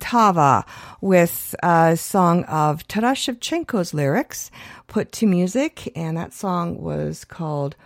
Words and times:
Tava 0.00 0.64
with 1.00 1.54
a 1.62 1.96
song 1.96 2.44
of 2.44 2.86
Taras 2.88 3.18
Shevchenko's 3.18 3.94
lyrics 3.94 4.50
put 4.86 5.12
to 5.12 5.26
music, 5.26 5.92
and 5.96 6.16
that 6.16 6.32
song 6.32 6.76
was 6.80 7.24
called 7.24 7.76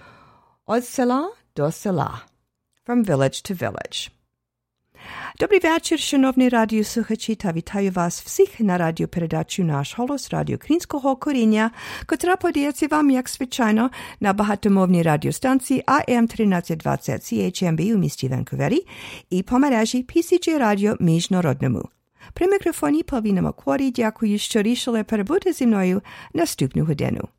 Odsela 0.69 1.29
do 1.55 1.71
Sela, 1.71 2.23
From 2.85 3.05
Village 3.05 3.43
to 3.43 3.55
Village. 3.55 4.11
Dobry 5.39 5.61
večer, 5.63 5.99
šanovni 5.99 6.49
radio 6.49 6.85
sluhačita. 6.85 7.51
Vitaju 7.51 7.93
vas 7.95 8.25
vsih 8.27 8.61
na 8.61 8.77
radio 8.77 9.07
predaču 9.07 9.65
Naš 9.65 9.95
holos 9.95 10.29
radio 10.29 10.59
Krinskog 10.59 11.21
korinja, 11.21 11.71
kotra 12.07 12.37
podijeci 12.37 12.87
vam, 12.87 13.11
jak 13.11 13.29
svečajno, 13.29 13.89
na 14.21 14.33
bahatomovni 14.33 15.03
radiostanciji 15.03 15.83
AM 15.87 16.29
1320 16.29 17.21
CHMB 17.21 17.81
u 17.95 17.99
misti 17.99 18.29
Vancouveri 18.29 18.79
i 19.31 19.43
po 19.43 19.59
mreži 19.59 20.05
PCJ 20.05 20.59
radio 20.59 20.97
Mižnorodnemu. 21.01 21.94
Міжнародному. 22.24 22.34
При 22.34 22.48
мікрофоні 22.48 23.04
Павіна 23.04 23.42
Макворі 23.42 23.92
дякую, 23.92 24.38
що 24.38 24.62
рішили 24.62 25.04
перебути 25.04 25.54
зі 25.54 25.68
мною 25.68 26.02
наступну 26.34 26.86
годину. 26.86 27.30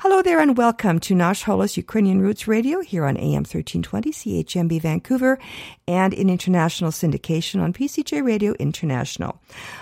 Hello 0.00 0.22
there 0.22 0.40
and 0.40 0.56
welcome 0.56 0.98
to 1.00 1.14
Nash 1.14 1.42
Holos 1.44 1.76
Ukrainian 1.76 2.18
Roots 2.22 2.48
Radio 2.48 2.80
here 2.80 3.04
on 3.04 3.16
AM 3.18 3.44
1320 3.44 4.10
CHMB 4.10 4.80
Vancouver 4.80 5.38
and 5.86 6.14
in 6.14 6.30
international 6.30 6.90
syndication 6.90 7.60
on 7.60 7.74
PCJ 7.74 8.24
Radio 8.24 8.54
International. 8.54 9.32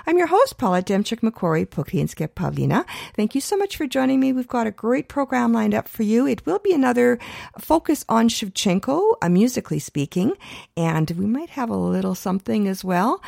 I'm 0.05 0.19
your 0.19 0.27
host, 0.27 0.59
Paula 0.59 0.83
Demchik 0.83 1.21
Makori 1.21 1.65
Pokrinske 1.65 2.27
Pavlina. 2.27 2.85
Thank 3.15 3.37
you 3.37 3.41
so 3.41 3.57
much 3.57 3.77
for 3.77 3.87
joining 3.87 4.19
me. 4.19 4.33
We've 4.33 4.49
got 4.49 4.67
a 4.67 4.73
great 4.73 5.07
program 5.09 5.53
lined 5.53 5.75
up 5.75 5.87
for 5.87 6.03
you. 6.03 6.27
It 6.27 6.45
will 6.45 6.59
be 6.59 6.73
another 6.73 7.21
focus 7.61 8.05
on 8.09 8.29
Shevchenko, 8.29 9.15
uh, 9.23 9.29
musically 9.29 9.79
speaking, 9.79 10.33
and 10.77 11.09
we 11.13 11.27
might 11.27 11.51
have 11.51 11.71
a 11.71 11.77
little 11.77 12.17
something 12.17 12.67
as 12.67 12.85
well 12.85 13.23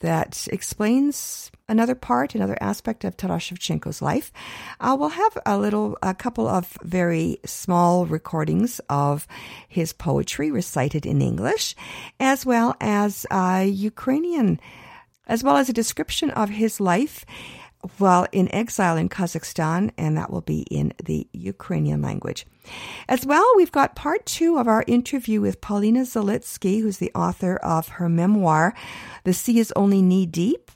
that 0.00 0.48
explains 0.52 1.50
another 1.68 1.94
part, 1.94 2.34
another 2.34 2.56
aspect 2.60 3.04
of 3.04 3.16
Taras 3.16 3.42
Shevchenko's 3.42 4.00
life. 4.00 4.32
Uh, 4.80 4.96
we'll 4.98 5.08
have 5.10 5.38
a 5.44 5.58
little, 5.58 5.98
a 6.02 6.14
couple 6.14 6.46
of 6.46 6.76
very 6.82 7.38
small 7.44 8.06
recordings 8.06 8.80
of 8.88 9.26
his 9.68 9.92
poetry 9.92 10.50
recited 10.50 11.06
in 11.06 11.20
English, 11.22 11.74
as 12.20 12.46
well 12.46 12.74
as 12.80 13.26
uh, 13.30 13.64
Ukrainian, 13.66 14.60
as 15.26 15.42
well 15.42 15.56
as 15.56 15.68
a 15.68 15.72
description 15.72 16.30
of 16.30 16.50
his 16.50 16.80
life 16.80 17.24
while 17.98 18.26
in 18.32 18.52
exile 18.54 18.96
in 18.96 19.08
Kazakhstan, 19.08 19.90
and 19.96 20.16
that 20.16 20.30
will 20.30 20.40
be 20.40 20.62
in 20.70 20.92
the 21.04 21.26
Ukrainian 21.32 22.02
language. 22.02 22.46
As 23.08 23.24
well, 23.24 23.46
we've 23.56 23.72
got 23.72 23.94
part 23.94 24.26
two 24.26 24.58
of 24.58 24.66
our 24.66 24.84
interview 24.86 25.40
with 25.40 25.60
Paulina 25.60 26.00
Zalitsky, 26.00 26.80
who's 26.80 26.98
the 26.98 27.12
author 27.14 27.56
of 27.56 27.88
her 27.88 28.08
memoir, 28.08 28.74
The 29.24 29.32
Sea 29.32 29.58
is 29.60 29.72
Only 29.76 30.02
Knee 30.02 30.26
Deep 30.26 30.70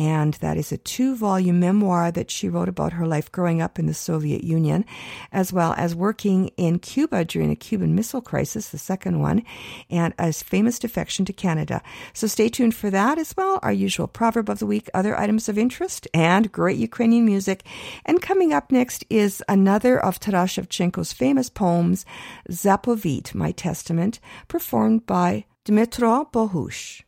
and 0.00 0.32
that 0.40 0.56
is 0.56 0.72
a 0.72 0.78
two 0.78 1.14
volume 1.14 1.60
memoir 1.60 2.10
that 2.10 2.30
she 2.30 2.48
wrote 2.48 2.70
about 2.70 2.94
her 2.94 3.06
life 3.06 3.30
growing 3.30 3.60
up 3.60 3.78
in 3.78 3.84
the 3.84 3.92
Soviet 3.92 4.42
Union, 4.42 4.86
as 5.30 5.52
well 5.52 5.74
as 5.76 5.94
working 5.94 6.48
in 6.56 6.78
Cuba 6.78 7.22
during 7.22 7.50
the 7.50 7.54
Cuban 7.54 7.94
Missile 7.94 8.22
Crisis, 8.22 8.70
the 8.70 8.78
second 8.78 9.20
one, 9.20 9.42
and 9.90 10.14
a 10.18 10.32
famous 10.32 10.78
defection 10.78 11.26
to 11.26 11.34
Canada. 11.34 11.82
So 12.14 12.26
stay 12.26 12.48
tuned 12.48 12.74
for 12.74 12.88
that 12.88 13.18
as 13.18 13.36
well. 13.36 13.58
Our 13.62 13.74
usual 13.74 14.06
proverb 14.06 14.48
of 14.48 14.58
the 14.58 14.64
week, 14.64 14.88
other 14.94 15.18
items 15.18 15.50
of 15.50 15.58
interest, 15.58 16.08
and 16.14 16.50
great 16.50 16.78
Ukrainian 16.78 17.26
music. 17.26 17.62
And 18.06 18.22
coming 18.22 18.54
up 18.54 18.72
next 18.72 19.04
is 19.10 19.42
another 19.50 20.02
of 20.02 20.18
Taras 20.18 20.52
Shevchenko's 20.52 21.12
famous 21.12 21.50
poems, 21.50 22.06
Zapovit, 22.50 23.34
My 23.34 23.52
Testament, 23.52 24.18
performed 24.48 25.04
by 25.04 25.44
Dmitro 25.66 26.32
Bohush. 26.32 27.02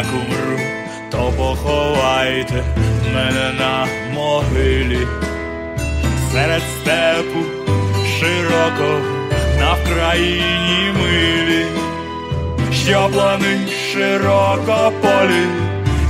Як 0.00 0.14
умру, 0.14 0.60
то 1.10 1.32
поховайте 1.36 2.64
мене 3.14 3.52
на 3.58 3.86
могилі, 4.14 5.06
серед 6.32 6.62
степу 6.62 7.44
широко 8.18 9.00
на 9.58 9.72
Вкраїні 9.72 10.92
милі, 11.00 11.66
що 12.72 13.08
плани 13.12 13.58
широко 13.92 14.92
полі, 15.02 15.46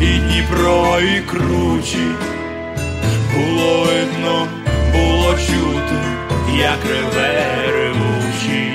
і 0.01 0.19
Дніпро, 0.19 1.01
і 1.01 1.21
кручі, 1.21 2.09
було 3.35 3.85
видно, 3.85 4.47
було 4.93 5.33
чути, 5.33 5.97
як 6.59 6.79
реве 6.91 7.45
ревучі, 7.73 8.73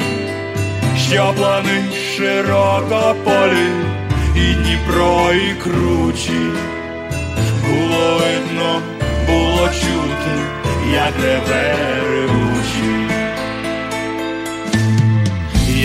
що 1.10 1.34
плани 1.38 1.84
широко 2.16 3.16
полі 3.24 3.96
і 4.36 4.54
Дніпро, 4.54 5.34
і 5.34 5.54
кручі, 5.64 6.50
було 7.68 8.20
видно, 8.20 8.82
було 9.28 9.68
чути, 9.68 10.34
як 10.94 11.14
реве 11.24 11.76
ревучі, 12.10 13.08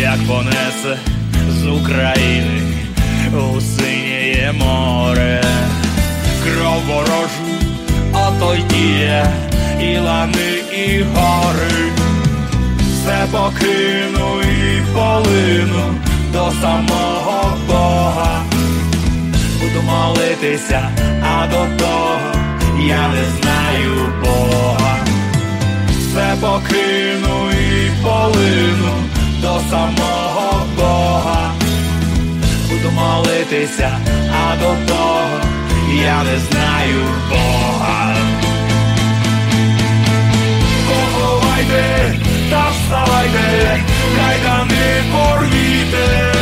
як 0.01 0.19
понесе 0.29 0.99
з 1.49 1.67
України 1.67 2.61
у 3.35 3.61
синє 3.61 4.53
море, 4.59 5.43
кров 6.45 6.83
ворожу, 6.87 7.51
ото 8.13 8.57
діє, 8.71 9.27
і 9.83 9.99
лани, 9.99 10.53
і 10.73 11.03
гори, 11.03 11.93
все 12.79 13.27
покину 13.33 14.41
і 14.43 14.83
полину 14.95 16.10
до 16.33 16.53
самого 16.61 17.57
Бога, 17.67 18.45
буду 19.61 19.83
молитися, 19.83 20.91
а 21.23 21.47
до 21.47 21.85
того 21.85 22.19
я 22.87 23.09
не 23.09 23.25
знаю 23.41 24.13
Бога, 24.25 24.97
все 25.89 26.37
покину 26.41 27.51
і 27.51 27.91
полину 28.03 28.93
до 29.43 29.61
самого 29.71 30.67
Бога, 30.77 31.53
буду 32.71 32.91
молитися, 32.91 33.99
а 34.33 34.57
до 34.57 34.93
того 34.93 35.41
я 36.05 36.23
не 36.23 36.39
знаю 36.39 37.05
Бога. 37.31 38.15
Поховайте 40.89 42.30
вставайте, 42.91 43.85
кайдани 44.17 45.03
порвіте, 45.13 46.33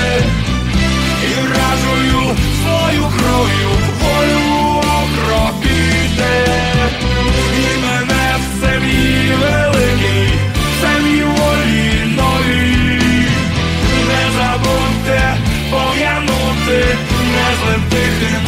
і 1.23 1.35
вражую 1.41 2.37
свою 2.63 3.05
кров'ю 3.17 3.71
волю 4.01 4.81
окропіте, 5.01 6.47
і 7.59 7.83
мене 7.83 8.37
в 8.39 8.61
сем'ї 8.61 9.33
великій, 9.41 10.33
в 10.55 10.81
сем'ї 10.81 11.23
волі 11.23 12.17
новій, 12.17 13.29
не 14.09 14.23
забудьте 14.37 15.37
пом'янути 15.71 16.97
незлим 17.35 17.83
тихим 17.91 18.48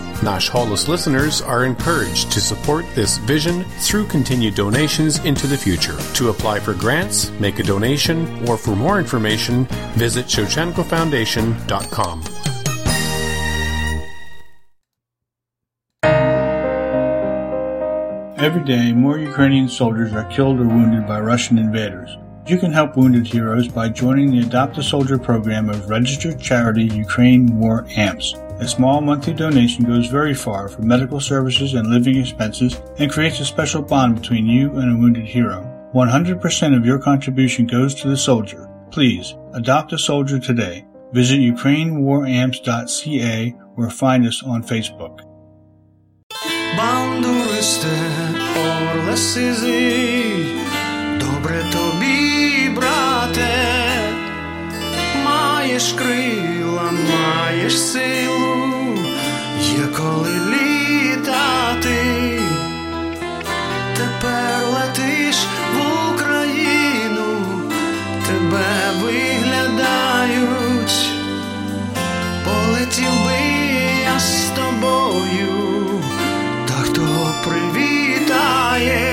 Nash 0.23 0.49
Holos 0.49 0.87
listeners 0.87 1.41
are 1.41 1.65
encouraged 1.65 2.31
to 2.31 2.39
support 2.39 2.85
this 2.93 3.17
vision 3.17 3.63
through 3.79 4.05
continued 4.05 4.53
donations 4.55 5.17
into 5.25 5.47
the 5.47 5.57
future. 5.57 5.97
To 6.15 6.29
apply 6.29 6.59
for 6.59 6.73
grants, 6.75 7.31
make 7.39 7.57
a 7.59 7.63
donation, 7.63 8.47
or 8.47 8.57
for 8.57 8.75
more 8.75 8.99
information, 8.99 9.65
visit 9.93 10.27
ShevchenkoFoundation.com. 10.27 12.23
Every 18.37 18.63
day, 18.63 18.91
more 18.91 19.19
Ukrainian 19.19 19.69
soldiers 19.69 20.13
are 20.13 20.25
killed 20.25 20.59
or 20.59 20.65
wounded 20.65 21.07
by 21.07 21.19
Russian 21.19 21.59
invaders. 21.59 22.17
You 22.47 22.57
can 22.57 22.71
help 22.71 22.97
wounded 22.97 23.27
heroes 23.27 23.67
by 23.67 23.89
joining 23.89 24.31
the 24.31 24.39
Adopt 24.39 24.79
a 24.79 24.83
Soldier 24.83 25.19
program 25.19 25.69
of 25.69 25.89
registered 25.89 26.39
charity 26.39 26.85
Ukraine 26.85 27.59
War 27.59 27.85
AMPS. 27.95 28.33
A 28.60 28.66
small 28.66 29.00
monthly 29.00 29.34
donation 29.34 29.84
goes 29.84 30.06
very 30.06 30.34
far 30.34 30.68
for 30.68 30.82
medical 30.82 31.20
services 31.20 31.74
and 31.74 31.88
living 31.88 32.16
expenses 32.16 32.80
and 32.98 33.12
creates 33.12 33.40
a 33.40 33.44
special 33.44 33.82
bond 33.82 34.20
between 34.20 34.46
you 34.46 34.74
and 34.76 34.92
a 34.92 34.96
wounded 34.96 35.26
hero. 35.26 35.72
100% 35.94 36.76
of 36.76 36.86
your 36.86 36.98
contribution 36.98 37.66
goes 37.66 37.94
to 37.94 38.08
the 38.08 38.16
soldier. 38.16 38.68
Please, 38.90 39.34
adopt 39.54 39.92
a 39.92 39.98
soldier 39.98 40.38
today. 40.38 40.86
Visit 41.12 41.38
ukrainewaramps.ca 41.38 43.54
or 43.76 43.90
find 43.90 44.26
us 44.26 44.42
on 44.42 44.62
Facebook. 44.62 45.20
Бандуристе, 46.76 47.88
орле 48.56 49.16
сизий, 49.16 50.46
добре 51.18 51.62
тобі, 51.72 52.19
маєш 55.71 55.93
крила, 55.93 56.91
маєш 56.91 57.79
силу, 57.79 58.97
є 59.59 59.85
коли 59.97 60.29
літати, 60.29 61.99
тепер 63.95 64.67
летиш 64.73 65.35
в 65.73 65.77
Україну, 66.13 67.27
тебе 68.27 68.91
виглядають, 69.03 70.95
полетів 72.45 73.25
би 73.25 73.41
я 74.03 74.19
з 74.19 74.49
тобою, 74.55 76.01
та 76.67 76.73
хто 76.73 77.35
привітає. 77.45 79.10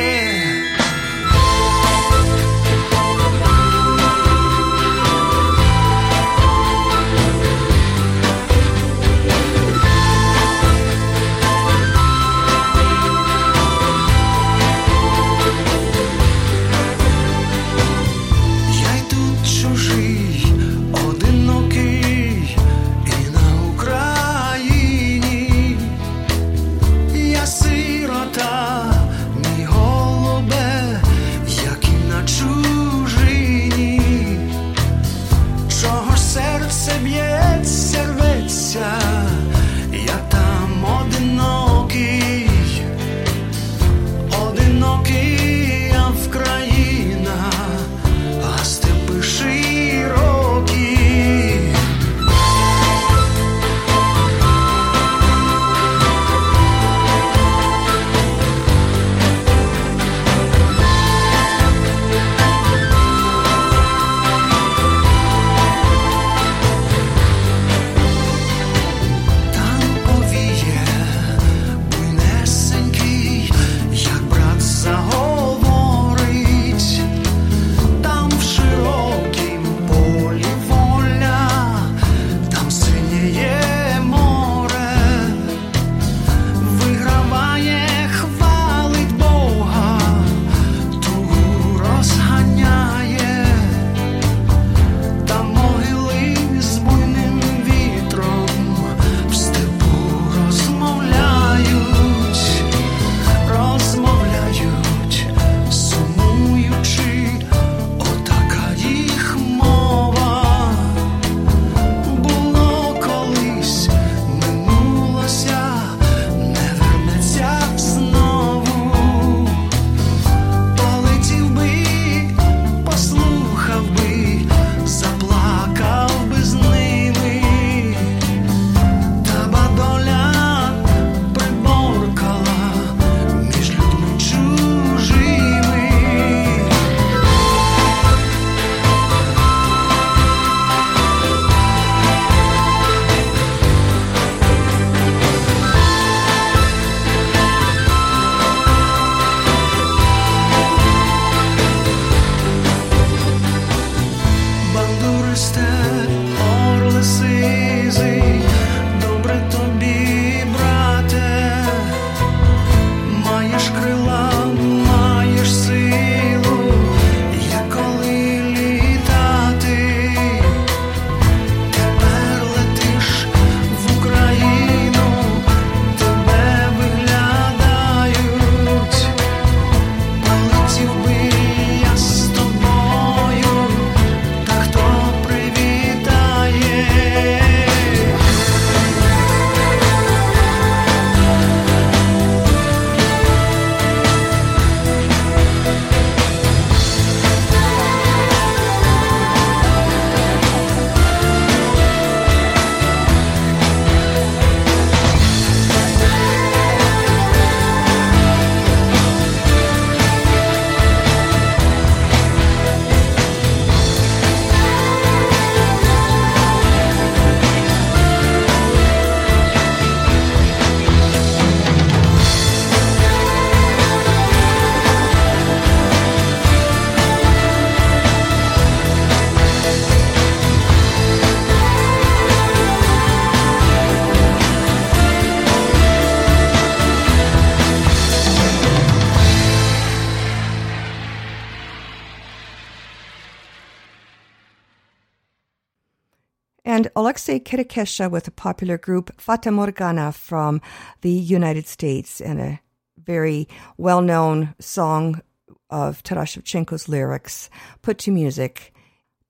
And 247.29 247.45
Kirikesha 247.45 248.11
with 248.11 248.27
a 248.27 248.31
popular 248.31 248.79
group 248.79 249.21
Fata 249.21 249.51
Morgana 249.51 250.13
from 250.13 250.63
the 251.03 251.11
United 251.11 251.67
States 251.67 252.23
and 252.23 252.41
a 252.41 252.61
very 252.97 253.47
well 253.77 254.01
known 254.01 254.55
song 254.59 255.21
of 255.69 256.03
Taras 256.03 256.31
Shevchenko's 256.31 256.89
lyrics 256.89 257.51
put 257.83 257.99
to 257.99 258.11
music, 258.11 258.73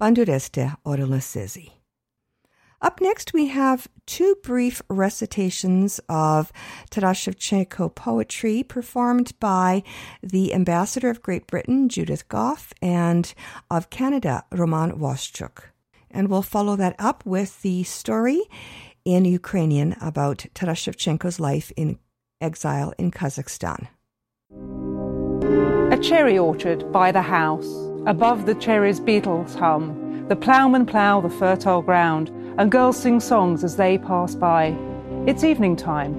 Bandureste 0.00 0.76
Orelasizi. 0.86 1.72
Up 2.80 3.00
next, 3.00 3.32
we 3.32 3.48
have 3.48 3.88
two 4.06 4.36
brief 4.44 4.80
recitations 4.88 5.98
of 6.08 6.52
Taras 6.90 7.18
Shevchenko 7.18 7.92
poetry 7.92 8.62
performed 8.62 9.32
by 9.40 9.82
the 10.22 10.54
Ambassador 10.54 11.10
of 11.10 11.20
Great 11.20 11.48
Britain, 11.48 11.88
Judith 11.88 12.28
Gough, 12.28 12.72
and 12.80 13.34
of 13.68 13.90
Canada, 13.90 14.44
Roman 14.52 14.92
Waschuk. 15.00 15.72
And 16.18 16.26
we'll 16.26 16.42
follow 16.42 16.74
that 16.74 16.96
up 16.98 17.24
with 17.24 17.62
the 17.62 17.84
story 17.84 18.42
in 19.04 19.24
Ukrainian 19.24 19.94
about 20.00 20.46
Taras 20.52 20.80
Shevchenko's 20.80 21.38
life 21.38 21.70
in 21.76 22.00
exile 22.40 22.92
in 22.98 23.12
Kazakhstan. 23.12 23.86
A 25.92 25.98
cherry 26.02 26.36
orchard 26.36 26.90
by 26.90 27.12
the 27.12 27.22
house. 27.22 27.70
Above 28.08 28.46
the 28.46 28.56
cherries, 28.56 28.98
beetles 28.98 29.54
hum. 29.54 30.26
The 30.28 30.34
ploughmen 30.34 30.86
plough 30.86 31.20
the 31.20 31.30
fertile 31.30 31.82
ground, 31.82 32.30
and 32.58 32.72
girls 32.72 32.96
sing 32.96 33.20
songs 33.20 33.62
as 33.62 33.76
they 33.76 33.96
pass 33.96 34.34
by. 34.34 34.76
It's 35.28 35.44
evening 35.44 35.76
time. 35.76 36.12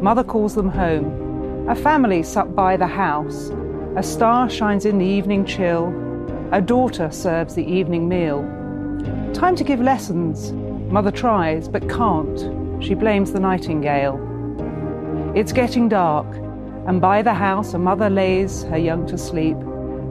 Mother 0.00 0.22
calls 0.22 0.54
them 0.54 0.68
home. 0.68 1.68
A 1.68 1.74
family 1.74 2.22
sup 2.22 2.54
by 2.54 2.76
the 2.76 2.86
house. 2.86 3.50
A 3.96 4.04
star 4.04 4.48
shines 4.48 4.86
in 4.86 4.98
the 4.98 5.12
evening 5.18 5.44
chill. 5.44 5.92
A 6.52 6.60
daughter 6.60 7.10
serves 7.10 7.56
the 7.56 7.66
evening 7.66 8.08
meal. 8.08 8.59
Time 9.34 9.54
to 9.56 9.64
give 9.64 9.80
lessons. 9.80 10.52
Mother 10.92 11.10
tries, 11.10 11.68
but 11.68 11.88
can't. 11.88 12.82
She 12.82 12.94
blames 12.94 13.32
the 13.32 13.40
nightingale. 13.40 14.18
It's 15.36 15.52
getting 15.52 15.88
dark, 15.88 16.26
and 16.86 17.00
by 17.00 17.22
the 17.22 17.34
house 17.34 17.72
a 17.72 17.78
mother 17.78 18.10
lays 18.10 18.64
her 18.64 18.76
young 18.78 19.06
to 19.06 19.16
sleep. 19.16 19.56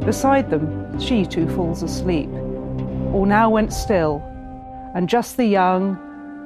Beside 0.05 0.49
them, 0.49 0.97
she 0.99 1.25
too 1.25 1.49
falls 1.49 1.83
asleep. 1.83 2.29
All 3.13 3.25
now 3.25 3.49
went 3.49 3.73
still, 3.73 4.23
and 4.95 5.09
just 5.09 5.35
the 5.35 5.45
young 5.45 5.97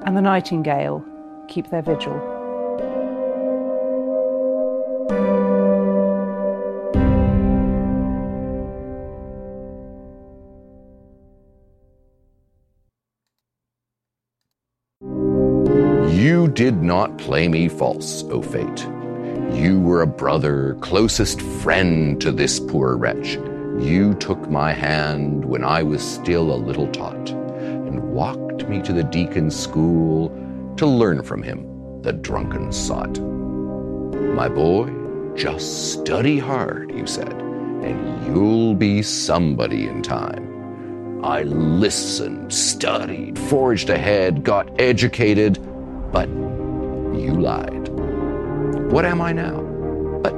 and 0.06 0.18
the 0.18 0.22
nightingale 0.22 1.06
keep 1.48 1.70
their 1.70 1.84
vigil. 1.84 2.33
Did 16.54 16.84
not 16.84 17.18
play 17.18 17.48
me 17.48 17.68
false, 17.68 18.24
O 18.26 18.42
fate. 18.42 18.88
You 19.56 19.80
were 19.82 20.02
a 20.02 20.08
brother, 20.08 20.76
closest 20.82 21.42
friend 21.42 22.22
to 22.22 22.32
this 22.32 22.60
poor 22.60 22.96
wretch. 22.96 23.40
You 23.80 24.14
took 24.20 24.50
my 24.50 24.72
hand 24.72 25.44
when 25.46 25.64
I 25.64 25.82
was 25.82 26.04
still 26.04 26.54
a 26.54 26.56
little 26.56 26.88
tot, 26.92 27.30
and 27.30 28.14
walked 28.14 28.68
me 28.68 28.82
to 28.84 28.94
the 28.94 29.04
deacon's 29.04 29.60
school 29.60 30.30
to 30.78 30.86
learn 30.86 31.24
from 31.24 31.42
him, 31.42 32.02
the 32.04 32.14
drunken 32.14 32.72
sot. 32.72 33.20
My 33.20 34.48
boy, 34.48 34.92
just 35.36 35.94
study 35.94 36.38
hard, 36.38 36.92
you 36.92 37.08
said, 37.08 37.34
and 37.34 38.28
you'll 38.28 38.76
be 38.76 39.02
somebody 39.02 39.88
in 39.88 40.04
time. 40.04 40.50
I 41.24 41.44
listened, 41.44 42.54
studied, 42.54 43.40
forged 43.40 43.90
ahead, 43.90 44.44
got 44.44 44.70
educated, 44.80 45.58
but 46.14 46.30
you 46.30 47.34
lied. 47.34 47.90
What 48.92 49.04
am 49.04 49.20
I 49.20 49.34
now? 49.34 49.60
But 50.22 50.34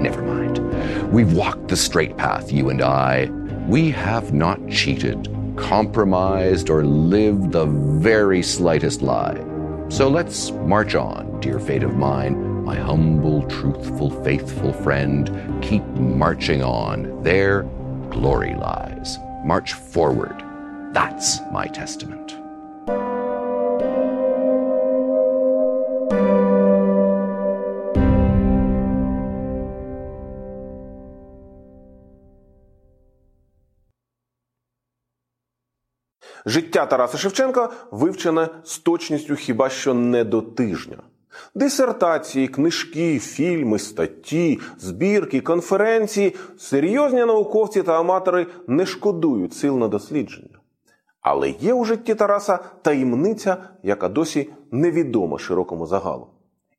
never 0.00 0.22
mind. 0.22 1.12
We've 1.12 1.32
walked 1.32 1.68
the 1.68 1.76
straight 1.76 2.16
path, 2.16 2.52
you 2.52 2.70
and 2.70 2.80
I. 2.80 3.26
We 3.66 3.90
have 3.90 4.32
not 4.32 4.70
cheated, 4.70 5.28
compromised, 5.56 6.70
or 6.70 6.84
lived 6.84 7.52
the 7.52 7.66
very 7.66 8.42
slightest 8.42 9.02
lie. 9.02 9.44
So 9.88 10.08
let's 10.08 10.52
march 10.52 10.94
on, 10.94 11.40
dear 11.40 11.58
fate 11.58 11.82
of 11.82 11.96
mine, 11.96 12.64
my 12.64 12.76
humble, 12.76 13.42
truthful, 13.48 14.10
faithful 14.22 14.72
friend. 14.72 15.62
Keep 15.62 15.84
marching 15.96 16.62
on. 16.62 17.22
There, 17.22 17.62
glory 18.10 18.54
lies. 18.54 19.18
March 19.44 19.72
forward. 19.72 20.44
That's 20.92 21.40
my 21.50 21.66
testament. 21.66 22.37
Життя 36.46 36.86
Тараса 36.86 37.18
Шевченка 37.18 37.70
вивчене 37.90 38.48
з 38.64 38.78
точністю 38.78 39.34
хіба 39.34 39.68
що 39.68 39.94
не 39.94 40.24
до 40.24 40.42
тижня. 40.42 40.96
Дисертації, 41.54 42.48
книжки, 42.48 43.18
фільми, 43.18 43.78
статті, 43.78 44.60
збірки, 44.78 45.40
конференції, 45.40 46.36
серйозні 46.58 47.24
науковці 47.24 47.82
та 47.82 48.00
аматори 48.00 48.46
не 48.66 48.86
шкодують 48.86 49.54
сил 49.54 49.78
на 49.78 49.88
дослідження. 49.88 50.58
Але 51.20 51.50
є 51.50 51.74
у 51.74 51.84
житті 51.84 52.14
Тараса 52.14 52.58
таємниця, 52.82 53.56
яка 53.82 54.08
досі 54.08 54.50
невідома 54.70 55.38
широкому 55.38 55.86
загалу. 55.86 56.26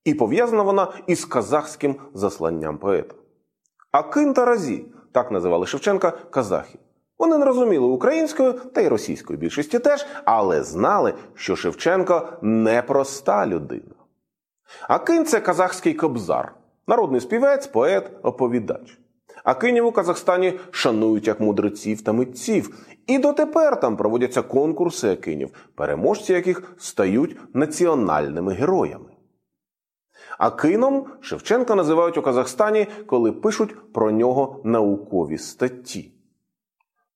І 0.04 0.14
пов'язана 0.14 0.64
вона 0.64 0.88
із 1.08 1.26
казахським 1.26 1.96
засланням 2.14 2.78
поета. 2.78 3.16
Акин 3.92 4.34
Таразі, 4.34 4.86
так 5.12 5.32
називали 5.32 5.66
Шевченка 5.66 6.12
казахи. 6.12 6.80
Вони 7.20 7.38
не 7.38 7.46
розуміли 7.46 7.86
українською 7.86 8.54
та 8.54 8.82
й 8.82 8.88
російською 8.88 9.40
більшості 9.40 9.80
теж, 9.80 10.06
але 10.26 10.64
знали, 10.64 11.14
що 11.34 11.56
Шевченко 11.56 12.28
непроста 12.42 13.48
людина. 13.48 13.96
Акин 14.88 15.26
це 15.26 15.40
казахський 15.40 15.94
кобзар, 15.94 16.56
народний 16.88 17.22
співець, 17.22 17.68
поет, 17.68 18.12
оповідач. 18.24 19.00
Акинів 19.44 19.86
у 19.86 19.92
Казахстані 19.92 20.60
шанують 20.72 21.28
як 21.28 21.40
мудреців 21.40 22.02
та 22.02 22.14
митців, 22.14 22.76
і 23.08 23.18
дотепер 23.20 23.80
там 23.80 23.98
проводяться 23.98 24.42
конкурси 24.42 25.10
акинів, 25.10 25.50
переможці 25.76 26.34
яких 26.34 26.76
стають 26.78 27.38
національними 27.54 28.54
героями. 28.54 29.10
Акином 30.38 31.06
Шевченка 31.22 31.76
називають 31.76 32.18
у 32.18 32.22
Казахстані, 32.22 32.88
коли 33.06 33.32
пишуть 33.32 33.94
про 33.94 34.12
нього 34.12 34.62
наукові 34.64 35.38
статті. 35.38 36.19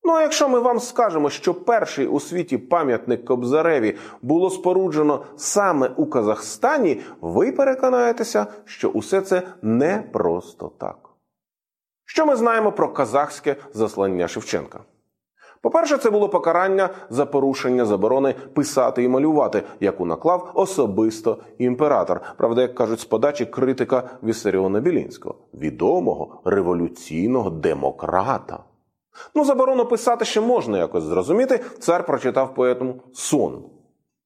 Ну 0.05 0.13
а 0.13 0.21
якщо 0.21 0.49
ми 0.49 0.59
вам 0.59 0.79
скажемо, 0.79 1.29
що 1.29 1.53
перший 1.53 2.07
у 2.07 2.19
світі 2.19 2.57
пам'ятник 2.57 3.25
Кобзареві 3.25 3.97
було 4.21 4.49
споруджено 4.49 5.25
саме 5.37 5.91
у 5.95 6.05
Казахстані, 6.05 7.01
ви 7.21 7.51
переконаєтеся, 7.51 8.45
що 8.65 8.89
усе 8.89 9.21
це 9.21 9.41
не 9.61 10.03
просто 10.13 10.71
так. 10.79 10.97
Що 12.05 12.25
ми 12.25 12.35
знаємо 12.35 12.71
про 12.71 12.93
казахське 12.93 13.55
заслання 13.73 14.27
Шевченка? 14.27 14.79
По-перше, 15.61 15.97
це 15.97 16.09
було 16.09 16.29
покарання 16.29 16.89
за 17.09 17.25
порушення 17.25 17.85
заборони 17.85 18.35
писати 18.53 19.03
і 19.03 19.07
малювати, 19.07 19.63
яку 19.79 20.05
наклав 20.05 20.51
особисто 20.53 21.37
імператор. 21.57 22.21
Правда, 22.37 22.61
як 22.61 22.75
кажуть, 22.75 22.99
з 22.99 23.05
подачі 23.05 23.45
критика 23.45 24.09
Вісаріона 24.23 24.79
Білінського, 24.79 25.35
відомого 25.53 26.41
революційного 26.45 27.49
демократа. 27.49 28.59
Ну, 29.35 29.45
заборону 29.45 29.85
писати 29.85 30.25
ще 30.25 30.41
можна 30.41 30.77
якось 30.77 31.03
зрозуміти. 31.03 31.59
Цар 31.79 32.05
прочитав 32.05 32.53
поетому 32.53 32.95
сон. 33.13 33.63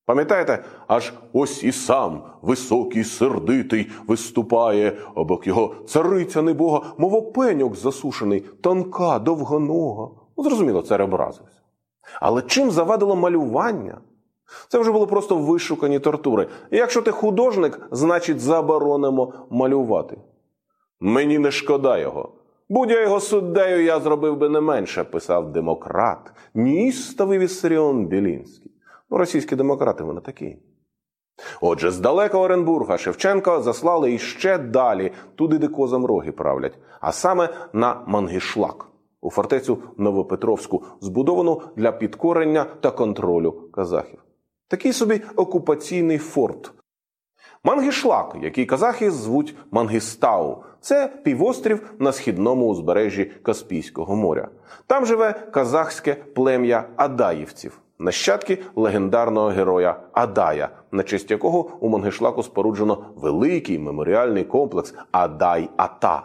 Пам'ятаєте, 0.06 0.64
аж 0.88 1.14
ось 1.34 1.64
і 1.64 1.72
сам 1.72 2.24
високий, 2.42 3.04
сердитий 3.04 3.92
виступає, 4.08 4.98
обок 5.16 5.48
його 5.48 5.76
цариця 5.88 6.42
небога, 6.42 6.82
мов 6.98 7.14
опеньок 7.14 7.76
засушений, 7.76 8.40
тонка, 8.40 9.20
довгонога. 9.20 10.10
Ну, 10.38 10.44
зрозуміло, 10.44 10.82
цар 10.82 11.02
образився. 11.02 11.62
Але 12.22 12.42
чим 12.42 12.72
завадило 12.72 13.16
малювання? 13.16 14.02
Це 14.68 14.80
вже 14.80 14.92
було 14.92 15.08
просто 15.08 15.38
вишукані 15.38 16.00
тортури. 16.00 16.48
Якщо 16.72 17.02
ти 17.02 17.12
художник, 17.12 17.88
значить 17.92 18.40
заборонимо 18.40 19.34
малювати. 19.50 20.18
Мені 21.00 21.40
не 21.40 21.52
шкода 21.52 21.98
його. 21.98 22.37
Будь 22.70 22.92
я 22.92 23.02
його 23.02 23.20
суддею, 23.20 23.84
я 23.84 24.00
зробив 24.00 24.38
би 24.38 24.50
не 24.50 24.62
менше, 24.62 25.04
писав 25.04 25.52
демократ, 25.52 26.32
ністовий 26.54 27.40
Віссаріон 27.40 28.06
Білінський. 28.06 28.72
Ну, 29.10 29.18
російські 29.18 29.56
демократи 29.56 30.04
вони 30.04 30.22
такі. 30.22 30.58
Отже, 31.62 31.92
з 31.92 32.00
далекого 32.00 32.44
Оренбурга 32.44 32.98
Шевченка 32.98 33.62
заслали 33.62 34.14
іще 34.14 34.58
далі, 34.58 35.12
туди, 35.36 35.58
де 35.58 35.68
козам 35.68 36.06
роги 36.06 36.32
правлять, 36.32 36.78
а 37.00 37.12
саме 37.12 37.50
на 37.74 38.04
Мангішлак, 38.08 38.86
у 39.22 39.32
фортецю 39.32 39.78
Новопетровську, 39.98 40.84
збудовану 41.02 41.62
для 41.76 41.92
підкорення 41.92 42.66
та 42.82 42.92
контролю 42.92 43.70
казахів. 43.72 44.20
такий 44.68 44.94
собі 44.94 45.22
окупаційний 45.36 46.18
форт. 46.18 46.72
Мангішлак, 47.64 48.36
який 48.42 48.66
казахи 48.66 49.12
звуть 49.12 49.56
Мангістау, 49.72 50.64
це 50.82 51.10
півострів 51.24 51.94
на 52.00 52.12
східному 52.12 52.68
узбережжі 52.68 53.32
Каспійського 53.44 54.16
моря. 54.16 54.48
Там 54.88 55.06
живе 55.06 55.34
казахське 55.52 56.14
плем'я 56.14 56.86
Адаївців, 56.96 57.80
нащадки 58.00 58.58
легендарного 58.76 59.48
героя 59.48 60.00
Адая, 60.14 60.70
на 60.92 61.04
честь 61.04 61.32
якого 61.32 61.70
у 61.80 61.90
Мангішлаку 61.90 62.44
споруджено 62.44 63.06
великий 63.16 63.80
меморіальний 63.80 64.44
комплекс 64.44 64.94
Адай-Ата. 65.12 66.22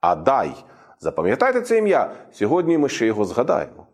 Адай. 0.00 0.54
Запам'ятайте 1.00 1.60
це 1.60 1.78
ім'я. 1.78 2.10
Сьогодні 2.32 2.78
ми 2.78 2.88
ще 2.88 3.06
його 3.06 3.24
згадаємо. 3.24 3.87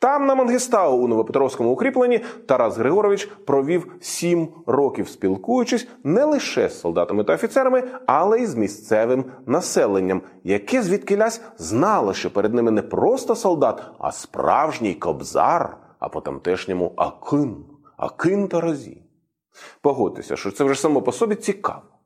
Там, 0.00 0.26
на 0.26 0.34
Мангістау, 0.34 0.96
у 0.96 1.08
Новопетровському 1.08 1.70
укріпленні, 1.70 2.18
Тарас 2.46 2.76
Григорович 2.76 3.24
провів 3.24 3.92
сім 4.00 4.48
років, 4.66 5.08
спілкуючись 5.08 5.88
не 6.04 6.24
лише 6.24 6.68
з 6.68 6.80
солдатами 6.80 7.24
та 7.24 7.34
офіцерами, 7.34 7.82
але 8.06 8.40
й 8.40 8.46
з 8.46 8.54
місцевим 8.54 9.24
населенням, 9.46 10.22
яке 10.44 10.82
звідкилясь 10.82 11.40
знало, 11.58 12.14
що 12.14 12.32
перед 12.32 12.54
ними 12.54 12.70
не 12.70 12.82
просто 12.82 13.34
солдат, 13.34 13.82
а 13.98 14.12
справжній 14.12 14.94
кобзар, 14.94 15.76
а 15.98 16.08
по 16.08 16.20
тамтешньому 16.20 16.92
Акин, 16.96 17.64
Акин 17.96 18.48
Таразі. 18.48 19.02
Погодьтеся, 19.82 20.36
що 20.36 20.50
це 20.50 20.64
вже 20.64 20.80
само 20.80 21.02
по 21.02 21.12
собі 21.12 21.34
цікаво. 21.34 21.99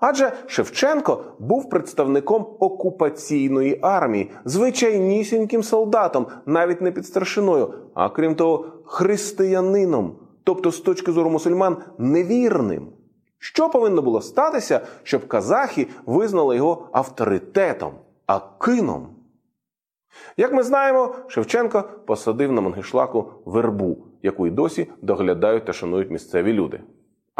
Адже 0.00 0.32
Шевченко 0.46 1.24
був 1.38 1.70
представником 1.70 2.46
окупаційної 2.58 3.78
армії, 3.82 4.30
звичайнісіньким 4.44 5.62
солдатом, 5.62 6.26
навіть 6.46 6.80
не 6.80 6.92
під 6.92 7.06
старшиною, 7.06 7.74
а 7.94 8.08
крім 8.08 8.34
того, 8.34 8.66
християнином, 8.84 10.16
тобто, 10.44 10.70
з 10.70 10.80
точки 10.80 11.12
зору 11.12 11.30
мусульман, 11.30 11.76
невірним. 11.98 12.88
Що 13.38 13.68
повинно 13.68 14.02
було 14.02 14.22
статися, 14.22 14.80
щоб 15.02 15.28
казахи 15.28 15.86
визнали 16.06 16.56
його 16.56 16.88
авторитетом, 16.92 17.92
акином? 18.26 19.08
Як 20.36 20.52
ми 20.52 20.62
знаємо, 20.62 21.14
Шевченко 21.28 21.84
посадив 22.06 22.52
на 22.52 22.60
Мангішлаку 22.60 23.32
вербу, 23.44 23.96
яку 24.22 24.46
й 24.46 24.50
досі 24.50 24.86
доглядають 25.02 25.64
та 25.64 25.72
шанують 25.72 26.10
місцеві 26.10 26.52
люди. 26.52 26.80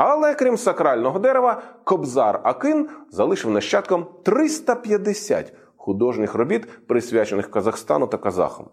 Але 0.03 0.35
крім 0.35 0.57
сакрального 0.57 1.19
дерева, 1.19 1.63
Кобзар 1.85 2.41
Акин 2.45 2.89
залишив 3.11 3.51
нащадкам 3.51 4.07
350 4.23 5.53
художніх 5.77 6.35
робіт, 6.35 6.87
присвячених 6.87 7.51
Казахстану 7.51 8.07
та 8.07 8.17
казахам. 8.19 8.67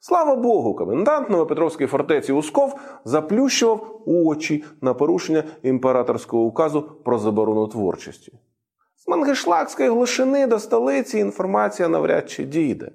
Слава 0.00 0.36
Богу, 0.36 0.74
комендант 0.74 1.30
Новопетровської 1.30 1.86
фортеці 1.86 2.32
Усков 2.32 2.80
заплющував 3.04 4.02
очі 4.06 4.64
на 4.80 4.94
порушення 4.94 5.44
імператорського 5.62 6.42
указу 6.42 6.82
про 6.82 7.18
заборону 7.18 7.66
творчості. 7.66 8.32
З 8.96 9.08
Мангишлакської 9.08 9.88
глушини 9.88 10.46
до 10.46 10.58
столиці 10.58 11.18
інформація 11.18 11.88
навряд 11.88 12.30
чи 12.30 12.44
дійде. 12.44 12.90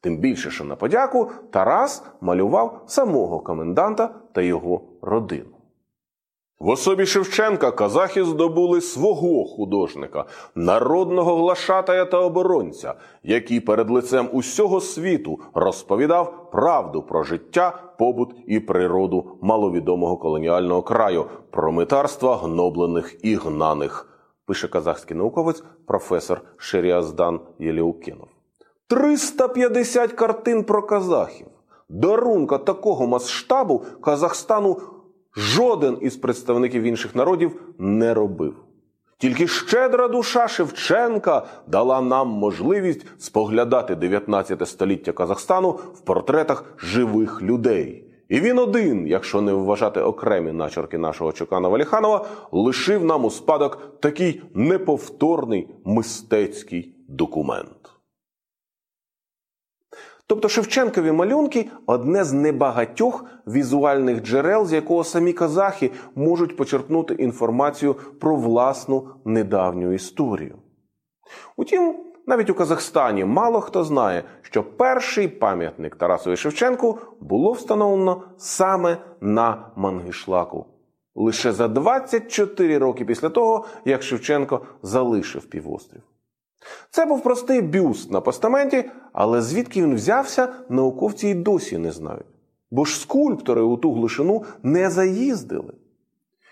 Тим 0.00 0.18
більше, 0.18 0.50
що 0.50 0.64
на 0.64 0.76
подяку 0.76 1.30
Тарас 1.50 2.04
малював 2.20 2.84
самого 2.86 3.40
коменданта 3.40 4.14
та 4.32 4.42
його 4.42 4.80
родину. 5.02 5.61
В 6.62 6.68
особі 6.68 7.06
Шевченка 7.06 7.70
казахи 7.70 8.24
здобули 8.24 8.80
свого 8.80 9.44
художника, 9.44 10.24
народного 10.54 11.36
глашатая 11.36 12.04
та 12.04 12.18
оборонця, 12.18 12.94
який 13.22 13.60
перед 13.60 13.90
лицем 13.90 14.28
усього 14.32 14.80
світу 14.80 15.38
розповідав 15.54 16.50
правду 16.52 17.02
про 17.02 17.22
життя, 17.22 17.82
побут 17.98 18.34
і 18.46 18.60
природу 18.60 19.38
маловідомого 19.40 20.16
колоніального 20.16 20.82
краю, 20.82 21.26
про 21.50 21.72
митарства 21.72 22.36
гноблених 22.36 23.24
і 23.24 23.34
гнаних, 23.34 24.08
пише 24.46 24.68
казахський 24.68 25.16
науковець 25.16 25.62
професор 25.86 26.40
Шеріаздан 26.56 27.40
Єліукінов. 27.58 28.28
350 28.88 30.12
картин 30.12 30.64
про 30.64 30.82
казахів. 30.82 31.46
Дарунка 31.88 32.58
такого 32.58 33.06
масштабу 33.06 33.82
Казахстану 34.00 34.80
жоден 35.36 35.98
із 36.00 36.16
представників 36.16 36.82
інших 36.82 37.14
народів 37.14 37.60
не 37.78 38.14
робив. 38.14 38.54
Тільки 39.18 39.48
щедра 39.48 40.08
душа 40.08 40.48
Шевченка 40.48 41.46
дала 41.66 42.00
нам 42.00 42.28
можливість 42.28 43.06
споглядати 43.18 43.94
19 43.94 44.68
століття 44.68 45.12
Казахстану 45.12 45.70
в 45.70 46.00
портретах 46.00 46.64
живих 46.78 47.42
людей. 47.42 48.08
І 48.28 48.40
він 48.40 48.58
один, 48.58 49.06
якщо 49.06 49.40
не 49.40 49.52
вважати 49.52 50.00
окремі 50.00 50.52
начерки 50.52 50.98
нашого 50.98 51.32
Чокана 51.32 51.68
Валіханова, 51.68 52.26
лишив 52.52 53.04
нам 53.04 53.24
у 53.24 53.30
спадок 53.30 54.00
такий 54.00 54.42
неповторний 54.54 55.68
мистецький 55.84 56.94
документ. 57.08 57.81
Тобто 60.32 60.48
Шевченкові 60.48 61.12
малюнки 61.12 61.70
одне 61.86 62.24
з 62.24 62.32
небагатьох 62.32 63.24
візуальних 63.46 64.22
джерел, 64.22 64.66
з 64.66 64.72
якого 64.72 65.04
самі 65.04 65.32
казахи 65.32 65.90
можуть 66.14 66.56
почерпнути 66.56 67.14
інформацію 67.14 67.94
про 68.20 68.36
власну 68.36 69.08
недавню 69.24 69.92
історію. 69.92 70.58
Утім, 71.56 71.96
навіть 72.26 72.50
у 72.50 72.54
Казахстані 72.54 73.24
мало 73.24 73.60
хто 73.60 73.84
знає, 73.84 74.24
що 74.42 74.62
перший 74.62 75.28
пам'ятник 75.28 75.96
Тарасові 75.96 76.36
Шевченку 76.36 76.98
було 77.20 77.52
встановлено 77.52 78.22
саме 78.36 78.96
на 79.20 79.72
Мангішлаку. 79.76 80.66
Лише 81.14 81.52
за 81.52 81.68
24 81.68 82.78
роки 82.78 83.04
після 83.04 83.28
того, 83.28 83.64
як 83.84 84.02
Шевченко 84.02 84.60
залишив 84.82 85.44
півострів. 85.46 86.02
Це 86.90 87.06
був 87.06 87.22
простий 87.22 87.62
бюст 87.62 88.10
на 88.10 88.20
постаменті, 88.20 88.84
але 89.12 89.42
звідки 89.42 89.82
він 89.82 89.94
взявся, 89.94 90.48
науковці 90.68 91.28
й 91.28 91.34
досі 91.34 91.78
не 91.78 91.92
знають. 91.92 92.26
Бо 92.70 92.84
ж 92.84 93.00
скульптори 93.00 93.62
у 93.62 93.76
ту 93.76 93.94
глушину 93.94 94.44
не 94.62 94.90
заїздили. 94.90 95.72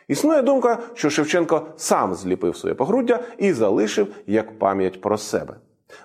Існує 0.09 0.43
думка, 0.43 0.79
що 0.95 1.11
Шевченко 1.11 1.67
сам 1.77 2.15
зліпив 2.15 2.57
своє 2.57 2.75
погруддя 2.75 3.21
і 3.39 3.53
залишив 3.53 4.15
як 4.27 4.59
пам'ять 4.59 5.01
про 5.01 5.19
себе. 5.19 5.57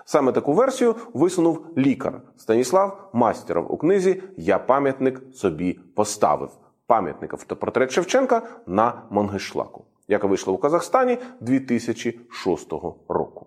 Саме 0.04 0.32
таку 0.32 0.52
версію 0.52 0.94
висунув 1.14 1.66
лікар 1.76 2.22
Станіслав 2.36 3.10
Мастеров 3.12 3.72
у 3.72 3.76
книзі 3.76 4.22
Я 4.36 4.58
пам'ятник 4.58 5.22
собі 5.34 5.78
поставив 5.94 6.50
пам'ятник 6.86 7.32
автопортрет 7.32 7.90
Шевченка 7.90 8.42
на 8.66 9.02
Мангишлаку, 9.10 9.84
яка 10.08 10.26
вийшла 10.26 10.52
у 10.52 10.58
Казахстані 10.58 11.18
2006 11.40 12.72
року. 13.08 13.46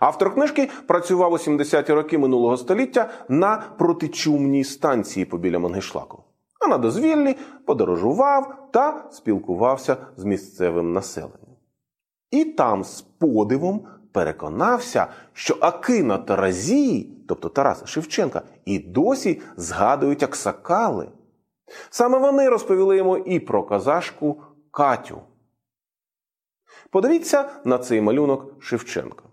Автор 0.00 0.34
книжки 0.34 0.70
працював 0.86 1.32
у 1.32 1.36
70-ті 1.36 1.92
роки 1.92 2.18
минулого 2.18 2.56
століття 2.56 3.10
на 3.28 3.62
протичумній 3.78 4.64
станції 4.64 5.26
побіля 5.26 5.58
Мангишлаку. 5.58 6.24
А 6.60 6.66
на 6.66 6.78
дозвіллі 6.78 7.36
подорожував 7.66 8.68
та 8.72 9.08
спілкувався 9.10 9.96
з 10.16 10.24
місцевим 10.24 10.92
населенням. 10.92 11.56
І 12.30 12.44
там 12.44 12.84
з 12.84 13.00
подивом 13.00 13.86
переконався, 14.12 15.06
що 15.32 15.56
Акина 15.60 16.18
Таразі, 16.18 17.10
тобто 17.28 17.48
Тараса 17.48 17.86
Шевченка, 17.86 18.42
і 18.64 18.78
досі 18.78 19.42
згадують 19.56 20.22
аксакали. 20.22 21.08
Саме 21.90 22.18
вони 22.18 22.48
розповіли 22.48 22.96
йому 22.96 23.18
і 23.18 23.40
про 23.40 23.62
казашку 23.62 24.42
Катю. 24.70 25.20
Подивіться 26.90 27.50
на 27.64 27.78
цей 27.78 28.00
малюнок 28.00 28.62
Шевченка. 28.62 29.27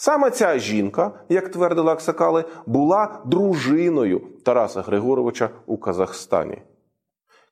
Саме 0.00 0.30
ця 0.30 0.58
жінка, 0.58 1.12
як 1.28 1.48
твердили 1.48 1.92
Аксакали, 1.92 2.44
була 2.66 3.20
дружиною 3.24 4.20
Тараса 4.44 4.80
Григоровича 4.80 5.50
у 5.66 5.76
Казахстані. 5.76 6.62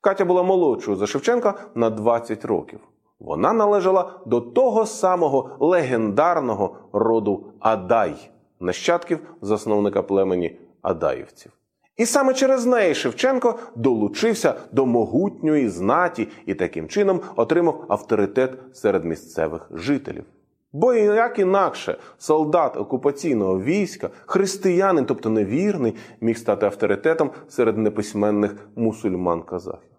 Катя 0.00 0.24
була 0.24 0.42
молодшою 0.42 0.96
за 0.96 1.06
Шевченка 1.06 1.54
на 1.74 1.90
20 1.90 2.44
років. 2.44 2.80
Вона 3.20 3.52
належала 3.52 4.12
до 4.26 4.40
того 4.40 4.87
самого 4.87 5.50
легендарного 5.61 6.76
роду 6.92 7.46
Адай, 7.61 8.30
нащадків 8.61 9.18
засновника 9.42 10.02
племені 10.02 10.59
Адаївців. 10.82 11.52
І 11.96 12.06
саме 12.06 12.35
через 12.35 12.66
неї 12.66 12.94
Шевченко 12.94 13.59
долучився 13.74 14.54
до 14.72 14.87
могутньої 14.87 15.68
знаті 15.68 16.28
і 16.46 16.54
таким 16.54 16.88
чином 16.88 17.20
отримав 17.37 17.85
авторитет 17.88 18.59
серед 18.72 19.04
місцевих 19.04 19.70
жителів. 19.70 20.24
Бо 20.72 20.94
як 20.94 21.38
інакше 21.38 21.98
солдат 22.18 22.76
окупаційного 22.76 23.61
війська, 23.61 24.11
християнин, 24.26 25.07
тобто 25.07 25.31
невірний, 25.31 25.94
міг 26.20 26.38
стати 26.38 26.66
авторитетом 26.66 27.31
серед 27.48 27.79
неписьменних 27.79 28.68
мусульман 28.76 29.42
казахів. 29.42 29.90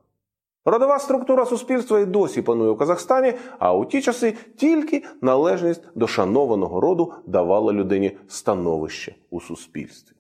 Родова 0.66 1.00
структура 1.00 1.46
суспільства 1.46 2.00
і 2.00 2.06
досі 2.06 2.42
панує 2.42 2.70
у 2.70 2.76
Казахстані, 2.76 3.34
а 3.60 3.74
у 3.74 3.86
ті 3.86 4.02
часи 4.02 4.36
тільки 4.58 5.04
належність 5.22 5.84
до 5.96 6.08
шанованого 6.08 6.82
роду 6.82 7.14
давала 7.26 7.74
людині 7.74 8.18
становище 8.28 9.16
у 9.30 9.42
суспільстві. 9.42 10.16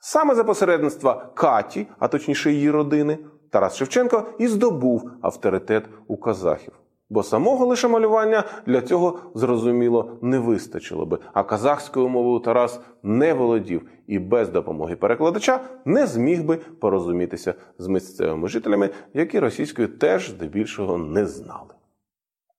Саме 0.00 0.34
за 0.34 0.44
посередництва 0.44 1.30
Каті, 1.34 1.86
а 1.98 2.08
точніше 2.08 2.52
її 2.52 2.70
родини, 2.70 3.18
Тарас 3.50 3.76
Шевченко 3.76 4.26
і 4.38 4.48
здобув 4.48 5.10
авторитет 5.22 5.84
у 6.06 6.16
казахів. 6.16 6.72
Бо 7.10 7.22
самого 7.22 7.66
лише 7.66 7.88
малювання 7.88 8.44
для 8.66 8.80
цього 8.80 9.18
зрозуміло 9.34 10.18
не 10.22 10.38
вистачило 10.38 11.06
би, 11.06 11.18
а 11.32 11.42
казахською 11.42 12.08
мовою 12.08 12.40
Тарас 12.40 12.80
не 13.02 13.34
володів 13.34 13.88
і 14.06 14.18
без 14.18 14.48
допомоги 14.48 14.96
перекладача 14.96 15.60
не 15.84 16.06
зміг 16.06 16.44
би 16.44 16.56
порозумітися 16.56 17.54
з 17.78 17.86
місцевими 17.86 18.48
жителями, 18.48 18.90
які 19.14 19.38
російською 19.38 19.88
теж 19.88 20.30
здебільшого 20.30 20.98
не 20.98 21.26
знали. 21.26 21.74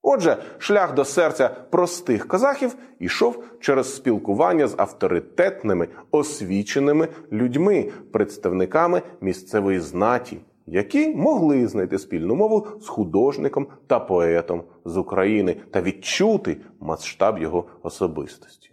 Отже, 0.07 0.37
шлях 0.57 0.93
до 0.93 1.05
серця 1.05 1.49
простих 1.49 2.27
казахів 2.27 2.75
ішов 2.99 3.43
через 3.59 3.95
спілкування 3.95 4.67
з 4.67 4.75
авторитетними, 4.77 5.87
освіченими 6.11 7.07
людьми, 7.31 7.91
представниками 8.11 9.01
місцевої 9.21 9.79
знаті, 9.79 10.37
які 10.65 11.15
могли 11.15 11.67
знайти 11.67 11.99
спільну 11.99 12.35
мову 12.35 12.67
з 12.81 12.87
художником 12.87 13.67
та 13.87 13.99
поетом 13.99 14.63
з 14.85 14.97
України 14.97 15.55
та 15.71 15.81
відчути 15.81 16.57
масштаб 16.79 17.37
його 17.37 17.65
особистості. 17.83 18.71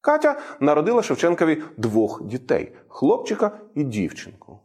Катя 0.00 0.40
народила 0.60 1.02
Шевченкові 1.02 1.62
двох 1.76 2.22
дітей 2.22 2.72
хлопчика 2.88 3.50
і 3.74 3.84
дівчинку. 3.84 4.58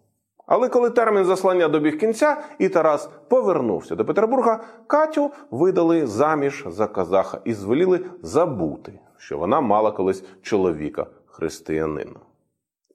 Але 0.46 0.70
коли 0.70 0.90
термін 0.90 1.26
заслання 1.26 1.68
добіг 1.68 2.00
кінця, 2.00 2.38
і 2.60 2.70
Тарас 2.70 3.10
повернувся 3.28 3.96
до 3.96 4.06
Петербурга, 4.06 4.64
Катю 4.88 5.32
видали 5.52 6.08
заміж 6.08 6.66
за 6.68 6.88
казаха 6.88 7.42
і 7.46 7.54
звеліли 7.54 8.06
забути, 8.22 9.00
що 9.18 9.38
вона 9.38 9.62
мала 9.62 9.92
колись 9.92 10.24
чоловіка 10.42 11.08
християнина. 11.26 12.20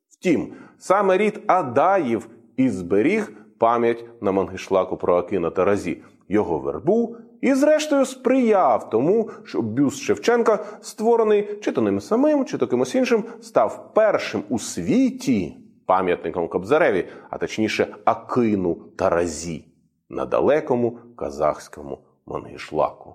Втім, 0.09 0.53
саме 0.79 1.19
рід 1.19 1.43
Адаїв 1.47 2.29
і 2.63 2.69
зберіг 2.69 3.33
пам'ять 3.59 4.05
на 4.21 4.33
Мангишлаку 4.33 4.97
про 4.97 5.17
Акина 5.17 5.51
Таразі, 5.51 6.03
його 6.29 6.59
вербу, 6.59 7.17
і, 7.41 7.55
зрештою, 7.55 8.07
сприяв 8.07 8.91
тому, 8.91 9.31
що 9.45 9.63
бюст 9.63 10.03
Шевченка, 10.03 10.65
створений 10.81 11.59
чи 11.63 11.73
то 11.73 11.81
ним 11.81 12.01
самим, 12.01 12.45
чи 12.45 12.59
то 12.59 12.67
кимось 12.67 12.95
іншим, 12.95 13.25
став 13.41 13.95
першим 13.95 14.43
у 14.49 14.59
світі 14.59 15.57
пам'ятником 15.87 16.49
Кобзареві, 16.49 17.09
а 17.31 17.39
точніше 17.39 17.97
Акину 18.05 18.75
Таразі 18.75 19.65
на 20.09 20.27
далекому 20.27 20.99
казахському 21.17 21.99
Мангишлаку. 22.27 23.15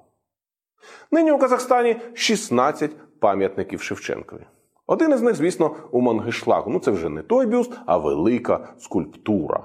Нині 1.11 1.31
у 1.31 1.37
Казахстані 1.37 1.95
16 2.13 2.91
пам'ятників 3.19 3.81
Шевченкові. 3.81 4.45
Один 4.87 5.11
із 5.13 5.21
них, 5.21 5.35
звісно, 5.35 5.75
у 5.91 6.01
Мангишлаку. 6.01 6.69
Ну, 6.69 6.79
це 6.79 6.91
вже 6.91 7.09
не 7.09 7.21
той 7.21 7.45
бюст, 7.45 7.71
а 7.85 7.97
велика 7.97 8.67
скульптура. 8.79 9.63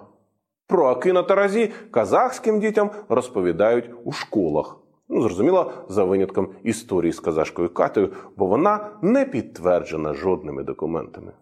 Про 0.67 0.87
Акина 0.87 1.23
Таразі 1.23 1.73
казахським 1.91 2.61
дітям 2.61 2.91
розповідають 3.09 3.91
у 4.05 4.13
школах. 4.13 4.77
Ну, 5.09 5.23
зрозуміло, 5.23 5.73
за 5.89 6.05
винятком 6.05 6.49
історії 6.63 7.13
з 7.13 7.21
казашкою 7.21 7.75
Катею, 7.75 8.13
бо 8.37 8.47
вона 8.47 8.89
не 9.03 9.25
підтверджена 9.25 10.15
жодними 10.15 10.63
документами. 10.63 11.33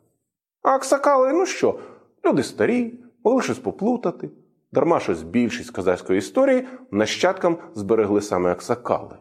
А 0.63 0.71
Аксакали, 0.71 1.33
ну 1.33 1.47
що, 1.47 1.79
люди 2.25 2.43
старі, 2.43 2.95
могли 3.25 3.43
щось 3.43 3.59
поплутати. 3.59 4.31
Дарма 4.73 5.01
щось 5.01 5.23
більшість 5.23 5.71
казахської 5.71 6.19
історії 6.19 6.67
нащадкам 6.91 7.59
зберегли 7.75 8.21
саме 8.21 8.53
Аксакали. 8.53 9.17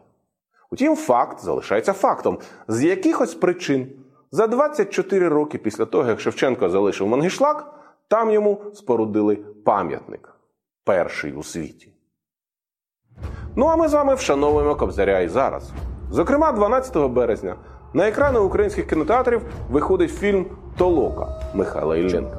Утім, 0.70 0.96
факт 0.96 1.40
залишається 1.40 1.92
фактом. 1.92 2.38
З 2.68 2.84
якихось 2.84 3.34
причин 3.34 3.86
за 4.32 4.46
24 4.46 5.28
роки 5.28 5.58
після 5.58 5.84
того, 5.84 6.08
як 6.08 6.20
Шевченко 6.20 6.68
залишив 6.68 7.08
Мангішлак, 7.08 7.74
там 8.08 8.30
йому 8.30 8.62
спорудили 8.74 9.36
пам'ятник 9.64 10.34
перший 10.84 11.32
у 11.32 11.42
світі. 11.42 11.92
Ну 13.56 13.66
а 13.66 13.76
ми 13.76 13.88
з 13.88 13.92
вами 13.92 14.14
вшановуємо 14.14 14.74
Кобзаря 14.76 15.20
і 15.20 15.28
зараз. 15.28 15.70
Зокрема, 16.10 16.52
12 16.52 16.96
березня 16.96 17.56
на 17.92 18.08
екрани 18.08 18.38
українських 18.38 18.86
кінотеатрів 18.86 19.42
виходить 19.70 20.14
фільм 20.14 20.46
Толока 20.76 21.50
Михайла 21.54 21.96
Ілленка. 21.96 22.36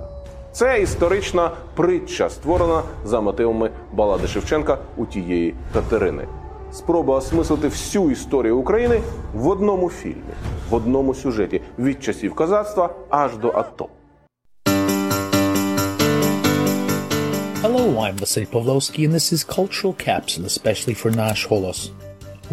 Це 0.52 0.82
історична 0.82 1.52
притча, 1.76 2.30
створена 2.30 2.84
за 3.06 3.22
мотивами 3.22 3.72
балади 3.94 4.28
Шевченка 4.28 4.78
у 4.98 5.06
тієї 5.06 5.56
Катерини. 5.74 6.28
спроба 6.74 7.16
осмислити 7.16 7.68
всю 7.68 8.12
історію 8.12 8.58
України 8.58 9.02
в 9.34 9.48
одному 9.48 9.90
фільмі, 9.90 10.34
в 10.70 10.74
одному 10.74 11.14
сюжеті 11.14 11.62
від 11.80 12.04
часів 12.04 12.36
козацтва 12.36 12.96
аж 13.10 13.38
до 13.38 13.50
АТО. 13.50 13.90
Hello, 17.64 17.86
I'm 18.06 18.18
Vasily 18.18 18.48
Pawlowsky, 18.56 19.02
and 19.06 19.14
this 19.18 19.28
is 19.36 19.42
Cultural 19.60 19.94
Capsule, 20.08 20.46
especially 20.54 20.96
for 21.02 21.10
Nash 21.22 21.42
Holos. 21.50 21.80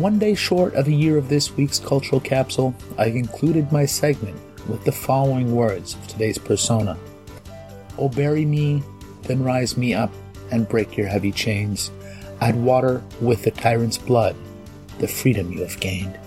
One 0.07 0.17
day 0.25 0.35
short 0.49 0.73
of 0.81 0.85
a 0.87 0.99
year 1.05 1.17
of 1.23 1.27
this 1.29 1.47
week's 1.57 1.81
Cultural 1.93 2.23
Capsule, 2.35 2.71
I've 3.03 3.19
included 3.25 3.73
my 3.79 3.85
segment 4.03 4.39
with 4.71 4.83
the 4.85 4.97
following 5.07 5.49
words 5.63 5.89
of 5.97 6.03
today's 6.13 6.41
persona 6.51 6.95
Oh, 7.99 8.09
bury 8.09 8.45
me, 8.45 8.83
then 9.25 9.43
rise 9.43 9.77
me 9.77 9.93
up, 9.93 10.13
and 10.53 10.69
break 10.69 10.97
your 10.97 11.09
heavy 11.09 11.33
chains. 11.33 11.91
Add 12.41 12.57
water 12.57 13.03
with 13.21 13.43
the 13.43 13.51
tyrant's 13.51 13.99
blood, 13.99 14.37
the 14.99 15.09
freedom 15.09 15.53
you 15.53 15.63
have 15.63 15.81
gained. 15.81 16.19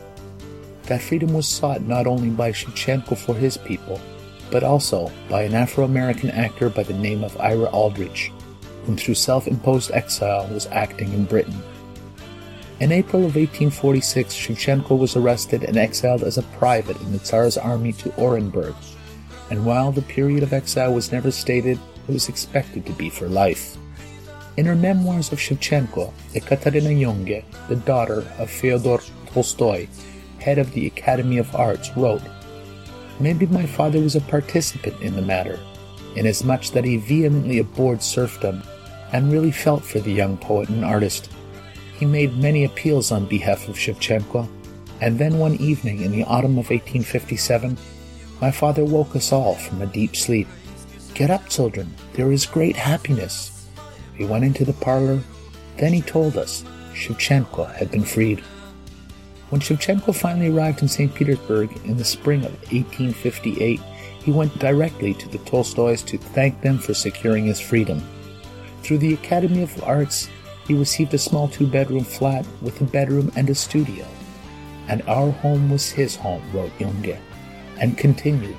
That 0.83 1.01
freedom 1.01 1.33
was 1.33 1.47
sought 1.47 1.83
not 1.83 2.07
only 2.07 2.29
by 2.29 2.51
Shevchenko 2.51 3.17
for 3.17 3.33
his 3.33 3.55
people, 3.57 3.99
but 4.49 4.63
also 4.63 5.11
by 5.29 5.43
an 5.43 5.53
Afro 5.53 5.85
American 5.85 6.29
actor 6.31 6.69
by 6.69 6.83
the 6.83 6.93
name 6.93 7.23
of 7.23 7.39
Ira 7.39 7.69
Aldridge, 7.69 8.31
whom 8.85 8.97
through 8.97 9.15
self 9.15 9.47
imposed 9.47 9.91
exile 9.91 10.47
was 10.47 10.67
acting 10.67 11.13
in 11.13 11.25
Britain. 11.25 11.61
In 12.81 12.91
April 12.91 13.21
of 13.21 13.35
1846, 13.35 14.35
Shevchenko 14.35 14.97
was 14.97 15.15
arrested 15.15 15.63
and 15.63 15.77
exiled 15.77 16.23
as 16.23 16.37
a 16.37 16.43
private 16.59 16.99
in 17.01 17.13
the 17.13 17.19
Tsar's 17.19 17.57
army 17.57 17.93
to 17.93 18.09
Orenburg, 18.17 18.75
and 19.49 19.65
while 19.65 19.91
the 19.91 20.01
period 20.01 20.43
of 20.43 20.51
exile 20.51 20.93
was 20.93 21.11
never 21.11 21.31
stated, 21.31 21.79
it 22.07 22.11
was 22.11 22.27
expected 22.27 22.85
to 22.85 22.93
be 22.93 23.09
for 23.09 23.29
life. 23.29 23.77
In 24.57 24.65
her 24.65 24.75
memoirs 24.75 25.31
of 25.31 25.39
Shevchenko, 25.39 26.11
Ekaterina 26.33 26.89
Junge, 26.89 27.43
the 27.69 27.77
daughter 27.77 28.27
of 28.37 28.49
Fyodor 28.49 28.99
Tolstoy, 29.27 29.87
head 30.39 30.57
of 30.57 30.73
the 30.73 30.87
Academy 30.87 31.37
of 31.37 31.55
Arts, 31.55 31.89
wrote, 31.95 32.21
Maybe 33.19 33.45
my 33.45 33.65
father 33.65 33.99
was 34.01 34.15
a 34.15 34.21
participant 34.21 34.99
in 35.01 35.15
the 35.15 35.21
matter, 35.21 35.57
inasmuch 36.15 36.71
that 36.71 36.83
he 36.83 36.97
vehemently 36.97 37.59
abhorred 37.59 38.03
serfdom 38.03 38.61
and 39.13 39.31
really 39.31 39.51
felt 39.51 39.83
for 39.83 39.99
the 39.99 40.11
young 40.11 40.37
poet 40.37 40.67
and 40.67 40.83
artist. 40.83 41.29
He 41.97 42.05
made 42.05 42.35
many 42.35 42.65
appeals 42.65 43.11
on 43.11 43.27
behalf 43.27 43.69
of 43.69 43.75
Shevchenko, 43.75 44.49
and 44.99 45.17
then 45.17 45.39
one 45.39 45.55
evening 45.55 46.01
in 46.01 46.11
the 46.11 46.23
autumn 46.25 46.57
of 46.57 46.69
1857, 46.69 47.77
my 48.41 48.51
father 48.51 48.83
woke 48.83 49.15
us 49.15 49.31
all 49.31 49.55
from 49.55 49.81
a 49.81 49.85
deep 49.85 50.15
sleep. 50.15 50.47
Get 51.13 51.29
up, 51.29 51.47
children, 51.47 51.93
there 52.13 52.31
is 52.31 52.45
great 52.45 52.75
happiness. 52.75 53.60
We 54.21 54.27
went 54.27 54.45
into 54.45 54.65
the 54.65 54.73
parlor, 54.73 55.19
then 55.77 55.93
he 55.93 56.03
told 56.03 56.37
us 56.37 56.63
Shevchenko 56.93 57.73
had 57.73 57.89
been 57.89 58.03
freed. 58.03 58.39
When 59.49 59.59
Shevchenko 59.59 60.13
finally 60.13 60.49
arrived 60.49 60.83
in 60.83 60.87
St. 60.87 61.11
Petersburg 61.15 61.75
in 61.85 61.97
the 61.97 62.05
spring 62.05 62.45
of 62.45 62.51
1858, 62.71 63.79
he 64.23 64.31
went 64.31 64.59
directly 64.59 65.15
to 65.15 65.27
the 65.27 65.39
Tolstoys 65.39 66.03
to 66.03 66.19
thank 66.19 66.61
them 66.61 66.77
for 66.77 66.93
securing 66.93 67.45
his 67.45 67.59
freedom. 67.59 67.99
Through 68.83 68.99
the 68.99 69.15
Academy 69.15 69.63
of 69.63 69.83
Arts, 69.83 70.29
he 70.67 70.75
received 70.75 71.15
a 71.15 71.17
small 71.17 71.47
two 71.47 71.65
bedroom 71.65 72.03
flat 72.03 72.45
with 72.61 72.79
a 72.79 72.83
bedroom 72.83 73.31
and 73.35 73.49
a 73.49 73.55
studio. 73.55 74.05
And 74.87 75.01
our 75.07 75.31
home 75.31 75.71
was 75.71 75.89
his 75.89 76.15
home, 76.15 76.43
wrote 76.53 76.77
Junge, 76.77 77.17
and 77.79 77.97
continued, 77.97 78.57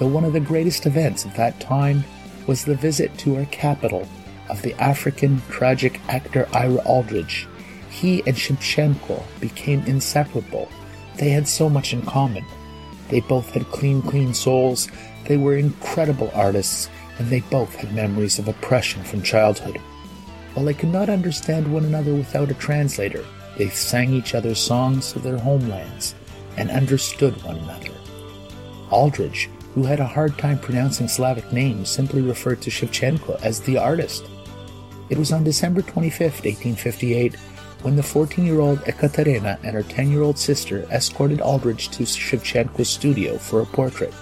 though 0.00 0.08
one 0.08 0.24
of 0.24 0.32
the 0.32 0.40
greatest 0.40 0.86
events 0.86 1.24
of 1.24 1.36
that 1.36 1.60
time 1.60 2.02
was 2.48 2.64
the 2.64 2.74
visit 2.74 3.16
to 3.18 3.36
our 3.36 3.44
capital 3.44 4.08
of 4.48 4.62
the 4.62 4.74
African 4.74 5.42
tragic 5.50 6.00
actor 6.08 6.48
Ira 6.52 6.82
Aldridge. 6.84 7.46
He 7.90 8.22
and 8.26 8.36
Shevchenko 8.36 9.22
became 9.40 9.80
inseparable. 9.84 10.68
They 11.16 11.30
had 11.30 11.46
so 11.46 11.68
much 11.68 11.92
in 11.92 12.02
common. 12.02 12.44
They 13.08 13.20
both 13.20 13.50
had 13.50 13.66
clean, 13.66 14.02
clean 14.02 14.34
souls. 14.34 14.88
They 15.26 15.36
were 15.36 15.56
incredible 15.56 16.30
artists, 16.34 16.90
and 17.18 17.28
they 17.28 17.40
both 17.40 17.74
had 17.76 17.94
memories 17.94 18.38
of 18.38 18.48
oppression 18.48 19.02
from 19.04 19.22
childhood. 19.22 19.78
While 20.54 20.66
they 20.66 20.74
could 20.74 20.92
not 20.92 21.08
understand 21.08 21.72
one 21.72 21.84
another 21.84 22.14
without 22.14 22.50
a 22.50 22.54
translator, 22.54 23.24
they 23.56 23.68
sang 23.68 24.12
each 24.12 24.34
other's 24.34 24.58
songs 24.58 25.14
of 25.14 25.22
their 25.22 25.38
homelands 25.38 26.14
and 26.56 26.70
understood 26.70 27.40
one 27.42 27.56
another. 27.56 27.90
Aldridge, 28.90 29.48
who 29.74 29.84
had 29.84 30.00
a 30.00 30.06
hard 30.06 30.38
time 30.38 30.58
pronouncing 30.58 31.08
Slavic 31.08 31.52
names, 31.52 31.88
simply 31.88 32.22
referred 32.22 32.62
to 32.62 32.70
Shevchenko 32.70 33.40
as 33.42 33.60
the 33.60 33.76
artist. 33.76 34.26
It 35.10 35.18
was 35.18 35.32
on 35.32 35.44
December 35.44 35.82
25, 35.82 36.20
1858, 36.20 37.36
when 37.82 37.96
the 37.96 38.02
14 38.02 38.46
year 38.46 38.60
old 38.60 38.78
Ekaterina 38.88 39.58
and 39.62 39.74
her 39.74 39.82
10 39.82 40.10
year 40.10 40.22
old 40.22 40.38
sister 40.38 40.86
escorted 40.90 41.40
Aldridge 41.40 41.90
to 41.90 42.04
Shevchenko's 42.04 42.88
studio 42.88 43.36
for 43.36 43.60
a 43.60 43.66
portrait. 43.66 44.14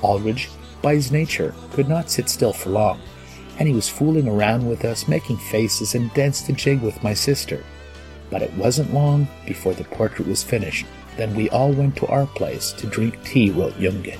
Aldridge, 0.00 0.48
by 0.80 0.94
his 0.94 1.10
nature, 1.10 1.54
could 1.72 1.88
not 1.88 2.10
sit 2.10 2.28
still 2.28 2.52
for 2.52 2.70
long, 2.70 3.00
and 3.58 3.66
he 3.66 3.74
was 3.74 3.88
fooling 3.88 4.28
around 4.28 4.68
with 4.68 4.84
us, 4.84 5.08
making 5.08 5.38
faces 5.38 5.96
and 5.96 6.14
danced 6.14 6.48
a 6.48 6.52
jig 6.52 6.80
with 6.80 7.02
my 7.02 7.12
sister. 7.12 7.64
But 8.30 8.42
it 8.42 8.54
wasn't 8.54 8.94
long 8.94 9.26
before 9.46 9.74
the 9.74 9.84
portrait 9.84 10.28
was 10.28 10.44
finished. 10.44 10.86
Then 11.16 11.34
we 11.34 11.50
all 11.50 11.72
went 11.72 11.96
to 11.96 12.06
our 12.06 12.26
place 12.26 12.70
to 12.72 12.86
drink 12.86 13.20
tea, 13.24 13.50
wrote 13.50 13.74
Junge. 13.74 14.16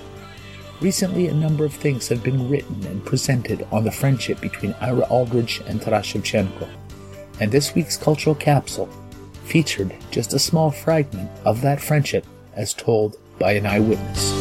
Recently, 0.81 1.27
a 1.27 1.33
number 1.33 1.63
of 1.63 1.73
things 1.73 2.07
have 2.09 2.23
been 2.23 2.49
written 2.49 2.85
and 2.85 3.05
presented 3.05 3.65
on 3.71 3.83
the 3.83 3.91
friendship 3.91 4.41
between 4.41 4.75
Ira 4.81 5.05
Aldridge 5.09 5.61
and 5.67 5.81
Taras 5.81 6.05
Shevchenko, 6.07 6.67
and 7.39 7.51
this 7.51 7.73
week's 7.73 7.97
cultural 7.97 8.35
capsule 8.35 8.89
featured 9.45 9.95
just 10.11 10.33
a 10.33 10.39
small 10.39 10.71
fragment 10.71 11.29
of 11.45 11.61
that 11.61 11.81
friendship 11.81 12.25
as 12.55 12.73
told 12.73 13.17
by 13.39 13.53
an 13.53 13.65
eyewitness. 13.65 14.33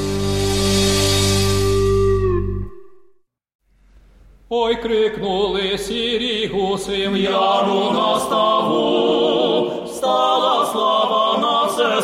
Ой, 4.54 4.74
крикнули 4.82 5.78
сірі 5.78 6.46
гуси 6.46 7.08
в 7.08 7.16
яру 7.16 7.90
на 7.90 8.20
ставу, 8.20 9.86
стала 9.86 10.66
слава 10.66 11.38
на 11.38 11.64
все 11.66 12.02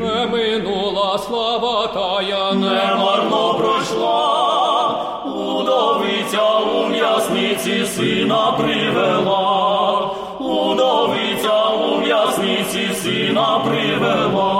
Не 0.00 0.26
минула 0.26 1.18
слава 1.18 1.88
тая, 1.88 2.52
не 2.54 2.96
марно 2.96 3.54
пройшла, 3.58 5.22
удовиця 5.24 6.58
у 6.58 6.88
м'ясниці 6.88 7.86
сина 7.86 8.52
привела, 8.58 10.10
удовиця 10.38 11.64
у 11.68 12.00
м'ясниці 12.00 12.94
сина 12.94 13.60
привела. 13.64 14.55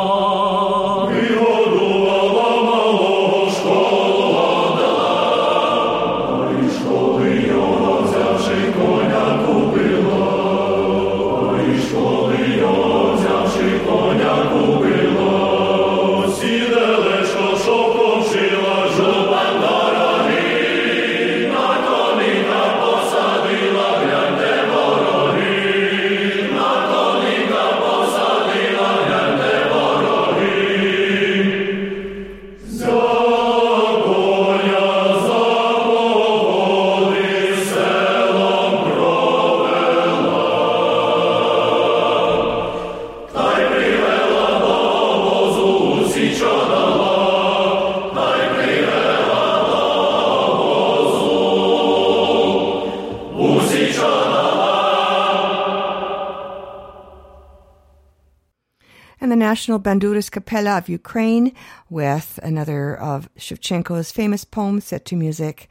National 59.66 59.81
Bandurist 59.81 60.31
Capella 60.31 60.79
of 60.79 60.88
Ukraine 60.88 61.52
with 61.90 62.38
another 62.40 62.96
of 62.96 63.29
Shevchenko's 63.37 64.12
famous 64.12 64.44
poems 64.44 64.85
set 64.85 65.05
to 65.07 65.16
music, 65.16 65.68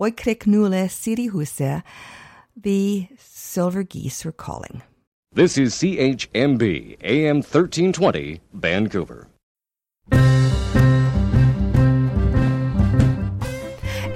Oi 0.00 0.12
Kriknule 0.12 0.88
Sirihuse, 0.88 1.82
The 2.56 3.06
Silver 3.18 3.82
Geese 3.82 4.24
Were 4.24 4.32
Calling. 4.32 4.80
This 5.30 5.58
is 5.58 5.74
CHMB, 5.74 6.96
AM 7.02 7.36
1320, 7.42 8.40
Vancouver. 8.54 9.28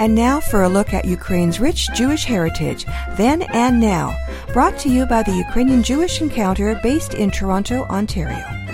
And 0.01 0.15
now 0.15 0.41
for 0.41 0.63
a 0.63 0.71
look 0.71 0.95
at 0.95 1.05
Ukraine's 1.05 1.61
rich 1.61 1.89
Jewish 1.95 2.25
heritage, 2.25 2.87
then 3.19 3.43
and 3.43 3.79
now, 3.79 4.17
brought 4.55 4.79
to 4.79 4.89
you 4.89 5.05
by 5.05 5.23
the 5.23 5.37
Ukrainian 5.37 5.83
Jewish 5.83 6.23
Encounter 6.23 6.81
based 6.83 7.13
in 7.13 7.31
Toronto, 7.31 7.85
Ontario. 7.91 8.68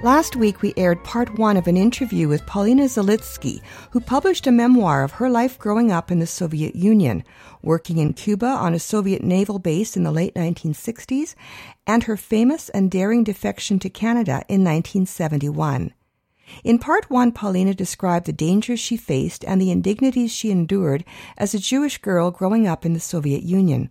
Last 0.00 0.36
week, 0.36 0.62
we 0.62 0.74
aired 0.76 1.02
part 1.02 1.40
one 1.40 1.56
of 1.56 1.66
an 1.66 1.76
interview 1.76 2.28
with 2.28 2.46
Paulina 2.46 2.84
Zalitsky, 2.84 3.60
who 3.90 3.98
published 3.98 4.46
a 4.46 4.52
memoir 4.52 5.02
of 5.02 5.10
her 5.10 5.28
life 5.28 5.58
growing 5.58 5.90
up 5.90 6.12
in 6.12 6.20
the 6.20 6.26
Soviet 6.26 6.76
Union, 6.76 7.24
working 7.62 7.98
in 7.98 8.12
Cuba 8.12 8.46
on 8.46 8.74
a 8.74 8.78
Soviet 8.78 9.24
naval 9.24 9.58
base 9.58 9.96
in 9.96 10.04
the 10.04 10.12
late 10.12 10.36
1960s, 10.36 11.34
and 11.84 12.04
her 12.04 12.16
famous 12.16 12.68
and 12.68 12.92
daring 12.92 13.24
defection 13.24 13.80
to 13.80 13.90
Canada 13.90 14.44
in 14.48 14.62
1971. 14.62 15.92
In 16.62 16.78
part 16.78 17.10
one, 17.10 17.32
Paulina 17.32 17.74
described 17.74 18.26
the 18.26 18.32
dangers 18.32 18.78
she 18.78 18.96
faced 18.96 19.44
and 19.46 19.60
the 19.60 19.72
indignities 19.72 20.30
she 20.30 20.52
endured 20.52 21.04
as 21.36 21.54
a 21.54 21.58
Jewish 21.58 21.98
girl 21.98 22.30
growing 22.30 22.68
up 22.68 22.86
in 22.86 22.92
the 22.92 23.00
Soviet 23.00 23.42
Union, 23.42 23.90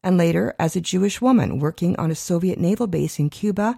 and 0.00 0.16
later 0.16 0.54
as 0.60 0.76
a 0.76 0.80
Jewish 0.80 1.20
woman 1.20 1.58
working 1.58 1.98
on 1.98 2.12
a 2.12 2.14
Soviet 2.14 2.60
naval 2.60 2.86
base 2.86 3.18
in 3.18 3.30
Cuba 3.30 3.76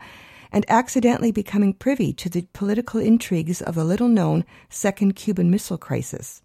and 0.53 0.65
accidentally 0.69 1.33
becoming 1.33 1.73
privy 1.73 2.13
to 2.13 2.29
the 2.29 2.47
political 2.53 3.01
intrigues 3.01 3.63
of 3.63 3.75
the 3.75 3.85
little 3.85 4.09
known 4.09 4.45
Second 4.69 5.17
Cuban 5.17 5.51
Missile 5.51 5.79
Crisis. 5.79 6.43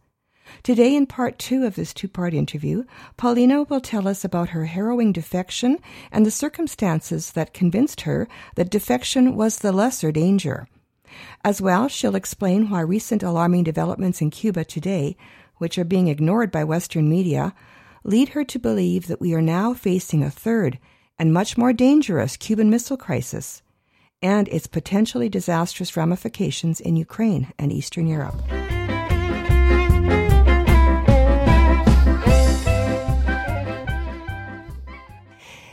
Today, 0.63 0.96
in 0.96 1.06
part 1.06 1.38
two 1.38 1.65
of 1.65 1.76
this 1.76 1.93
two 1.93 2.08
part 2.08 2.34
interview, 2.34 2.86
Paulina 3.17 3.63
will 3.63 3.82
tell 3.82 4.08
us 4.08 4.24
about 4.24 4.50
her 4.50 4.65
harrowing 4.65 5.12
defection 5.12 5.78
and 6.10 6.26
the 6.26 6.32
circumstances 6.32 7.34
that 7.34 7.54
convinced 7.54 8.02
her 8.02 8.30
that 8.56 8.70
defection 8.70 9.36
was 9.36 9.60
the 9.60 9.74
lesser 9.74 10.12
danger. 10.12 10.67
As 11.43 11.62
well, 11.62 11.88
she'll 11.88 12.15
explain 12.15 12.70
why 12.70 12.82
recent 12.82 13.24
alarming 13.24 13.63
developments 13.63 14.22
in 14.22 14.30
Cuba 14.30 14.63
today, 14.63 15.17
which 15.58 15.78
are 15.78 15.86
being 15.86 16.08
ignored 16.08 16.52
by 16.52 16.63
Western 16.63 17.10
media, 17.10 17.54
lead 18.04 18.30
her 18.30 18.46
to 18.46 18.60
believe 18.60 19.08
that 19.08 19.20
we 19.20 19.34
are 19.34 19.41
now 19.41 19.74
facing 19.74 20.24
a 20.24 20.32
third 20.32 20.80
and 21.20 21.34
much 21.34 21.58
more 21.58 21.74
dangerous 21.74 22.38
Cuban 22.38 22.70
Missile 22.70 22.98
Crisis 22.98 23.62
and 24.22 24.48
its 24.48 24.68
potentially 24.68 25.30
disastrous 25.30 25.96
ramifications 25.96 26.80
in 26.80 26.96
Ukraine 26.96 27.54
and 27.60 27.72
Eastern 27.72 28.08
Europe. 28.08 28.42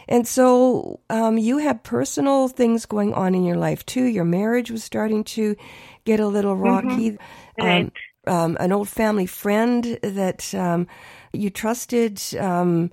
And 0.06 0.28
so 0.28 1.00
um, 1.08 1.38
you 1.38 1.58
had 1.58 1.82
personal 1.82 2.48
things 2.48 2.86
going 2.86 3.14
on 3.14 3.34
in 3.34 3.44
your 3.44 3.56
life 3.56 3.84
too. 3.86 4.04
Your 4.04 4.24
marriage 4.24 4.70
was 4.70 4.84
starting 4.84 5.24
to 5.24 5.56
get 6.04 6.20
a 6.20 6.26
little 6.26 6.54
rocky. 6.54 7.12
Mm-hmm. 7.12 7.66
Right. 7.66 7.80
Um, 7.82 7.92
um, 8.26 8.56
an 8.60 8.72
old 8.72 8.88
family 8.88 9.26
friend 9.26 9.98
that 10.02 10.54
um, 10.54 10.86
you 11.32 11.50
trusted 11.50 12.22
um, 12.38 12.90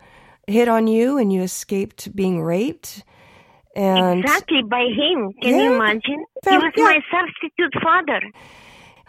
hit 0.48 0.68
on 0.68 0.88
you 0.88 1.18
and 1.18 1.32
you 1.32 1.42
escaped 1.42 2.14
being 2.16 2.42
raped. 2.42 3.04
And 3.76 4.20
exactly 4.20 4.62
by 4.64 4.86
him. 5.02 5.32
Can 5.42 5.56
Yeah. 5.56 5.64
you 5.64 5.76
imagine? 5.76 6.26
Fam- 6.44 6.60
he 6.62 6.66
was 6.66 6.74
yeah. 6.78 6.84
my 6.84 7.00
substitute 7.12 7.74
father. 7.82 8.22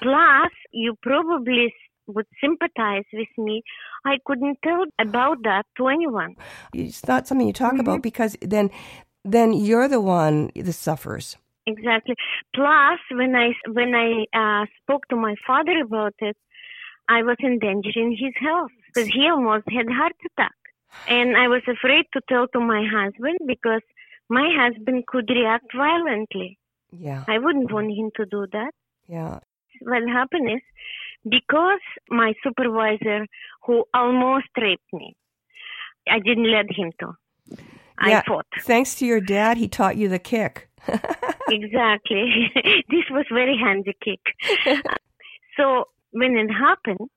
Plus, 0.01 0.51
you 0.73 0.95
probably 1.03 1.75
would 2.07 2.27
sympathize 2.41 3.05
with 3.13 3.29
me. 3.39 3.63
I 4.05 4.19
couldn't 4.27 4.59
tell 4.65 4.85
about 4.99 5.39
that 5.45 5.67
to 5.77 5.89
anyone. 5.89 6.35
it's 6.75 7.07
not 7.07 7.27
something 7.27 7.47
you 7.47 7.53
talk 7.53 7.73
Mm-hmm. 7.73 7.81
about 7.81 8.03
because 8.03 8.37
then 8.41 8.71
then 9.25 9.53
you're 9.53 9.87
the 9.87 10.01
one 10.01 10.51
that 10.57 10.73
suffers. 10.73 11.37
Exactly. 11.67 12.17
Plus, 12.55 12.99
when 13.13 13.37
I 13.37 13.53
when 13.71 13.95
I 13.95 14.09
uh, 14.43 14.67
spoke 14.83 15.07
to 15.11 15.17
my 15.17 15.37
father 15.47 15.81
about 15.81 16.15
it, 16.19 16.37
I 17.09 17.23
was 17.23 17.37
endangering 17.43 18.17
his 18.19 18.35
health 18.41 18.73
because 18.87 19.09
he 19.09 19.29
almost 19.29 19.67
had 19.71 19.87
heart 19.89 20.17
attack. 20.27 20.57
And 21.09 21.37
I 21.37 21.47
was 21.49 21.63
afraid 21.69 22.07
to 22.15 22.21
tell 22.29 22.49
to 22.49 22.61
my 22.61 22.85
husband 22.85 23.39
because 23.47 23.83
my 24.29 24.49
husband 24.57 25.05
could 25.07 25.29
react 25.31 25.67
violently. 25.77 26.59
Yeah. 26.91 27.25
I 27.29 27.39
wouldn't 27.39 27.73
want 27.73 27.97
him 27.97 28.11
to 28.17 28.27
do 28.27 28.47
that. 28.53 28.73
Yeah. 29.09 29.41
What 29.81 30.03
happened 30.09 30.51
is 30.51 30.61
because 31.29 31.81
my 32.11 32.35
supervisor 32.43 33.27
who 33.65 33.85
almost 33.95 34.49
raped 34.61 34.93
me, 34.93 35.15
I 36.09 36.19
didn't 36.19 36.51
let 36.51 36.67
him 36.71 36.93
to. 37.01 37.15
I 37.99 38.11
yeah. 38.11 38.23
fought. 38.27 38.47
Thanks 38.63 38.97
to 38.97 39.07
your 39.07 39.21
dad, 39.21 39.57
he 39.57 39.69
taught 39.69 39.97
you 39.97 40.09
the 40.09 40.19
kick. 40.19 40.69
exactly. 41.49 42.51
this 42.91 43.05
was 43.11 43.25
very 43.33 43.57
handy 43.57 43.97
kick. 44.03 44.21
so 45.57 45.85
when 46.11 46.37
it 46.37 46.51
happened, 46.51 47.09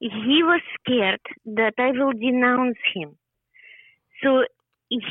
he 0.00 0.42
was 0.42 0.60
scared 0.80 1.20
that 1.44 1.74
I 1.78 1.90
will 1.92 2.12
denounce 2.12 2.78
him. 2.94 3.16
So 4.22 4.44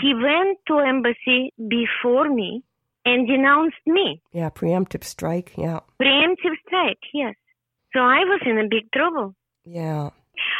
he 0.01 0.13
went 0.13 0.59
to 0.67 0.79
embassy 0.79 1.53
before 1.67 2.29
me 2.29 2.63
and 3.05 3.27
denounced 3.27 3.85
me. 3.85 4.21
Yeah, 4.31 4.49
preemptive 4.49 5.03
strike. 5.03 5.53
Yeah. 5.57 5.79
Preemptive 6.01 6.55
strike, 6.67 6.99
yes. 7.13 7.35
So 7.93 7.99
I 7.99 8.19
was 8.19 8.41
in 8.45 8.57
a 8.57 8.67
big 8.69 8.91
trouble. 8.91 9.35
Yeah. 9.65 10.09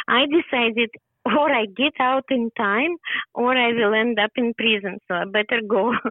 I 0.08 0.26
decided 0.26 0.90
or 1.26 1.50
I 1.50 1.66
get 1.66 1.94
out 1.98 2.24
in 2.30 2.50
time 2.56 2.96
or 3.34 3.56
I 3.56 3.72
will 3.72 3.94
end 3.94 4.18
up 4.18 4.32
in 4.36 4.54
prison. 4.54 4.98
So 5.08 5.14
I 5.14 5.24
better 5.24 5.60
go. 5.66 5.92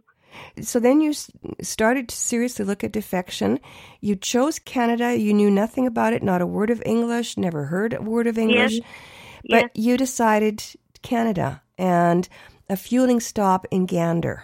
So 0.64 0.80
then 0.80 1.00
you 1.00 1.14
started 1.62 2.10
to 2.10 2.16
seriously 2.16 2.66
look 2.66 2.84
at 2.84 2.92
defection. 2.92 3.60
You 4.02 4.16
chose 4.16 4.58
Canada. 4.58 5.16
You 5.16 5.32
knew 5.32 5.52
nothing 5.52 5.86
about 5.86 6.14
it, 6.14 6.24
not 6.24 6.42
a 6.42 6.48
word 6.48 6.72
of 6.72 6.82
English, 6.88 7.38
never 7.38 7.66
heard 7.66 7.94
a 7.94 8.02
word 8.02 8.26
of 8.26 8.40
English. 8.40 8.74
Yes. 8.74 8.86
But 9.48 9.62
Yes. 9.62 9.70
you 9.76 9.96
decided 9.96 10.64
Canada 11.04 11.62
and 11.78 12.28
a 12.74 12.78
fueling 12.78 13.20
stop 13.20 13.62
in 13.72 13.86
Gander. 13.86 14.38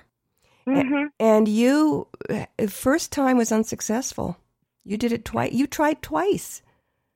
A- 0.67 0.71
Mhm. 0.71 1.05
And 1.19 1.47
you, 1.47 2.07
uh, 2.29 2.45
first 2.67 3.11
time 3.11 3.37
was 3.37 3.51
unsuccessful. 3.51 4.37
You 4.85 4.97
did 4.97 5.11
it 5.11 5.25
twice. 5.25 5.51
You 5.59 5.65
tried 5.67 5.99
twice. 6.01 6.61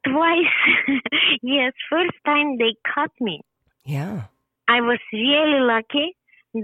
Twice. 0.06 0.56
yes, 1.41 1.71
first 1.89 2.17
time 2.26 2.58
they 2.58 2.73
cut 2.95 3.12
me. 3.28 3.41
Yeah. 3.86 4.17
I 4.67 4.82
was 4.82 4.99
really 5.12 5.62
lucky 5.76 6.08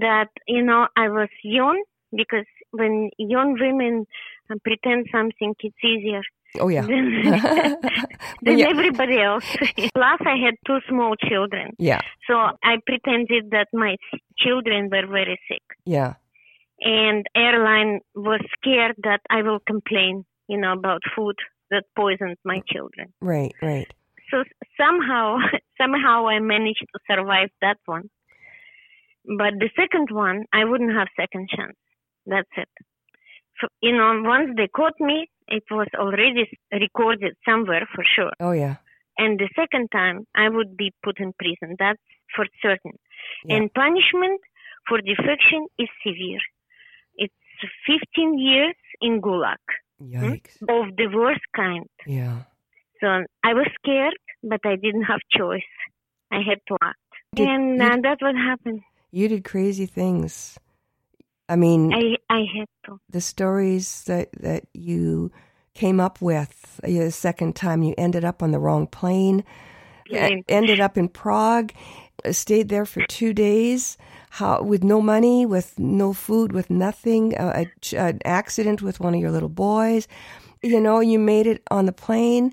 that, 0.06 0.30
you 0.46 0.62
know, 0.62 0.88
I 0.96 1.08
was 1.08 1.28
young 1.42 1.78
because 2.20 2.46
when 2.72 3.10
young 3.18 3.50
women 3.64 4.06
uh, 4.50 4.56
pretend 4.64 5.06
something, 5.12 5.54
it's 5.60 5.84
easier 5.84 6.22
Oh, 6.58 6.68
yeah. 6.68 6.82
than, 6.82 7.22
you- 8.58 8.66
everybody 8.66 9.20
else. 9.20 9.44
Plus, 9.94 10.20
I 10.26 10.36
had 10.44 10.54
two 10.66 10.78
small 10.88 11.14
children. 11.16 11.74
Yeah. 11.78 12.00
So 12.26 12.34
I 12.34 12.76
pretended 12.86 13.50
that 13.50 13.68
my 13.72 13.96
children 14.38 14.88
were 14.90 15.06
very 15.06 15.38
sick. 15.48 15.62
Yeah. 15.84 16.14
And 16.80 17.26
airline 17.36 18.00
was 18.14 18.40
scared 18.58 18.96
that 19.04 19.20
I 19.28 19.42
will 19.42 19.60
complain, 19.66 20.24
you 20.48 20.58
know, 20.58 20.72
about 20.72 21.02
food 21.14 21.36
that 21.70 21.84
poisoned 21.94 22.36
my 22.44 22.62
children. 22.72 23.12
Right, 23.20 23.52
right. 23.62 23.86
So 24.30 24.44
somehow, 24.80 25.36
somehow 25.80 26.26
I 26.28 26.40
managed 26.40 26.84
to 26.94 26.98
survive 27.08 27.50
that 27.60 27.76
one. 27.86 28.08
But 29.26 29.54
the 29.60 29.68
second 29.76 30.08
one, 30.10 30.46
I 30.52 30.64
wouldn't 30.64 30.92
have 30.96 31.08
second 31.18 31.48
chance. 31.54 31.76
That's 32.26 32.48
it. 32.56 32.68
So, 33.60 33.68
you 33.82 33.92
know, 33.92 34.22
once 34.24 34.50
they 34.56 34.68
caught 34.68 34.98
me, 34.98 35.28
it 35.50 35.64
was 35.70 35.88
already 35.98 36.48
recorded 36.72 37.34
somewhere 37.44 37.86
for 37.94 38.04
sure. 38.16 38.32
Oh, 38.40 38.52
yeah. 38.52 38.76
And 39.18 39.38
the 39.38 39.48
second 39.54 39.88
time, 39.90 40.26
I 40.34 40.48
would 40.48 40.76
be 40.76 40.92
put 41.02 41.18
in 41.20 41.32
prison. 41.38 41.76
That's 41.78 42.00
for 42.34 42.46
certain. 42.62 42.92
Yeah. 43.44 43.56
And 43.56 43.74
punishment 43.74 44.40
for 44.88 44.98
defection 45.00 45.66
is 45.78 45.88
severe. 46.06 46.40
It's 47.16 47.34
15 47.86 48.38
years 48.38 48.74
in 49.02 49.20
Gulag 49.20 49.56
Yikes. 50.02 50.56
of 50.68 50.96
the 50.96 51.08
worst 51.14 51.42
kind. 51.54 51.86
Yeah. 52.06 52.42
So 53.00 53.06
I 53.44 53.52
was 53.54 53.66
scared, 53.82 54.14
but 54.42 54.60
I 54.64 54.76
didn't 54.76 55.02
have 55.04 55.20
choice. 55.36 55.70
I 56.30 56.40
had 56.48 56.60
to 56.68 56.76
act. 56.82 56.98
Did- 57.34 57.48
and 57.48 57.76
you- 57.76 57.82
uh, 57.84 57.96
that's 58.02 58.22
what 58.22 58.34
happened. 58.36 58.80
You 59.10 59.28
did 59.28 59.44
crazy 59.44 59.86
things. 59.86 60.58
I 61.50 61.56
mean, 61.56 61.92
I 61.92 62.16
I 62.30 62.44
had 62.56 62.68
to. 62.86 63.00
the 63.10 63.20
stories 63.20 64.04
that 64.04 64.30
that 64.40 64.64
you 64.74 65.32
came 65.74 66.00
up 66.00 66.22
with 66.22 66.80
uh, 66.84 66.88
the 66.88 67.10
second 67.10 67.56
time 67.56 67.82
you 67.82 67.94
ended 67.98 68.24
up 68.24 68.42
on 68.42 68.52
the 68.52 68.58
wrong 68.60 68.86
plane 68.86 69.44
e- 70.10 70.42
ended 70.48 70.80
up 70.80 70.98
in 70.98 71.08
prague 71.08 71.72
uh, 72.24 72.32
stayed 72.32 72.68
there 72.68 72.86
for 72.86 73.02
two 73.02 73.32
days 73.32 73.98
how 74.30 74.62
with 74.62 74.84
no 74.84 75.00
money 75.00 75.46
with 75.46 75.78
no 75.78 76.12
food 76.12 76.52
with 76.52 76.70
nothing 76.70 77.36
uh, 77.38 77.64
a, 77.92 77.96
an 77.96 78.20
accident 78.24 78.82
with 78.82 79.00
one 79.00 79.14
of 79.14 79.20
your 79.20 79.32
little 79.32 79.48
boys. 79.48 80.08
You 80.62 80.80
know 80.80 81.00
you 81.00 81.18
made 81.18 81.46
it 81.46 81.62
on 81.70 81.86
the 81.86 81.92
plane 81.92 82.52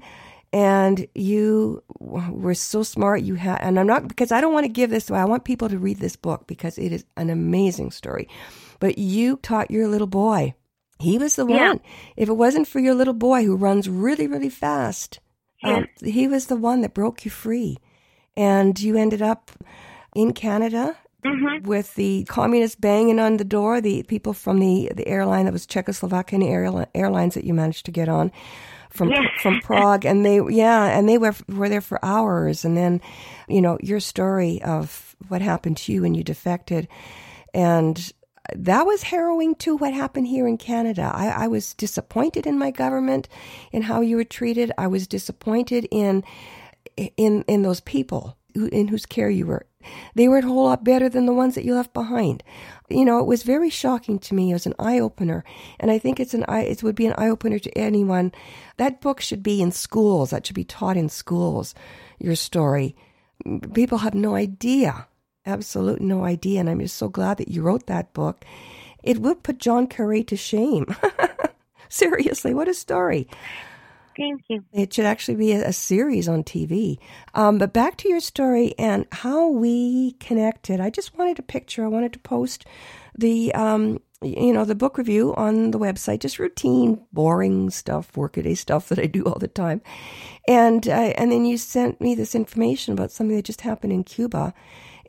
and 0.53 1.07
you 1.13 1.83
were 1.99 2.55
so 2.55 2.83
smart 2.83 3.21
you 3.21 3.35
had 3.35 3.59
and 3.61 3.77
i'm 3.79 3.85
not 3.87 4.07
because 4.07 4.31
i 4.31 4.39
don't 4.41 4.53
want 4.53 4.63
to 4.65 4.71
give 4.71 4.89
this 4.89 5.09
away. 5.09 5.19
I 5.19 5.25
want 5.25 5.43
people 5.43 5.69
to 5.69 5.77
read 5.77 5.99
this 5.99 6.15
book 6.15 6.47
because 6.47 6.77
it 6.77 6.91
is 6.93 7.05
an 7.17 7.29
amazing 7.29 7.91
story 7.91 8.29
but 8.79 8.97
you 8.97 9.37
taught 9.41 9.71
your 9.71 9.87
little 9.87 10.07
boy 10.07 10.53
he 10.99 11.17
was 11.17 11.35
the 11.35 11.45
Yeah. 11.47 11.67
one 11.69 11.79
if 12.15 12.27
it 12.29 12.33
wasn't 12.33 12.67
for 12.67 12.79
your 12.79 12.95
little 12.95 13.13
boy 13.13 13.43
who 13.45 13.55
runs 13.55 13.87
really 13.89 14.27
really 14.27 14.49
fast 14.49 15.19
um, 15.63 15.87
he 16.03 16.27
was 16.27 16.47
the 16.47 16.55
one 16.55 16.81
that 16.81 16.93
broke 16.93 17.25
you 17.25 17.31
free 17.31 17.77
and 18.35 18.79
you 18.79 18.95
ended 18.97 19.21
up 19.21 19.51
in 20.15 20.33
canada 20.33 20.95
Mm-hmm. 21.25 21.67
with 21.67 21.95
the 21.95 22.23
communists 22.29 22.75
banging 22.79 23.19
on 23.19 23.37
the 23.37 23.43
door, 23.43 23.81
the 23.81 24.03
people 24.03 24.33
from 24.33 24.59
the, 24.59 24.91
the 24.95 25.05
airline 25.07 25.45
that 25.45 25.51
was 25.51 25.65
Czechoslovakian 25.65 26.43
airli- 26.43 26.85
airlines 26.93 27.33
that 27.33 27.43
you 27.43 27.55
managed 27.55 27.85
to 27.87 27.91
get 27.91 28.07
on 28.07 28.31
from 28.91 29.09
Yes. 29.09 29.25
from 29.41 29.59
Prague, 29.63 30.05
and 30.05 30.23
they 30.23 30.39
yeah, 30.49 30.95
and 30.97 31.09
they 31.09 31.17
were 31.17 31.33
were 31.49 31.69
there 31.69 31.81
for 31.81 31.99
hours, 32.05 32.63
and 32.63 32.77
then 32.77 33.01
you 33.49 33.61
know 33.61 33.77
your 33.81 33.99
story 33.99 34.61
of 34.61 35.15
what 35.27 35.41
happened 35.41 35.77
to 35.77 35.91
you 35.91 36.03
when 36.03 36.13
you 36.13 36.23
defected, 36.23 36.87
and 37.53 38.13
that 38.55 38.85
was 38.85 39.03
harrowing 39.03 39.55
too. 39.55 39.75
What 39.77 39.93
happened 39.93 40.27
here 40.27 40.47
in 40.47 40.57
Canada? 40.57 41.11
I, 41.13 41.27
I 41.27 41.47
was 41.47 41.73
disappointed 41.73 42.45
in 42.45 42.57
my 42.57 42.71
government, 42.71 43.27
in 43.71 43.83
how 43.83 44.01
you 44.01 44.15
were 44.15 44.23
treated. 44.23 44.71
I 44.77 44.87
was 44.87 45.07
disappointed 45.07 45.87
in 45.91 46.23
in 46.95 47.43
in 47.47 47.61
those 47.61 47.81
people 47.81 48.37
in 48.55 48.87
whose 48.87 49.05
care 49.05 49.29
you 49.29 49.45
were. 49.45 49.65
They 50.15 50.27
were 50.27 50.39
a 50.39 50.41
whole 50.41 50.65
lot 50.65 50.83
better 50.83 51.07
than 51.09 51.25
the 51.25 51.33
ones 51.33 51.55
that 51.55 51.63
you 51.63 51.75
left 51.75 51.93
behind. 51.93 52.43
You 52.89 53.05
know, 53.05 53.19
it 53.19 53.25
was 53.25 53.43
very 53.43 53.69
shocking 53.69 54.19
to 54.19 54.35
me. 54.35 54.49
It 54.49 54.53
was 54.53 54.65
an 54.65 54.73
eye 54.79 54.99
opener, 54.99 55.43
and 55.79 55.91
I 55.91 55.99
think 55.99 56.19
it's 56.19 56.33
an 56.33 56.45
eye. 56.47 56.63
It 56.63 56.83
would 56.83 56.95
be 56.95 57.05
an 57.05 57.15
eye 57.17 57.29
opener 57.29 57.59
to 57.59 57.77
anyone. 57.77 58.31
That 58.77 59.01
book 59.01 59.21
should 59.21 59.43
be 59.43 59.61
in 59.61 59.71
schools. 59.71 60.31
That 60.31 60.45
should 60.45 60.55
be 60.55 60.63
taught 60.63 60.97
in 60.97 61.09
schools. 61.09 61.75
Your 62.19 62.35
story. 62.35 62.95
People 63.73 63.99
have 63.99 64.15
no 64.15 64.35
idea, 64.35 65.07
absolute 65.47 66.01
no 66.01 66.23
idea, 66.23 66.59
and 66.59 66.69
I'm 66.69 66.79
just 66.79 66.97
so 66.97 67.09
glad 67.09 67.37
that 67.37 67.47
you 67.47 67.61
wrote 67.61 67.87
that 67.87 68.13
book. 68.13 68.45
It 69.03 69.19
would 69.19 69.43
put 69.43 69.57
John 69.57 69.87
Curry 69.87 70.23
to 70.25 70.35
shame. 70.35 70.85
Seriously, 71.89 72.53
what 72.53 72.67
a 72.67 72.73
story. 72.73 73.27
Thank 74.17 74.41
you. 74.49 74.65
It 74.73 74.93
should 74.93 75.05
actually 75.05 75.35
be 75.35 75.51
a, 75.51 75.67
a 75.67 75.73
series 75.73 76.27
on 76.27 76.43
TV. 76.43 76.97
Um, 77.35 77.59
but 77.59 77.71
back 77.71 77.97
to 77.97 78.09
your 78.09 78.19
story 78.19 78.73
and 78.79 79.05
how 79.11 79.47
we 79.47 80.13
connected. 80.13 80.79
I 80.79 80.89
just 80.89 81.17
wanted 81.17 81.37
a 81.37 81.43
picture. 81.43 81.85
I 81.85 81.87
wanted 81.87 82.13
to 82.13 82.19
post 82.19 82.65
the, 83.15 83.53
um, 83.53 84.01
you 84.23 84.51
know, 84.51 84.65
the 84.65 84.73
book 84.73 84.97
review 84.97 85.35
on 85.35 85.69
the 85.69 85.77
website. 85.77 86.19
Just 86.19 86.39
routine, 86.39 86.99
boring 87.13 87.69
stuff, 87.69 88.17
workaday 88.17 88.55
stuff 88.55 88.89
that 88.89 88.97
I 88.97 89.05
do 89.05 89.23
all 89.23 89.37
the 89.37 89.47
time. 89.47 89.81
And 90.47 90.87
uh, 90.87 91.13
and 91.15 91.31
then 91.31 91.45
you 91.45 91.57
sent 91.57 92.01
me 92.01 92.15
this 92.15 92.33
information 92.33 92.93
about 92.93 93.11
something 93.11 93.35
that 93.35 93.45
just 93.45 93.61
happened 93.61 93.93
in 93.93 94.03
Cuba, 94.03 94.53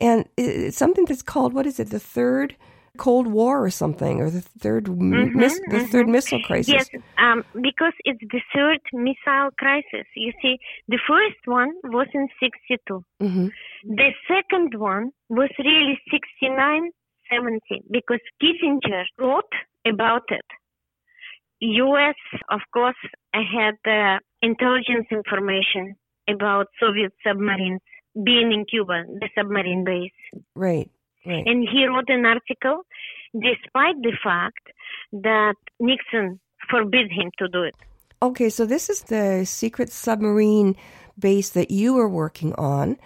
and 0.01 0.25
it's 0.37 0.77
something 0.77 1.05
that's 1.05 1.21
called 1.21 1.53
what 1.53 1.65
is 1.65 1.79
it? 1.79 1.89
The 1.89 1.99
third 1.99 2.55
Cold 2.97 3.27
War 3.27 3.63
or 3.63 3.69
something, 3.69 4.21
or 4.21 4.29
the 4.29 4.41
3rd 4.41 4.85
Mhm, 4.85 5.35
miss, 5.35 5.59
the 5.67 5.79
third 5.87 6.07
mhm. 6.07 6.11
missile 6.11 6.39
crisis. 6.39 6.89
Yes, 6.91 7.01
um, 7.17 7.43
because 7.61 7.93
it's 8.03 8.19
the 8.31 8.41
third 8.53 8.79
missile 8.93 9.49
crisis. 9.57 10.05
You 10.15 10.33
see, 10.41 10.57
the 10.87 10.99
first 11.07 11.41
one 11.45 11.71
was 11.85 12.07
in 12.13 12.27
62. 12.39 13.03
hmm 13.19 13.47
The 13.83 14.11
second 14.27 14.75
one 14.75 15.11
was 15.29 15.49
really 15.59 15.97
69, 16.11 16.91
70, 17.31 17.81
because 17.89 18.19
Kissinger 18.41 19.05
wrote 19.17 19.53
about 19.85 20.23
it. 20.29 20.47
U.S., 21.61 22.15
of 22.49 22.61
course, 22.73 23.01
had 23.33 23.75
uh, 23.85 24.19
intelligence 24.41 25.07
information 25.11 25.95
about 26.29 26.67
Soviet 26.79 27.13
submarines 27.25 27.81
being 28.23 28.51
in 28.51 28.65
Cuba, 28.65 29.03
the 29.07 29.29
submarine 29.35 29.83
base. 29.83 30.43
Right. 30.55 30.89
Right. 31.25 31.43
And 31.45 31.67
he 31.69 31.85
wrote 31.85 32.09
an 32.09 32.25
article 32.25 32.85
despite 33.33 34.01
the 34.01 34.13
fact 34.23 34.63
that 35.11 35.55
Nixon 35.79 36.39
forbid 36.69 37.11
him 37.11 37.29
to 37.39 37.47
do 37.47 37.63
it. 37.63 37.75
Okay, 38.21 38.49
so 38.49 38.65
this 38.65 38.89
is 38.89 39.03
the 39.03 39.45
secret 39.45 39.89
submarine 39.91 40.75
base 41.17 41.49
that 41.49 41.71
you 41.71 41.93
were 41.93 42.09
working 42.09 42.53
on. 42.55 42.97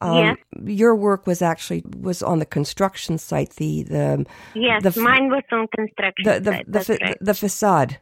Um, 0.00 0.16
Yes. 0.18 0.36
Your 0.64 0.94
work 0.94 1.26
was 1.26 1.40
actually 1.42 1.82
was 2.00 2.22
on 2.22 2.38
the 2.38 2.46
construction 2.46 3.18
site. 3.18 3.50
The 3.56 3.82
the 3.84 4.26
Yes, 4.54 4.82
the, 4.82 5.00
mine 5.00 5.28
was 5.30 5.42
on 5.52 5.66
construction 5.74 6.24
the 6.24 6.40
the 6.40 6.52
site. 6.52 6.72
the, 6.72 6.80
fa- 6.84 6.98
right. 7.02 7.16
the 7.20 7.34
facade 7.34 7.98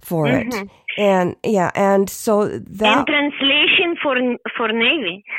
for 0.00 0.26
Mhm. 0.26 0.62
it, 0.64 0.70
and 0.98 1.36
yeah, 1.44 1.70
and 1.74 2.08
so 2.10 2.42
and 2.42 2.66
that 2.66 3.06
translation 3.06 3.96
for 4.02 4.14
for 4.56 4.68
Navy. 4.72 5.24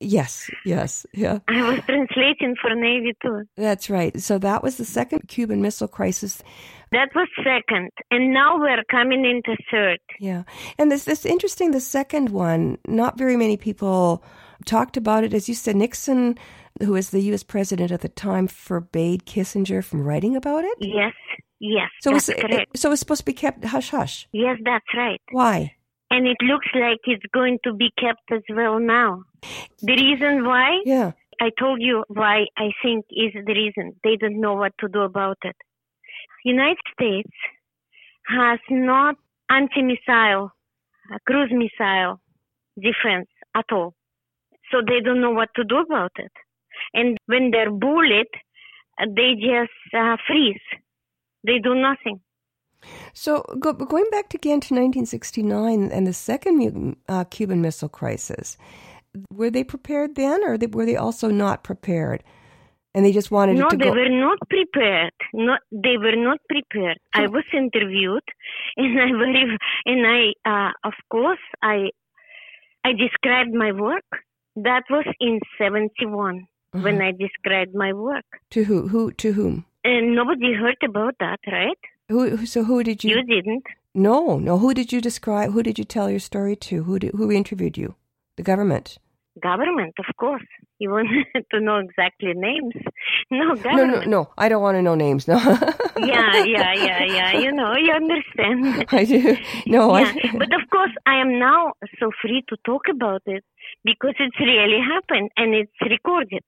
yes, 0.00 0.50
yes, 0.64 1.06
yeah. 1.14 1.38
I 1.48 1.62
was 1.70 1.80
translating 1.86 2.56
for 2.60 2.74
Navy 2.74 3.14
too. 3.22 3.44
That's 3.56 3.88
right. 3.88 4.18
So 4.20 4.38
that 4.38 4.62
was 4.62 4.76
the 4.76 4.84
second 4.84 5.28
Cuban 5.28 5.62
Missile 5.62 5.88
Crisis. 5.88 6.42
That 6.92 7.10
was 7.14 7.28
second, 7.44 7.90
and 8.10 8.34
now 8.34 8.58
we're 8.58 8.82
coming 8.90 9.24
into 9.24 9.56
third. 9.70 9.98
Yeah. 10.18 10.42
And 10.78 10.90
this 10.90 11.04
this 11.04 11.24
interesting 11.24 11.70
the 11.70 11.80
second 11.80 12.30
one, 12.30 12.78
not 12.86 13.16
very 13.16 13.36
many 13.36 13.56
people 13.56 14.24
talked 14.66 14.96
about 14.96 15.24
it 15.24 15.32
as 15.32 15.48
you 15.48 15.54
said 15.54 15.76
Nixon 15.76 16.36
who 16.82 16.92
was 16.92 17.10
the 17.10 17.20
US 17.32 17.42
president 17.42 17.90
at 17.90 18.00
the 18.00 18.08
time 18.08 18.46
forbade 18.46 19.26
Kissinger 19.26 19.84
from 19.84 20.02
writing 20.02 20.36
about 20.36 20.64
it. 20.64 20.78
Yes, 20.80 21.12
yes, 21.58 21.88
So 22.02 22.12
that's 22.12 22.28
it's 22.28 22.40
correct. 22.40 22.78
so 22.78 22.92
it's 22.92 23.00
supposed 23.00 23.20
to 23.20 23.24
be 23.24 23.32
kept 23.32 23.64
hush 23.64 23.90
hush. 23.90 24.28
Yes, 24.32 24.56
that's 24.64 24.84
right. 24.96 25.20
Why? 25.30 25.74
And 26.10 26.26
it 26.26 26.36
looks 26.42 26.66
like 26.74 26.98
it's 27.04 27.24
going 27.32 27.58
to 27.64 27.72
be 27.72 27.90
kept 27.98 28.32
as 28.32 28.42
well 28.50 28.80
now. 28.80 29.22
The 29.80 29.94
reason 29.94 30.44
why? 30.44 30.80
Yeah. 30.84 31.12
I 31.40 31.50
told 31.58 31.80
you 31.80 32.04
why 32.08 32.46
I 32.58 32.72
think 32.82 33.06
is 33.10 33.32
the 33.32 33.54
reason. 33.54 33.94
They 34.04 34.16
don't 34.16 34.40
know 34.40 34.54
what 34.54 34.72
to 34.80 34.88
do 34.88 35.00
about 35.00 35.38
it. 35.44 35.56
United 36.44 36.78
States 36.92 37.30
has 38.26 38.58
not 38.68 39.14
anti-missile, 39.50 40.50
cruise 41.26 41.52
missile 41.52 42.20
defense 42.78 43.28
at 43.54 43.66
all. 43.72 43.94
So 44.70 44.82
they 44.86 45.00
don't 45.00 45.20
know 45.20 45.30
what 45.30 45.48
to 45.56 45.64
do 45.64 45.78
about 45.78 46.12
it. 46.16 46.32
And 46.92 47.18
when 47.26 47.50
they're 47.50 47.70
bullied, 47.70 48.26
they 48.98 49.34
just 49.34 49.94
uh, 49.96 50.16
freeze. 50.26 50.60
They 51.44 51.58
do 51.58 51.74
nothing. 51.74 52.20
So 53.14 53.42
go, 53.58 53.72
going 53.72 54.06
back 54.10 54.28
to 54.30 54.36
again 54.38 54.60
to 54.60 54.74
1969 54.74 55.90
and 55.92 56.06
the 56.06 56.12
second 56.12 56.96
uh, 57.08 57.24
Cuban 57.24 57.60
Missile 57.60 57.88
Crisis, 57.88 58.56
were 59.32 59.50
they 59.50 59.64
prepared 59.64 60.14
then, 60.14 60.42
or 60.44 60.56
were 60.72 60.86
they 60.86 60.96
also 60.96 61.28
not 61.28 61.64
prepared? 61.64 62.22
And 62.94 63.04
they 63.04 63.12
just 63.12 63.30
wanted 63.30 63.56
no, 63.56 63.66
it 63.66 63.70
to 63.70 63.76
they 63.76 63.84
go. 63.84 63.92
were 63.92 64.08
not 64.08 64.38
prepared. 64.48 65.12
Not 65.32 65.60
they 65.70 65.96
were 65.96 66.16
not 66.16 66.38
prepared. 66.48 66.98
I 67.14 67.26
was 67.28 67.44
interviewed, 67.52 68.22
and 68.76 68.98
I 69.00 69.10
very 69.12 69.56
and 69.86 70.06
I 70.06 70.32
uh, 70.44 70.72
of 70.84 70.94
course 71.08 71.38
I 71.62 71.90
I 72.84 72.92
described 72.92 73.54
my 73.54 73.72
work. 73.72 74.04
That 74.56 74.82
was 74.90 75.06
in 75.20 75.38
'71 75.58 76.46
when 76.72 76.96
Uh-huh. 76.96 77.04
I 77.08 77.12
described 77.12 77.74
my 77.74 77.92
work, 77.92 78.24
to 78.50 78.64
who? 78.64 78.88
Who 78.88 79.12
to 79.12 79.32
whom? 79.32 79.64
and 79.82 80.14
nobody 80.14 80.52
heard 80.52 80.76
about 80.84 81.14
that, 81.20 81.38
right? 81.50 81.78
Who? 82.10 82.44
So 82.46 82.64
who 82.64 82.82
did 82.82 83.02
you? 83.04 83.16
You 83.16 83.22
didn't. 83.22 83.64
No, 83.94 84.38
no. 84.38 84.58
Who 84.58 84.74
did 84.74 84.92
you 84.92 85.00
describe? 85.00 85.52
Who 85.52 85.62
did 85.62 85.78
you 85.78 85.84
tell 85.84 86.10
your 86.10 86.20
story 86.20 86.56
to? 86.56 86.82
Who 86.84 86.98
did, 86.98 87.12
who 87.14 87.30
interviewed 87.32 87.76
you? 87.78 87.94
The 88.36 88.42
government. 88.42 88.98
Government, 89.42 89.94
of 89.98 90.16
course. 90.16 90.44
You 90.78 90.90
want 90.90 91.08
to 91.52 91.60
know 91.60 91.78
exactly 91.78 92.32
names? 92.34 92.74
No, 93.32 93.38
No, 93.50 93.54
government. 93.54 93.90
no, 93.92 94.00
no. 94.00 94.22
No. 94.22 94.30
I 94.36 94.48
don't 94.48 94.60
want 94.62 94.76
to 94.76 94.82
know 94.82 94.96
names. 94.96 95.28
No. 95.28 95.36
yeah, 95.98 96.42
yeah, 96.44 96.72
yeah, 96.74 97.04
yeah. 97.04 97.38
You 97.38 97.52
know, 97.52 97.72
you 97.76 97.92
understand. 97.92 98.86
I 98.90 99.04
do. 99.04 99.36
No, 99.66 99.96
yeah. 99.96 100.12
I. 100.16 100.36
but 100.36 100.52
of 100.52 100.68
course, 100.70 100.90
I 101.06 101.20
am 101.20 101.38
now 101.38 101.74
so 102.00 102.10
free 102.20 102.42
to 102.48 102.56
talk 102.64 102.82
about 102.90 103.22
it 103.26 103.44
because 103.84 104.14
it's 104.18 104.40
really 104.40 104.80
happened 104.80 105.30
and 105.36 105.54
it's 105.54 105.78
recorded. 105.88 106.42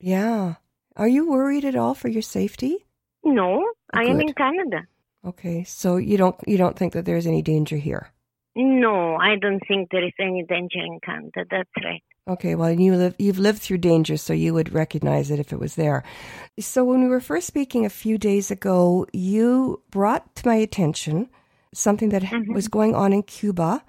Yeah. 0.00 0.54
Are 0.96 1.06
you 1.08 1.30
worried 1.30 1.64
at 1.64 1.76
all 1.76 1.94
for 1.94 2.08
your 2.08 2.22
safety? 2.22 2.86
No, 3.22 3.64
I 3.92 4.02
am 4.04 4.20
in 4.20 4.32
Canada. 4.32 4.86
Okay, 5.26 5.64
so 5.64 5.96
you 5.96 6.16
don't 6.16 6.36
you 6.46 6.56
don't 6.56 6.78
think 6.78 6.92
that 6.92 7.04
there's 7.04 7.26
any 7.26 7.42
danger 7.42 7.76
here? 7.76 8.12
No, 8.54 9.16
I 9.16 9.36
don't 9.36 9.60
think 9.68 9.90
there 9.90 10.04
is 10.04 10.14
any 10.18 10.44
danger 10.48 10.78
in 10.78 10.98
Canada. 11.04 11.44
That's 11.50 11.68
right. 11.84 12.02
Okay, 12.28 12.54
well, 12.54 12.70
you 12.72 12.94
live 12.94 13.14
you've 13.18 13.38
lived 13.38 13.60
through 13.60 13.78
danger, 13.78 14.16
so 14.16 14.32
you 14.32 14.54
would 14.54 14.72
recognize 14.72 15.30
it 15.30 15.40
if 15.40 15.52
it 15.52 15.58
was 15.58 15.74
there. 15.74 16.04
So 16.58 16.84
when 16.84 17.02
we 17.02 17.08
were 17.08 17.20
first 17.20 17.46
speaking 17.46 17.84
a 17.84 17.90
few 17.90 18.18
days 18.18 18.50
ago, 18.50 19.06
you 19.12 19.82
brought 19.90 20.34
to 20.36 20.46
my 20.46 20.54
attention 20.54 21.28
something 21.74 22.08
that 22.10 22.22
mm-hmm. 22.22 22.54
was 22.54 22.68
going 22.68 22.94
on 22.94 23.12
in 23.12 23.22
Cuba. 23.22 23.82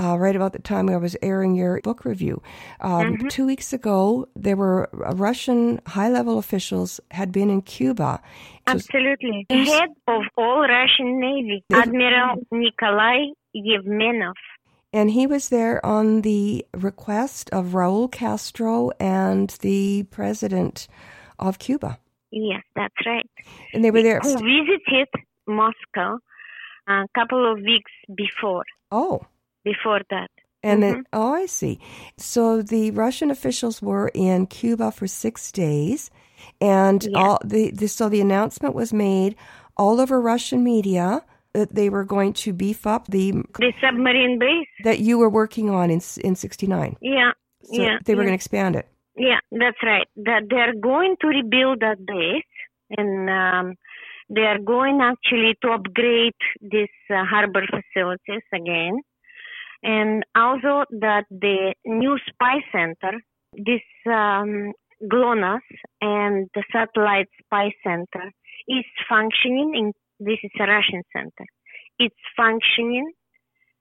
Uh, 0.00 0.16
right 0.16 0.36
about 0.36 0.52
the 0.52 0.60
time 0.60 0.88
I 0.88 0.96
was 0.96 1.16
airing 1.22 1.56
your 1.56 1.80
book 1.80 2.04
review. 2.04 2.40
Um, 2.80 3.28
Two 3.28 3.46
weeks 3.46 3.72
ago, 3.72 4.28
there 4.36 4.54
were 4.56 4.88
uh, 4.94 5.12
Russian 5.14 5.80
high 5.86 6.08
level 6.08 6.38
officials 6.38 7.00
had 7.10 7.32
been 7.32 7.50
in 7.50 7.62
Cuba. 7.62 8.20
Absolutely. 8.68 9.46
The 9.48 9.64
head 9.64 9.88
of 10.06 10.22
all 10.36 10.60
Russian 10.60 11.18
Navy, 11.18 11.64
Admiral 11.72 12.46
Nikolai 12.52 13.32
Yevmenov. 13.56 14.34
And 14.92 15.10
he 15.10 15.26
was 15.26 15.48
there 15.48 15.84
on 15.84 16.22
the 16.22 16.64
request 16.74 17.50
of 17.50 17.74
Raul 17.74 18.10
Castro 18.10 18.90
and 19.00 19.50
the 19.60 20.04
president 20.10 20.86
of 21.38 21.58
Cuba. 21.58 21.98
Yes, 22.30 22.62
that's 22.76 22.94
right. 23.04 23.28
And 23.74 23.84
they 23.84 23.90
were 23.90 24.02
there. 24.02 24.20
Who 24.20 24.34
visited 24.34 25.08
Moscow 25.46 26.18
a 26.86 27.04
couple 27.14 27.50
of 27.50 27.58
weeks 27.58 27.90
before. 28.14 28.64
Oh. 28.90 29.26
Before 29.72 30.00
that. 30.14 30.30
And 30.62 30.78
Mhm. 30.78 30.86
then, 30.86 30.96
oh, 31.12 31.32
I 31.42 31.46
see. 31.46 31.74
So 32.16 32.62
the 32.74 32.84
Russian 33.04 33.30
officials 33.30 33.76
were 33.88 34.08
in 34.14 34.46
Cuba 34.46 34.90
for 34.98 35.06
six 35.24 35.52
days, 35.52 36.00
and 36.60 37.00
Yeah. 37.04 37.18
all 37.20 37.38
the, 37.44 37.70
the 37.80 37.88
so 37.88 38.04
the 38.08 38.20
announcement 38.20 38.74
was 38.74 38.90
made 38.92 39.32
all 39.76 39.96
over 40.02 40.16
Russian 40.20 40.60
media 40.74 41.22
that 41.54 41.74
they 41.78 41.88
were 41.94 42.04
going 42.04 42.32
to 42.44 42.52
beef 42.52 42.86
up 42.94 43.02
the 43.16 43.26
The 43.66 43.72
submarine 43.80 44.38
base. 44.38 44.68
that 44.88 44.98
you 45.06 45.14
were 45.22 45.30
working 45.42 45.66
on 45.78 45.86
in 45.90 46.00
in 46.26 46.34
'69. 46.34 46.96
Yeah. 47.00 47.32
So 47.62 47.82
yeah. 47.82 47.98
they 48.04 48.14
were 48.14 48.22
yeah. 48.22 48.28
going 48.28 48.38
to 48.38 48.42
expand 48.42 48.74
it. 48.80 48.86
Yeah, 49.16 49.40
that's 49.62 49.82
right. 49.92 50.08
That 50.28 50.42
they're 50.50 50.74
going 50.92 51.12
to 51.20 51.26
rebuild 51.38 51.80
that 51.86 51.98
base, 52.14 52.52
and 52.96 53.12
um, 53.42 53.66
they 54.34 54.46
are 54.52 54.58
going 54.74 54.96
actually 55.10 55.52
to 55.62 55.68
upgrade 55.76 56.40
these 56.60 56.96
uh, 57.10 57.24
harbor 57.32 57.64
facilities 57.76 58.46
again, 58.60 58.94
and 59.82 60.24
also 60.34 60.84
that 61.00 61.24
the 61.30 61.74
new 61.84 62.18
spy 62.28 62.56
center, 62.72 63.18
this 63.52 63.82
um, 64.06 64.72
GLONASS 65.08 65.62
and 66.00 66.48
the 66.54 66.64
satellite 66.72 67.28
spy 67.44 67.70
center, 67.84 68.30
is 68.68 68.84
functioning. 69.08 69.74
In 69.74 69.92
this 70.20 70.38
is 70.42 70.50
a 70.60 70.64
Russian 70.64 71.02
center. 71.12 71.46
It's 71.98 72.16
functioning 72.36 73.12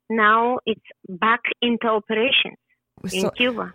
now. 0.10 0.60
It's 0.66 0.86
back 1.10 1.42
into 1.62 1.88
operations 1.88 2.58
in 3.12 3.30
Cuba. 3.32 3.74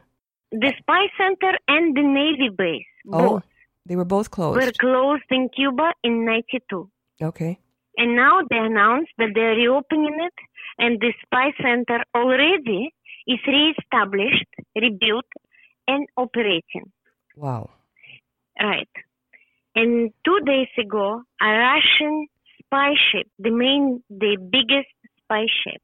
The 0.53 0.73
spy 0.79 1.07
center 1.19 1.57
and 1.67 1.97
the 1.97 2.03
Navy 2.03 2.51
base 2.57 2.85
Oh, 3.11 3.29
both 3.29 3.47
they 3.87 3.97
were 3.97 4.05
both 4.05 4.31
closed. 4.31 4.61
were 4.61 4.73
closed 4.79 5.25
in 5.31 5.49
Cuba 5.49 5.93
in 6.05 6.25
92. 6.25 6.89
Okay. 7.21 7.59
And 7.97 8.17
now 8.17 8.41
they 8.49 8.57
announced 8.57 9.13
that 9.19 9.31
they're 9.35 9.57
reopening 9.57 10.17
it 10.21 10.35
and 10.79 11.01
the 11.01 11.13
spy 11.25 11.53
center 11.63 12.03
already 12.15 12.95
is 13.27 13.39
reestablished, 13.47 14.47
rebuilt, 14.75 15.27
and 15.87 16.07
operating. 16.17 16.91
Wow. 17.37 17.71
Right. 18.61 18.89
And 19.75 20.11
two 20.25 20.41
days 20.45 20.69
ago, 20.79 21.23
a 21.41 21.47
Russian 21.47 22.27
spy 22.65 22.93
ship, 23.11 23.27
the 23.39 23.51
main, 23.51 24.03
the 24.11 24.37
biggest 24.39 24.93
spy 25.23 25.47
ship, 25.65 25.83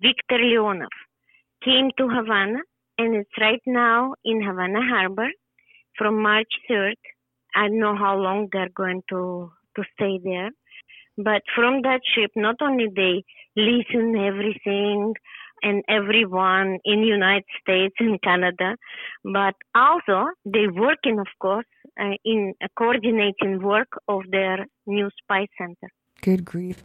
Viktor 0.00 0.38
Leonov, 0.38 0.88
came 1.64 1.90
to 1.98 2.08
Havana 2.08 2.60
and 2.98 3.14
it's 3.14 3.30
right 3.40 3.62
now 3.66 4.14
in 4.24 4.42
Havana 4.42 4.80
Harbor 4.82 5.28
from 5.96 6.22
March 6.22 6.52
3rd. 6.70 6.96
I 7.54 7.68
don't 7.68 7.78
know 7.78 7.96
how 7.96 8.16
long 8.16 8.48
they're 8.52 8.74
going 8.74 9.02
to, 9.10 9.50
to 9.76 9.82
stay 9.94 10.20
there. 10.22 10.50
But 11.18 11.42
from 11.54 11.82
that 11.82 12.00
ship, 12.14 12.30
not 12.36 12.56
only 12.62 12.86
they 12.94 13.24
listen 13.56 14.16
everything 14.16 15.14
and 15.62 15.82
everyone 15.88 16.78
in 16.84 17.02
United 17.02 17.44
States 17.60 17.96
and 17.98 18.22
Canada, 18.22 18.76
but 19.24 19.54
also 19.74 20.30
they 20.44 20.68
working, 20.68 21.18
of 21.18 21.26
course, 21.40 21.66
uh, 22.00 22.14
in 22.24 22.54
a 22.62 22.68
coordinating 22.78 23.60
work 23.60 23.88
of 24.06 24.22
their 24.30 24.66
new 24.86 25.10
spy 25.20 25.48
center. 25.58 25.90
Good 26.22 26.44
grief. 26.44 26.84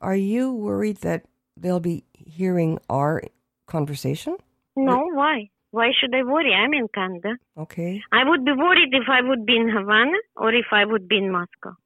Are 0.00 0.16
you 0.16 0.54
worried 0.54 0.98
that 0.98 1.26
they'll 1.58 1.80
be 1.80 2.04
hearing 2.12 2.78
our 2.88 3.22
conversation? 3.66 4.36
No, 4.76 5.10
why? 5.12 5.50
Why 5.72 5.90
should 5.98 6.14
I 6.14 6.22
worry? 6.22 6.54
I'm 6.54 6.72
in 6.72 6.88
Canada. 6.94 7.36
Okay. 7.58 8.02
I 8.12 8.24
would 8.26 8.46
be 8.46 8.52
worried 8.52 8.90
if 8.92 9.08
I 9.10 9.20
would 9.20 9.44
be 9.44 9.56
in 9.56 9.68
Havana 9.68 10.16
or 10.36 10.54
if 10.54 10.66
I 10.72 10.86
would 10.86 11.06
be 11.06 11.18
in 11.18 11.30
Moscow. 11.30 11.76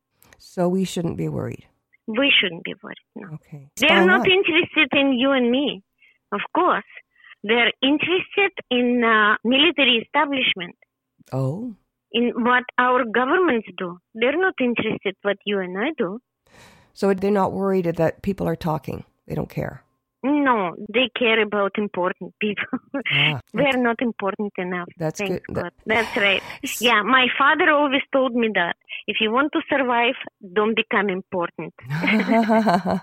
So 0.41 0.69
we 0.69 0.85
shouldn't 0.85 1.17
be 1.17 1.29
worried. 1.29 1.67
We 2.09 2.33
shouldn't 2.41 2.65
be 2.65 2.75
worried. 2.83 2.97
No. 3.15 3.29
Okay. 3.35 3.69
They're 3.77 4.01
Why 4.01 4.05
not 4.07 4.27
interested 4.27 4.89
in 4.93 5.13
you 5.13 5.31
and 5.33 5.51
me, 5.51 5.83
of 6.33 6.41
course. 6.55 6.83
They're 7.45 7.73
interested 7.83 8.51
in 8.71 9.03
uh, 9.05 9.37
military 9.45 9.99
establishment, 10.05 10.77
Oh. 11.33 11.75
in 12.13 12.33
what 12.37 12.65
our 12.79 13.05
governments 13.05 13.69
do. 13.79 13.99
They're 14.15 14.37
not 14.37 14.55
interested 14.61 15.15
what 15.23 15.37
you 15.45 15.61
and 15.61 15.79
I 15.79 15.91
do. 15.97 16.19
So 16.95 17.15
they're 17.15 17.31
not 17.31 17.53
worried 17.53 17.85
that 17.85 18.23
people 18.23 18.47
are 18.49 18.57
talking. 18.57 19.05
They 19.27 19.35
don't 19.35 19.49
care. 19.49 19.85
No, 20.23 20.75
they 20.93 21.11
care 21.19 21.41
about 21.41 21.79
important 21.79 22.35
people. 22.41 22.79
Ah, 23.13 23.41
They're 23.55 23.79
not 23.79 24.03
important 24.03 24.53
enough. 24.59 24.89
That's 24.99 25.19
Thank 25.19 25.47
good. 25.47 25.55
God. 25.55 25.73
That's 25.87 26.15
right. 26.17 26.43
Yeah, 26.79 27.03
my 27.03 27.29
father 27.39 27.71
always 27.71 28.03
told 28.13 28.35
me 28.35 28.51
that 28.55 28.77
if 29.07 29.17
you 29.21 29.33
want 29.33 29.53
to 29.53 29.63
survive, 29.71 30.15
don't 30.53 30.77
become 30.77 31.09
important. 31.09 31.73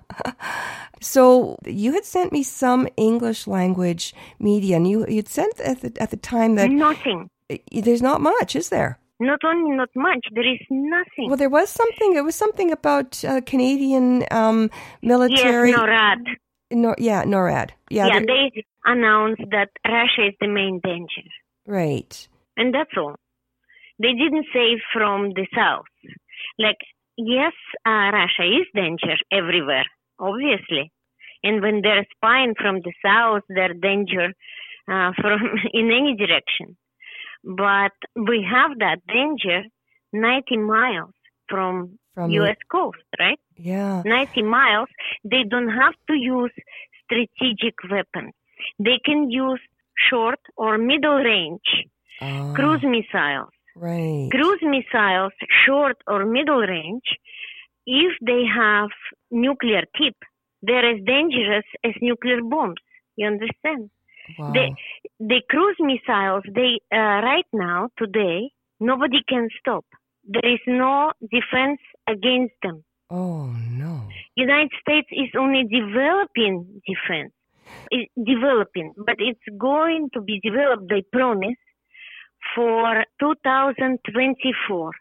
so 1.01 1.57
you 1.65 1.93
had 1.93 2.05
sent 2.05 2.31
me 2.31 2.43
some 2.43 2.87
English 2.97 3.47
language 3.47 4.13
media, 4.39 4.75
and 4.75 4.87
you 4.87 5.07
you'd 5.07 5.29
sent 5.29 5.59
at 5.59 5.81
the 5.81 5.91
at 5.99 6.11
the 6.11 6.17
time 6.17 6.55
that 6.55 6.69
Nothing. 6.69 7.29
there's 7.71 8.01
not 8.01 8.21
much, 8.21 8.55
is 8.55 8.69
there? 8.69 8.99
Not 9.19 9.39
only 9.43 9.75
not 9.75 9.89
much, 9.95 10.27
there 10.35 10.47
is 10.47 10.59
nothing. 10.69 11.29
Well, 11.29 11.37
there 11.37 11.49
was 11.49 11.69
something. 11.71 12.15
It 12.15 12.23
was 12.23 12.35
something 12.35 12.71
about 12.71 13.23
uh, 13.25 13.41
Canadian 13.41 14.23
um, 14.29 14.69
military. 15.01 15.71
Yes, 15.71 15.79
NORAD. 15.79 16.37
Nor, 16.71 16.95
yeah, 16.97 17.23
NORAD. 17.23 17.71
Yeah, 17.89 18.07
Yeah, 18.07 18.19
they 18.19 18.63
announced 18.85 19.41
that 19.51 19.69
Russia 19.85 20.27
is 20.27 20.35
the 20.39 20.47
main 20.47 20.79
danger. 20.83 21.29
right. 21.65 22.27
And 22.59 22.73
that's 22.73 22.89
all. 22.97 23.15
They 23.99 24.13
didn't 24.13 24.47
say 24.51 24.81
from 24.93 25.29
the 25.29 25.45
south. 25.55 25.85
Like, 26.57 26.77
yes, 27.17 27.53
uh, 27.85 28.09
Russia 28.11 28.43
is 28.43 28.67
danger 28.73 29.15
everywhere, 29.31 29.85
obviously. 30.19 30.91
And 31.43 31.61
when 31.61 31.81
they're 31.83 32.05
spying 32.15 32.55
from 32.59 32.81
the 32.81 32.93
south, 33.05 33.43
they're 33.47 33.73
danger 33.75 34.33
uh, 34.91 35.11
from 35.21 35.39
in 35.71 35.91
any 35.91 36.15
direction. 36.15 36.77
But 37.43 37.93
we 38.15 38.45
have 38.49 38.79
that 38.79 39.05
danger 39.07 39.63
90 40.13 40.57
miles 40.57 41.13
from, 41.47 41.99
From 42.15 42.31
U.S. 42.31 42.57
coast, 42.71 42.97
right? 43.19 43.39
Yeah. 43.57 44.01
90 44.05 44.43
miles. 44.43 44.89
They 45.23 45.43
don't 45.49 45.69
have 45.69 45.93
to 46.09 46.13
use 46.15 46.51
strategic 47.05 47.75
weapons. 47.89 48.33
They 48.79 48.99
can 49.03 49.29
use 49.29 49.59
short 50.09 50.39
or 50.57 50.77
middle 50.77 51.17
range 51.17 51.67
Ah, 52.21 52.53
cruise 52.55 52.83
missiles. 52.83 53.49
right. 53.75 54.29
Cruise 54.31 54.61
missiles, 54.63 55.33
short 55.65 55.97
or 56.07 56.25
middle 56.25 56.61
range, 56.61 57.07
if 57.85 58.13
they 58.25 58.43
have 58.45 58.89
nuclear 59.31 59.83
tip, 59.97 60.15
they're 60.61 60.89
as 60.95 60.99
dangerous 61.05 61.65
as 61.83 61.93
nuclear 62.01 62.41
bombs. 62.43 62.81
You 63.15 63.27
understand? 63.27 63.89
Wow. 64.37 64.51
The, 64.53 64.75
the 65.19 65.41
cruise 65.49 65.77
missiles, 65.79 66.43
they 66.53 66.79
uh, 66.93 67.21
right 67.31 67.45
now, 67.53 67.89
today, 67.97 68.51
nobody 68.79 69.19
can 69.27 69.47
stop. 69.59 69.85
There 70.25 70.45
is 70.53 70.59
no 70.67 71.13
defense 71.31 71.79
against 72.07 72.55
them. 72.63 72.83
Oh 73.09 73.47
no. 73.47 74.01
United 74.35 74.71
States 74.81 75.07
is 75.11 75.29
only 75.37 75.63
developing 75.63 76.81
defense, 76.85 77.33
It's 77.89 78.11
developing, 78.15 78.93
but 78.97 79.15
it's 79.19 79.39
going 79.57 80.09
to 80.13 80.21
be 80.21 80.39
developed. 80.43 80.89
They 80.89 81.03
promise 81.11 81.57
for 82.55 83.03
2024. 83.19 84.91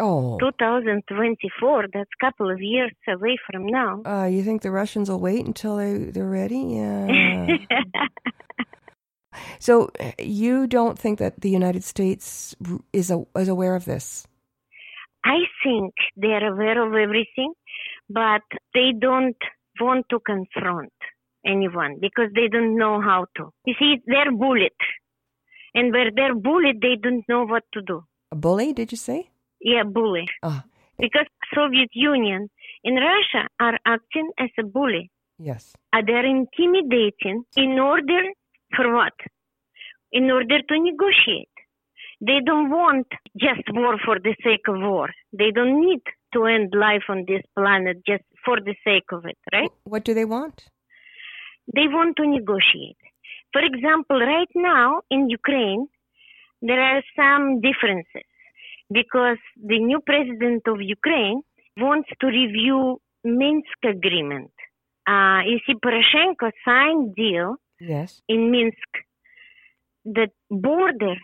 Oh. 0.00 0.38
2024. 0.38 1.86
That's 1.92 2.08
a 2.20 2.24
couple 2.24 2.50
of 2.50 2.60
years 2.60 2.92
away 3.08 3.36
from 3.50 3.66
now. 3.66 4.02
Uh, 4.04 4.26
you 4.26 4.42
think 4.42 4.62
the 4.62 4.70
Russians 4.70 5.10
will 5.10 5.18
wait 5.18 5.44
until 5.44 5.76
they 5.76 5.98
they're 5.98 6.24
ready? 6.24 6.60
Yeah. 6.60 7.56
so 9.58 9.90
you 10.18 10.66
don't 10.66 10.98
think 10.98 11.18
that 11.18 11.40
the 11.40 11.50
United 11.50 11.82
States 11.82 12.54
is 12.92 13.10
a, 13.10 13.24
is 13.36 13.48
aware 13.48 13.74
of 13.74 13.84
this? 13.86 14.26
I 15.36 15.38
think 15.62 15.92
they're 16.16 16.46
aware 16.52 16.78
of 16.86 16.92
everything, 16.94 17.52
but 18.08 18.46
they 18.74 18.88
don't 19.06 19.36
want 19.80 20.06
to 20.12 20.18
confront 20.20 20.92
anyone 21.54 21.98
because 22.00 22.30
they 22.34 22.48
don't 22.48 22.76
know 22.82 22.94
how 23.08 23.26
to. 23.36 23.50
You 23.66 23.74
see, 23.78 23.90
they're 24.06 24.32
bullied. 24.32 24.80
And 25.74 25.92
where 25.92 26.10
they're 26.18 26.34
bullied, 26.34 26.80
they 26.80 26.96
don't 27.06 27.24
know 27.28 27.44
what 27.44 27.64
to 27.74 27.82
do. 27.82 27.98
A 28.32 28.36
bully? 28.36 28.72
Did 28.72 28.90
you 28.90 28.98
say? 28.98 29.30
Yeah, 29.60 29.84
bully. 29.84 30.26
Ah, 30.42 30.64
Because 30.98 31.26
Soviet 31.54 31.90
Union 31.92 32.48
and 32.84 32.96
Russia 32.96 33.42
are 33.60 33.78
acting 33.84 34.30
as 34.38 34.50
a 34.58 34.64
bully. 34.76 35.10
yes. 35.50 35.74
Uh, 35.92 36.02
they're 36.06 36.26
intimidating 36.26 37.44
in 37.56 37.78
order 37.78 38.22
for 38.76 38.86
what? 38.94 39.12
In 40.12 40.30
order 40.30 40.58
to 40.68 40.74
negotiate. 40.90 41.56
They 42.20 42.40
don't 42.44 42.70
want 42.70 43.06
just 43.36 43.62
war 43.72 43.96
for 44.04 44.18
the 44.18 44.34
sake 44.42 44.66
of 44.68 44.76
war. 44.78 45.08
They 45.32 45.50
don't 45.52 45.80
need 45.80 46.00
to 46.34 46.44
end 46.46 46.74
life 46.74 47.04
on 47.08 47.24
this 47.28 47.42
planet 47.56 47.98
just 48.06 48.24
for 48.44 48.56
the 48.60 48.74
sake 48.84 49.12
of 49.12 49.24
it, 49.24 49.38
right? 49.52 49.70
What 49.84 50.04
do 50.04 50.14
they 50.14 50.24
want? 50.24 50.64
They 51.74 51.86
want 51.86 52.16
to 52.16 52.26
negotiate. 52.26 52.96
For 53.52 53.62
example, 53.62 54.18
right 54.18 54.48
now 54.54 55.02
in 55.10 55.30
Ukraine, 55.30 55.86
there 56.60 56.80
are 56.82 57.02
some 57.16 57.60
differences 57.60 58.28
because 58.92 59.38
the 59.64 59.78
new 59.78 60.00
president 60.00 60.62
of 60.66 60.80
Ukraine 60.80 61.42
wants 61.76 62.08
to 62.20 62.26
review 62.26 63.00
Minsk 63.24 63.78
agreement. 63.84 64.50
Uh, 65.08 65.40
you 65.46 65.58
see, 65.66 65.74
Poroshenko 65.74 66.50
signed 66.64 67.14
deal 67.14 67.56
Yes. 67.80 68.20
in 68.28 68.50
Minsk 68.50 68.90
that 70.04 70.30
border 70.50 71.14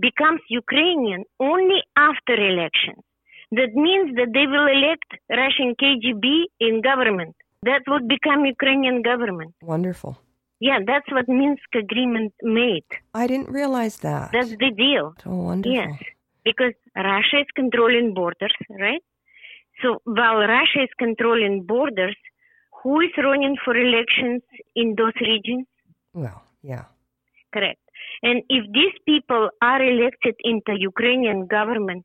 becomes 0.00 0.40
Ukrainian 0.48 1.24
only 1.40 1.80
after 1.96 2.34
elections. 2.34 3.02
That 3.52 3.72
means 3.74 4.16
that 4.16 4.30
they 4.32 4.46
will 4.46 4.66
elect 4.66 5.08
Russian 5.30 5.74
KGB 5.80 6.44
in 6.60 6.80
government. 6.82 7.36
That 7.62 7.82
would 7.86 8.08
become 8.08 8.44
Ukrainian 8.44 9.02
government. 9.02 9.54
Wonderful. 9.62 10.18
Yeah, 10.60 10.78
that's 10.86 11.10
what 11.10 11.28
Minsk 11.28 11.68
agreement 11.74 12.32
made. 12.42 12.84
I 13.12 13.26
didn't 13.26 13.50
realize 13.50 13.98
that. 13.98 14.30
That's 14.32 14.56
the 14.56 14.70
deal. 14.70 15.14
oh, 15.26 15.36
wonderful. 15.50 15.72
Yes, 15.72 15.92
because 16.44 16.74
Russia 16.96 17.40
is 17.40 17.50
controlling 17.54 18.14
borders, 18.14 18.54
right? 18.70 19.02
So 19.82 19.98
while 20.04 20.38
Russia 20.38 20.82
is 20.84 20.92
controlling 20.98 21.64
borders, 21.64 22.16
who 22.82 23.00
is 23.00 23.10
running 23.18 23.56
for 23.64 23.76
elections 23.76 24.42
in 24.76 24.94
those 24.96 25.16
regions? 25.20 25.66
Well, 26.12 26.42
yeah. 26.62 26.84
Correct. 27.52 27.80
And 28.22 28.42
if 28.48 28.64
these 28.72 28.96
people 29.06 29.50
are 29.62 29.82
elected 29.82 30.34
into 30.44 30.78
Ukrainian 30.78 31.46
government, 31.46 32.04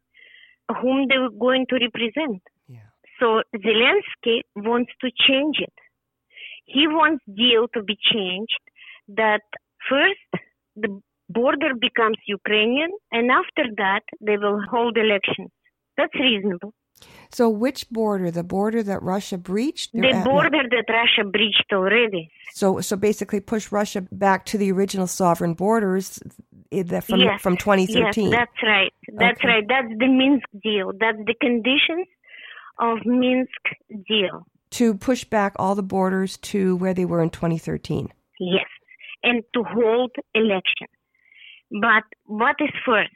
whom 0.81 1.07
they 1.07 1.17
were 1.17 1.31
going 1.31 1.65
to 1.69 1.75
represent? 1.75 2.41
Yeah. 2.67 2.89
So 3.19 3.41
Zelensky 3.55 4.41
wants 4.55 4.91
to 5.01 5.09
change 5.27 5.57
it. 5.59 5.73
He 6.65 6.87
wants 6.87 7.23
deal 7.35 7.67
to 7.73 7.83
be 7.83 7.97
changed 8.13 8.61
that 9.07 9.41
first 9.89 10.43
the 10.75 11.01
border 11.29 11.73
becomes 11.79 12.17
Ukrainian 12.27 12.91
and 13.11 13.31
after 13.31 13.63
that 13.77 14.03
they 14.21 14.37
will 14.37 14.61
hold 14.69 14.97
elections. 14.97 15.49
That's 15.97 16.13
reasonable. 16.15 16.73
So 17.31 17.49
which 17.49 17.89
border? 17.89 18.31
The 18.31 18.43
border 18.43 18.81
that 18.83 19.01
Russia 19.03 19.37
breached? 19.37 19.93
The 19.93 20.21
border 20.25 20.63
that 20.69 20.85
Russia 20.89 21.29
breached 21.29 21.71
already. 21.71 22.29
So 22.53 22.81
so 22.81 22.95
basically 22.95 23.39
push 23.39 23.71
Russia 23.71 24.01
back 24.11 24.45
to 24.45 24.57
the 24.57 24.71
original 24.71 25.07
sovereign 25.07 25.53
borders 25.53 26.19
eh, 26.71 26.83
that 26.83 27.03
from 27.03 27.19
yes. 27.21 27.41
from 27.41 27.57
2013. 27.57 28.29
Yes, 28.31 28.39
that's 28.39 28.63
right. 28.63 28.93
That's 29.13 29.39
Okay. 29.39 29.47
right. 29.47 29.65
That's 29.67 29.87
the 29.99 30.07
Minsk 30.07 30.47
deal. 30.63 30.91
That's 30.99 31.17
the 31.25 31.35
conditions 31.39 32.07
of 32.79 32.97
Minsk 33.05 33.61
deal. 34.07 34.45
to 34.71 34.93
push 34.93 35.23
back 35.23 35.53
all 35.57 35.75
the 35.75 35.83
borders 35.83 36.37
to 36.37 36.75
where 36.77 36.93
they 36.93 37.05
were 37.05 37.21
in 37.21 37.29
2013. 37.29 38.09
Yes. 38.39 38.65
And 39.23 39.43
to 39.53 39.63
hold 39.63 40.11
elections. 40.33 40.89
But 41.81 42.03
what 42.25 42.55
is 42.61 42.69
first? 42.85 43.11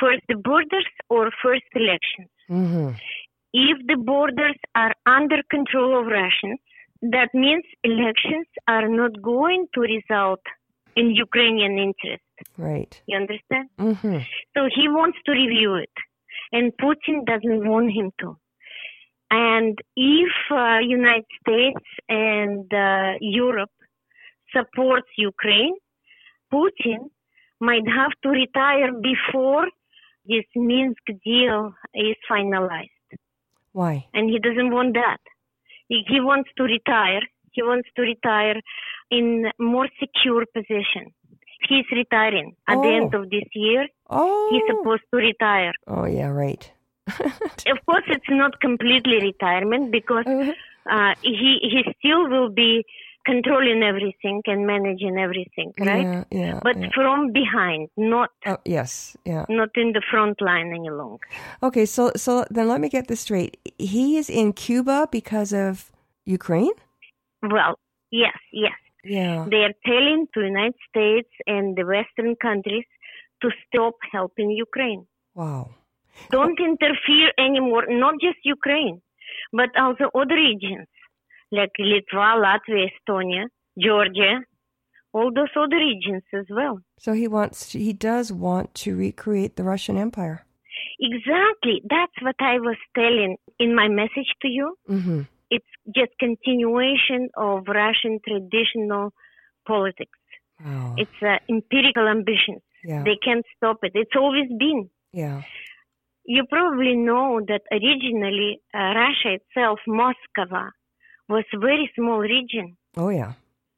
First 0.00 0.22
the 0.28 0.34
borders 0.34 0.86
or 1.08 1.30
first 1.42 1.62
elections? 1.74 2.28
Mm-hmm. 2.50 2.90
If 3.56 3.78
the 3.86 3.96
borders 3.96 4.58
are 4.74 4.92
under 5.06 5.40
control 5.48 6.00
of 6.00 6.06
Russians, 6.06 6.58
that 7.02 7.28
means 7.32 7.64
elections 7.84 8.48
are 8.66 8.88
not 8.88 9.22
going 9.22 9.66
to 9.74 9.80
result 9.80 10.40
in 10.96 11.14
Ukrainian 11.26 11.78
interest. 11.78 12.24
Right. 12.58 12.92
You 13.06 13.16
understand? 13.16 13.68
Mm-hmm. 13.78 14.18
So 14.54 14.60
he 14.74 14.88
wants 14.88 15.18
to 15.26 15.32
review 15.32 15.74
it, 15.76 15.96
and 16.52 16.72
Putin 16.84 17.24
doesn't 17.26 17.68
want 17.68 17.92
him 17.92 18.10
to. 18.20 18.36
And 19.30 19.78
if 19.96 20.32
uh, 20.50 20.78
United 21.00 21.32
States 21.42 21.86
and 22.08 22.66
uh, 22.72 23.12
Europe 23.20 23.76
supports 24.54 25.10
Ukraine, 25.16 25.76
Putin 26.52 27.00
might 27.60 27.86
have 27.88 28.12
to 28.22 28.28
retire 28.28 28.90
before 29.12 29.66
this 30.26 30.46
Minsk 30.54 31.04
deal 31.24 31.74
is 31.94 32.16
finalized, 32.30 32.93
Why? 33.74 34.06
and 34.14 34.30
he 34.30 34.38
doesn't 34.38 34.72
want 34.72 34.94
that. 34.94 35.18
He, 35.88 36.02
he 36.08 36.20
wants 36.20 36.48
to 36.56 36.62
retire. 36.62 37.20
He 37.50 37.62
wants 37.62 37.88
to 37.96 38.02
retire 38.02 38.58
in 39.10 39.50
more 39.58 39.88
secure 40.00 40.44
position. 40.58 41.12
he's 41.68 41.88
retiring 41.92 42.54
at 42.68 42.80
the 42.82 42.88
end 42.88 43.14
of 43.14 43.30
this 43.30 43.48
year. 43.54 43.86
Oh. 44.08 44.48
He's 44.50 44.62
supposed 44.70 45.02
to 45.12 45.16
retire. 45.16 45.72
Oh, 45.86 46.04
yeah, 46.04 46.28
right. 46.28 46.70
of 47.08 47.78
course, 47.86 48.04
it's 48.08 48.30
not 48.30 48.60
completely 48.60 49.18
retirement 49.20 49.90
because 49.90 50.24
uh, 50.90 51.14
he 51.22 51.50
he 51.72 51.80
still 51.98 52.28
will 52.28 52.48
be 52.48 52.84
controlling 53.24 53.82
everything 53.82 54.42
and 54.46 54.66
managing 54.66 55.18
everything, 55.18 55.72
right? 55.78 56.02
Yeah, 56.02 56.24
yeah. 56.30 56.60
but 56.62 56.78
yeah. 56.78 56.88
from 56.94 57.32
behind, 57.32 57.88
not 57.96 58.30
Oh, 58.46 58.58
yes, 58.64 59.16
yeah. 59.24 59.44
not 59.48 59.70
in 59.76 59.92
the 59.92 60.02
front 60.10 60.40
line 60.40 60.72
any 60.74 60.90
longer. 60.90 61.26
Okay, 61.62 61.86
so 61.86 62.12
so 62.16 62.44
then 62.50 62.68
let 62.68 62.80
me 62.80 62.88
get 62.88 63.08
this 63.08 63.20
straight. 63.20 63.58
He 63.78 64.16
is 64.18 64.28
in 64.28 64.52
Cuba 64.52 65.08
because 65.10 65.52
of 65.52 65.90
Ukraine? 66.24 66.72
Well, 67.42 67.78
yes, 68.10 68.36
yes. 68.52 68.72
Yeah. 69.04 69.46
They 69.50 69.64
are 69.64 69.74
telling 69.84 70.26
to 70.34 70.40
United 70.40 70.74
States 70.88 71.28
and 71.46 71.76
the 71.76 71.84
Western 71.84 72.36
countries 72.36 72.86
to 73.42 73.50
stop 73.66 73.94
helping 74.10 74.50
Ukraine. 74.50 75.06
Wow. 75.34 75.70
Don't 76.30 76.58
interfere 76.58 77.30
anymore, 77.38 77.84
not 77.88 78.14
just 78.20 78.38
Ukraine, 78.44 79.02
but 79.52 79.70
also 79.76 80.10
other 80.14 80.36
regions 80.36 80.86
like 81.54 81.72
Litva, 81.80 82.26
Latvia, 82.44 82.88
Estonia, 82.90 83.44
Georgia, 83.78 84.40
all 85.12 85.30
those 85.32 85.48
other 85.56 85.76
regions 85.76 86.22
as 86.32 86.46
well. 86.50 86.80
So 86.98 87.12
he 87.12 87.28
wants 87.28 87.72
he 87.72 87.92
does 87.92 88.32
want 88.32 88.74
to 88.82 88.96
recreate 88.96 89.56
the 89.56 89.64
Russian 89.64 89.96
Empire. 89.96 90.44
Exactly. 91.00 91.82
That's 91.88 92.16
what 92.22 92.36
I 92.40 92.58
was 92.58 92.76
telling 92.96 93.36
in 93.58 93.74
my 93.74 93.88
message 93.88 94.30
to 94.42 94.48
you. 94.48 94.76
Mhm. 94.88 95.26
It's 95.50 95.72
just 95.94 96.12
continuation 96.18 97.28
of 97.36 97.68
Russian 97.68 98.18
traditional 98.26 99.12
politics. 99.66 100.18
Wow. 100.64 100.94
It's 100.96 101.22
uh, 101.22 101.38
empirical 101.48 102.06
ambitions. 102.08 102.62
Yeah. 102.84 103.02
They 103.04 103.16
can't 103.24 103.44
stop 103.56 103.78
it. 103.82 103.92
It's 103.94 104.16
always 104.16 104.48
been. 104.58 104.90
Yeah. 105.12 105.42
You 106.26 106.44
probably 106.48 106.96
know 106.96 107.40
that 107.48 107.62
originally 107.70 108.60
uh, 108.72 108.94
Russia 109.02 109.38
itself, 109.38 109.78
Moscow, 109.86 110.70
was 111.28 111.44
a 111.52 111.58
very 111.58 111.90
small 111.94 112.18
region. 112.18 112.76
Oh 112.96 113.08
yeah. 113.08 113.32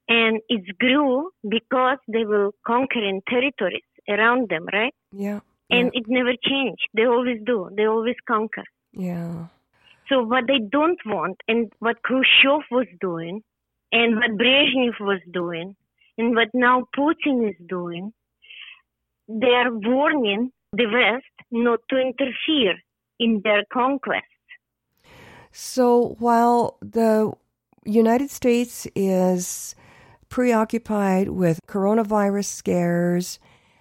And 0.09 0.41
it 0.49 0.79
grew 0.79 1.31
because 1.49 1.99
they 2.09 2.25
were 2.25 2.51
conquering 2.67 3.23
territories 3.29 3.83
around 4.09 4.49
them, 4.49 4.67
right? 4.73 4.95
Yeah. 5.13 5.41
And 5.69 5.91
it 5.95 6.05
never 6.07 6.33
changed. 6.45 6.87
They 6.95 7.07
always 7.07 7.41
do. 7.45 7.71
They 7.77 7.87
always 7.87 8.15
conquer. 8.27 8.65
Yeah. 8.93 9.47
So 10.09 10.23
what 10.23 10.47
they 10.47 10.59
don't 10.59 11.01
want 11.05 11.41
and 11.49 11.73
what 11.81 12.03
Khrushchev 12.03 12.63
was 12.71 12.87
doing 13.01 13.43
and 13.91 14.17
what 14.17 14.39
Brezhnev 14.39 15.01
was 15.01 15.21
doing 15.33 15.75
and 16.17 16.37
what 16.37 16.49
now 16.55 16.87
Putin 16.97 17.51
is 17.51 17.57
doing, 17.69 18.13
they 19.29 19.49
are 19.49 19.73
warning 19.73 20.53
the 20.73 20.87
West 20.87 21.25
not 21.51 21.81
to 21.91 21.97
interfere 21.99 22.75
in 23.19 23.41
their 23.43 23.65
conquest. 23.73 24.27
So 25.59 26.17
while 26.19 26.77
the 26.83 27.33
United 27.87 28.31
States 28.31 28.87
is 28.95 29.75
preoccupied 30.29 31.31
with 31.31 31.61
coronavirus 31.67 32.45
scares, 32.45 33.39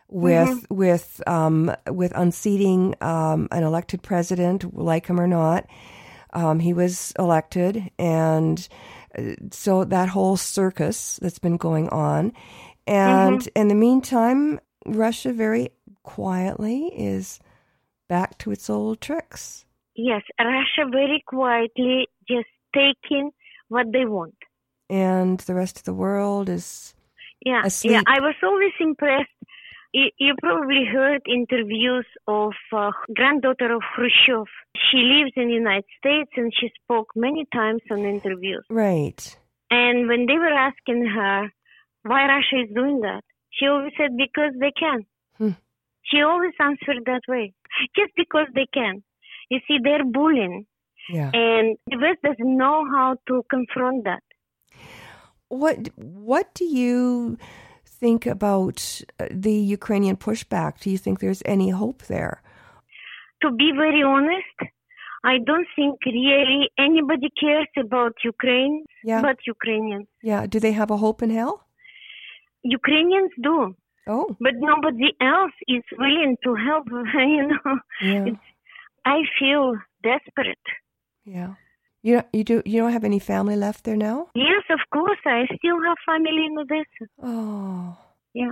with 0.07 0.65
with 0.69 1.21
um, 1.27 1.75
with 1.89 2.13
unseating 2.15 2.95
um, 3.01 3.49
an 3.51 3.63
elected 3.63 4.03
president, 4.03 4.73
like 4.73 5.07
him 5.07 5.19
or 5.19 5.27
not, 5.27 5.67
um, 6.31 6.59
he 6.59 6.71
was 6.71 7.11
elected, 7.19 7.91
and 7.99 8.65
uh, 9.17 9.33
so 9.51 9.83
that 9.83 10.07
whole 10.07 10.37
circus 10.37 11.19
that's 11.21 11.39
been 11.39 11.57
going 11.57 11.89
on, 11.89 12.31
and 12.87 13.41
Mhm. 13.41 13.47
in 13.53 13.67
the 13.67 13.75
meantime, 13.75 14.61
Russia 14.85 15.33
very 15.33 15.71
quietly 16.03 16.87
is 16.95 17.41
back 18.07 18.37
to 18.37 18.51
its 18.51 18.69
old 18.69 19.01
tricks. 19.01 19.64
Yes, 19.95 20.23
Russia 20.39 20.89
very 20.91 21.23
quietly 21.25 22.07
just 22.27 22.47
taking 22.73 23.31
what 23.69 23.91
they 23.91 24.05
want. 24.05 24.35
and 24.89 25.39
the 25.47 25.55
rest 25.55 25.77
of 25.79 25.83
the 25.85 25.93
world 25.93 26.47
is 26.49 26.93
Yeah, 27.45 27.61
asleep. 27.65 27.91
yeah. 27.93 28.01
I 28.07 28.19
was 28.19 28.35
always 28.43 28.73
impressed. 28.79 29.29
You, 29.93 30.09
you 30.19 30.35
probably 30.41 30.83
heard 30.85 31.21
interviews 31.25 32.05
of 32.27 32.51
uh, 32.73 32.91
granddaughter 33.15 33.73
of 33.73 33.81
Khrushchev. 33.93 34.47
She 34.75 34.97
lives 34.97 35.31
in 35.35 35.47
the 35.47 35.53
United 35.53 35.85
States 35.99 36.31
and 36.35 36.51
she 36.59 36.67
spoke 36.83 37.07
many 37.15 37.45
times 37.53 37.81
on 37.89 37.99
interviews. 38.05 38.65
right. 38.69 39.21
And 39.71 40.07
when 40.07 40.25
they 40.27 40.37
were 40.37 40.53
asking 40.69 41.05
her 41.07 41.49
why 42.03 42.27
Russia 42.27 42.57
is 42.65 42.75
doing 42.75 42.99
that, 43.01 43.23
she 43.55 43.65
always 43.65 43.93
said 43.97 44.11
because 44.17 44.53
they 44.59 44.71
can. 44.77 44.99
Hmm. 45.39 45.55
She 46.03 46.21
always 46.21 46.53
answered 46.59 47.01
that 47.05 47.21
way, 47.27 47.53
just 47.95 48.11
because 48.15 48.47
they 48.53 48.67
can. 48.73 49.03
You 49.49 49.59
see, 49.67 49.77
they're 49.83 50.03
bullying, 50.17 50.65
Yeah. 51.17 51.29
and 51.33 51.77
the 51.91 51.97
West 52.03 52.21
doesn't 52.23 52.57
know 52.63 52.77
how 52.93 53.17
to 53.27 53.43
confront 53.49 54.03
that. 54.05 54.23
What 55.49 55.77
what 55.95 56.53
do 56.55 56.65
you 56.65 57.37
think 58.01 58.25
about 58.25 58.77
uh, 59.19 59.27
the 59.31 59.53
Ukrainian 59.77 60.17
pushback? 60.27 60.71
Do 60.81 60.89
you 60.93 60.97
think 60.97 61.19
there's 61.19 61.43
any 61.45 61.69
hope 61.69 61.99
there? 62.15 62.41
To 63.43 63.51
be 63.51 63.71
very 63.83 64.01
honest, 64.03 64.57
I 65.23 65.35
don't 65.49 65.67
think 65.75 65.93
really 66.05 66.69
anybody 66.77 67.29
cares 67.39 67.67
about 67.85 68.13
Ukraine 68.23 68.75
Yeah. 69.03 69.21
but 69.21 69.37
Ukrainians. 69.55 70.07
Yeah. 70.31 70.41
Do 70.53 70.57
they 70.59 70.73
have 70.81 70.89
a 70.91 70.97
hope 71.05 71.19
in 71.25 71.29
hell? 71.39 71.55
Ukrainians 72.79 73.31
do. 73.41 73.75
Oh. 74.07 74.35
But 74.39 74.53
nobody 74.71 75.09
else 75.21 75.53
is 75.67 75.83
willing 75.97 76.37
to 76.43 76.55
help, 76.55 76.85
you 77.37 77.47
know. 77.51 77.79
Yeah. 78.01 78.25
It's, 78.29 78.45
I 79.05 79.21
feel 79.39 79.75
desperate. 80.03 80.65
Yeah. 81.25 81.53
You 82.03 82.21
you 82.33 82.43
do 82.43 82.61
you 82.65 82.81
don't 82.81 82.91
have 82.91 83.03
any 83.03 83.19
family 83.19 83.55
left 83.55 83.83
there 83.83 83.95
now? 83.97 84.27
Yes, 84.35 84.63
of 84.69 84.79
course, 84.93 85.19
I 85.25 85.45
still 85.57 85.79
have 85.87 85.97
family 86.05 86.45
in 86.49 86.57
Odessa. 86.57 87.05
Oh. 87.21 87.97
Yeah. 88.33 88.51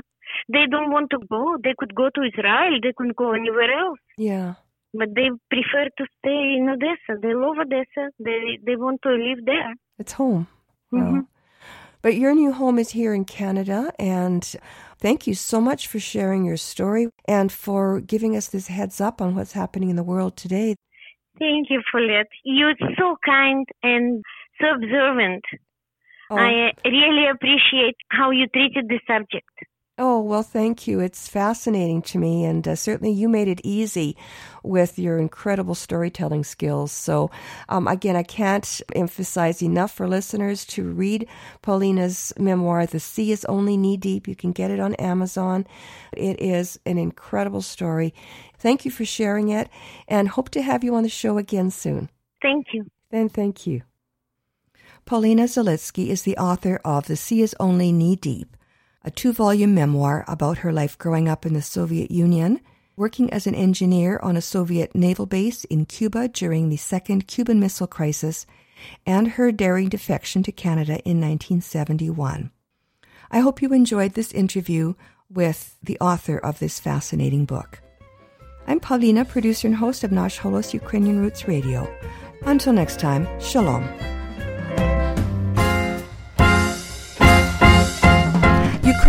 They 0.52 0.66
don't 0.70 0.92
want 0.92 1.10
to 1.12 1.20
go. 1.30 1.58
They 1.64 1.76
could 1.78 1.94
go 1.94 2.10
to 2.16 2.22
Israel. 2.24 2.80
They 2.82 2.94
couldn't 2.98 3.16
go 3.16 3.34
anywhere 3.34 3.72
else. 3.72 4.00
Yeah. 4.18 4.56
But 4.94 5.10
they 5.16 5.30
prefer 5.50 5.86
to 5.98 6.06
stay 6.20 6.40
in 6.58 6.70
Odessa. 6.70 7.20
They 7.22 7.34
love 7.34 7.58
Odessa. 7.60 8.10
They 8.20 8.58
they 8.66 8.76
want 8.76 9.02
to 9.04 9.10
live 9.10 9.46
there. 9.46 9.74
It's 10.00 10.14
home. 10.14 10.48
Wow. 10.92 11.02
Mhm. 11.02 11.28
But 12.02 12.16
your 12.16 12.34
new 12.36 12.52
home 12.52 12.80
is 12.80 12.90
here 12.92 13.14
in 13.14 13.24
Canada, 13.26 13.94
and 14.00 14.44
thank 15.04 15.28
you 15.28 15.36
so 15.36 15.60
much 15.60 15.88
for 15.88 16.00
sharing 16.00 16.46
your 16.46 16.58
story 16.58 17.10
and 17.28 17.52
for 17.52 18.00
giving 18.00 18.36
us 18.36 18.48
this 18.48 18.68
heads 18.68 19.00
up 19.02 19.22
on 19.22 19.36
what's 19.36 19.52
happening 19.52 19.90
in 19.90 19.98
the 19.98 20.04
world 20.14 20.36
today. 20.38 20.76
Thank 21.38 21.70
you, 21.70 21.82
Paulette. 21.92 22.32
You're 22.44 22.76
so 22.98 23.18
kind 23.26 23.66
and 23.84 24.24
so 24.60 24.68
observant. 24.76 25.44
Oh. 26.32 26.38
I 26.38 26.72
really 26.86 27.28
appreciate 27.28 27.98
how 28.10 28.32
you 28.32 28.48
treated 28.48 28.88
the 28.88 29.00
subject. 29.06 29.54
Oh, 30.00 30.22
well, 30.22 30.42
thank 30.42 30.88
you. 30.88 31.00
It's 31.00 31.28
fascinating 31.28 32.02
to 32.04 32.18
me, 32.18 32.46
and 32.46 32.68
uh, 32.68 32.76
certainly 32.76 33.12
you 33.14 33.30
made 33.30 33.48
it 33.48 33.62
easy 33.64 34.18
with 34.64 34.98
your 34.98 35.20
incredible 35.20 35.76
storytelling 35.76 36.44
skills. 36.44 36.92
So, 36.92 37.30
um, 37.70 37.88
again, 37.88 38.16
I 38.16 38.24
can't 38.24 38.82
emphasize 38.96 39.62
enough 39.62 39.94
for 39.94 40.08
listeners 40.08 40.66
to 40.66 40.84
read 40.84 41.28
Paulina's 41.62 42.34
memoir, 42.40 42.88
The 42.88 43.00
Sea 43.00 43.32
is 43.32 43.46
Only 43.46 43.78
Knee 43.78 43.98
Deep. 43.98 44.28
You 44.28 44.36
can 44.36 44.52
get 44.52 44.72
it 44.72 44.80
on 44.80 44.96
Amazon. 44.96 45.68
It 46.12 46.42
is 46.42 46.80
an 46.88 46.98
incredible 46.98 47.62
story. 47.62 48.16
Thank 48.58 48.86
you 48.86 48.92
for 48.92 49.06
sharing 49.06 49.50
it, 49.50 49.70
and 50.08 50.28
hope 50.28 50.50
to 50.52 50.64
have 50.64 50.84
you 50.84 50.96
on 50.96 51.04
the 51.04 51.10
show 51.10 51.38
again 51.38 51.70
soon. 51.70 52.10
Thank 52.42 52.74
you. 52.74 52.88
Then 53.12 53.30
thank 53.30 53.68
you. 53.68 53.84
Paulina 55.06 55.44
Zalitsky 55.44 56.08
is 56.08 56.24
the 56.24 56.38
author 56.38 56.82
of 56.84 57.06
The 57.06 57.16
Sea 57.16 57.44
is 57.44 57.56
Only 57.60 57.92
Knee 57.92 58.16
Deep, 58.16 58.58
a 59.04 59.12
two 59.12 59.34
volume 59.34 59.74
memoir 59.74 60.24
about 60.28 60.60
her 60.60 60.72
life 60.72 60.98
growing 60.98 61.28
up 61.28 61.46
in 61.46 61.54
the 61.54 61.62
Soviet 61.62 62.10
Union, 62.12 62.60
working 62.96 63.32
as 63.34 63.48
an 63.48 63.56
engineer 63.56 64.20
on 64.24 64.38
a 64.38 64.42
Soviet 64.42 64.96
naval 64.96 65.26
base 65.26 65.64
in 65.66 65.86
Cuba 65.86 66.28
during 66.28 66.70
the 66.70 66.78
Second 66.78 67.28
Cuban 67.28 67.60
Missile 67.60 67.88
Crisis, 67.88 68.46
and 69.06 69.30
her 69.30 69.52
daring 69.52 69.90
defection 69.90 70.44
to 70.44 70.52
Canada 70.52 71.00
in 71.06 71.20
1971. 71.20 72.52
I 73.32 73.40
hope 73.40 73.62
you 73.62 73.74
enjoyed 73.74 74.14
this 74.14 74.32
interview 74.32 74.94
with 75.30 75.76
the 75.82 76.00
author 76.00 76.38
of 76.38 76.60
this 76.60 76.80
fascinating 76.80 77.46
book. 77.46 77.80
I'm 78.68 78.80
Pavlina, 78.80 79.28
producer 79.28 79.68
and 79.68 79.76
host 79.76 80.04
of 80.04 80.12
Nash 80.12 80.40
Holos 80.40 80.74
Ukrainian 80.74 81.20
Roots 81.20 81.48
Radio. 81.48 81.92
Until 82.44 82.74
next 82.74 83.00
time, 83.00 83.28
shalom. 83.42 84.13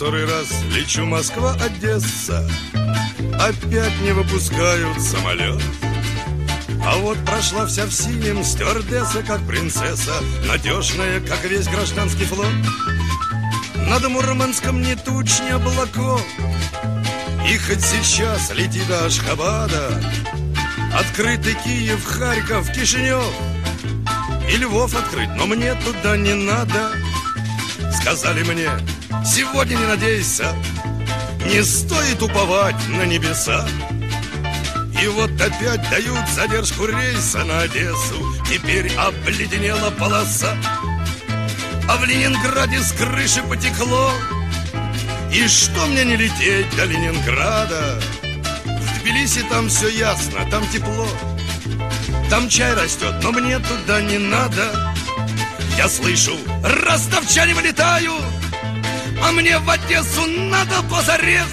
Который 0.00 0.24
раз 0.24 0.48
лечу 0.72 1.04
Москва-Одесса. 1.04 2.50
Опять 3.38 4.00
не 4.00 4.12
выпускают 4.12 4.98
самолет. 4.98 5.62
А 6.86 6.96
вот 6.96 7.18
прошла 7.26 7.66
вся 7.66 7.84
в 7.84 7.92
синем 7.92 8.42
стюардесса, 8.42 9.22
как 9.22 9.46
принцесса 9.46 10.14
Надежная, 10.46 11.20
как 11.20 11.44
весь 11.44 11.68
гражданский 11.68 12.24
флот. 12.24 12.46
Над 13.90 14.08
Мурманском 14.08 14.80
ни 14.80 14.94
туч, 14.94 15.40
ни 15.40 15.50
облаков 15.50 16.24
И 17.46 17.58
хоть 17.58 17.84
сейчас 17.84 18.54
лети 18.54 18.80
до 18.88 19.04
Ашхабада 19.04 20.02
Открытый 20.98 21.56
Киев, 21.62 22.02
Харьков, 22.06 22.72
Кишинев. 22.72 23.22
И 24.50 24.56
Львов 24.56 24.94
открыть, 24.94 25.36
но 25.36 25.46
мне 25.46 25.74
туда 25.74 26.16
не 26.16 26.32
надо. 26.32 26.90
Сказали 27.92 28.42
мне, 28.44 28.70
сегодня 29.24 29.76
не 29.76 29.86
надейся 29.86 30.54
Не 31.46 31.62
стоит 31.62 32.22
уповать 32.22 32.88
на 32.88 33.04
небеса. 33.04 33.66
И 35.02 35.08
вот 35.08 35.30
опять 35.40 35.88
дают 35.88 36.28
задержку 36.34 36.86
рейса 36.86 37.42
на 37.44 37.60
Одессу. 37.60 38.36
Теперь 38.48 38.92
обледенела 38.96 39.90
полоса. 39.90 40.54
А 41.88 41.96
в 41.96 42.04
Ленинграде 42.04 42.78
с 42.80 42.92
крыши 42.92 43.42
потекло. 43.42 44.12
И 45.32 45.48
что 45.48 45.86
мне 45.86 46.04
не 46.04 46.16
лететь 46.16 46.76
до 46.76 46.84
Ленинграда? 46.84 48.00
В 48.64 49.00
Тбилиси 49.00 49.42
там 49.48 49.68
все 49.68 49.88
ясно, 49.88 50.48
там 50.50 50.66
тепло. 50.68 51.08
Там 52.28 52.48
чай 52.48 52.74
растет, 52.74 53.14
но 53.22 53.32
мне 53.32 53.58
туда 53.58 54.02
не 54.02 54.18
надо. 54.18 54.92
Я 55.78 55.88
слышу, 55.88 56.36
ростовчане 56.62 57.54
вылетают 57.54 58.22
А 59.22 59.32
мне 59.32 59.58
в 59.58 59.68
Одессу 59.68 60.26
надо 60.26 60.82
позарез. 60.82 61.48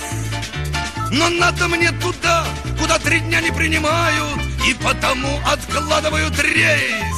Но 1.11 1.29
надо 1.29 1.67
мне 1.67 1.91
туда, 1.91 2.45
куда 2.79 2.99
три 2.99 3.19
дня 3.21 3.39
не 3.39 3.51
принимают 3.51 4.39
И 4.67 4.73
потому 4.73 5.39
откладывают 5.45 6.37
рейс 6.39 7.15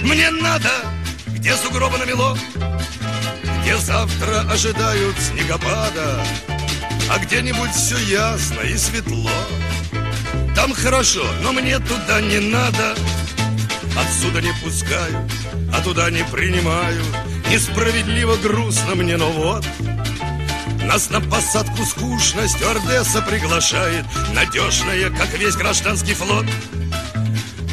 Мне 0.00 0.30
надо, 0.30 0.70
где 1.26 1.54
сугробы 1.54 1.98
намело 1.98 2.36
Где 3.60 3.76
завтра 3.76 4.40
ожидают 4.50 5.16
снегопада 5.18 6.24
А 7.10 7.18
где-нибудь 7.18 7.72
все 7.72 7.98
ясно 7.98 8.60
и 8.60 8.76
светло. 8.76 9.30
Там 10.56 10.72
хорошо, 10.72 11.24
но 11.42 11.52
мне 11.52 11.78
туда 11.78 12.20
не 12.20 12.38
надо. 12.38 12.94
Отсюда 13.96 14.40
не 14.40 14.52
пускают 14.62 15.30
а 15.72 15.80
туда 15.82 16.10
не 16.10 16.24
принимаю 16.24 17.02
Несправедливо 17.50 18.36
грустно 18.36 18.94
мне, 18.94 19.16
но 19.16 19.28
вот. 19.32 19.66
Нас 20.84 21.10
на 21.10 21.20
посадку 21.20 21.84
скучно 21.84 22.46
стюардесса 22.46 23.22
приглашает 23.22 24.04
Надежная, 24.32 25.10
как 25.10 25.36
весь 25.36 25.56
гражданский 25.56 26.14
флот. 26.14 26.46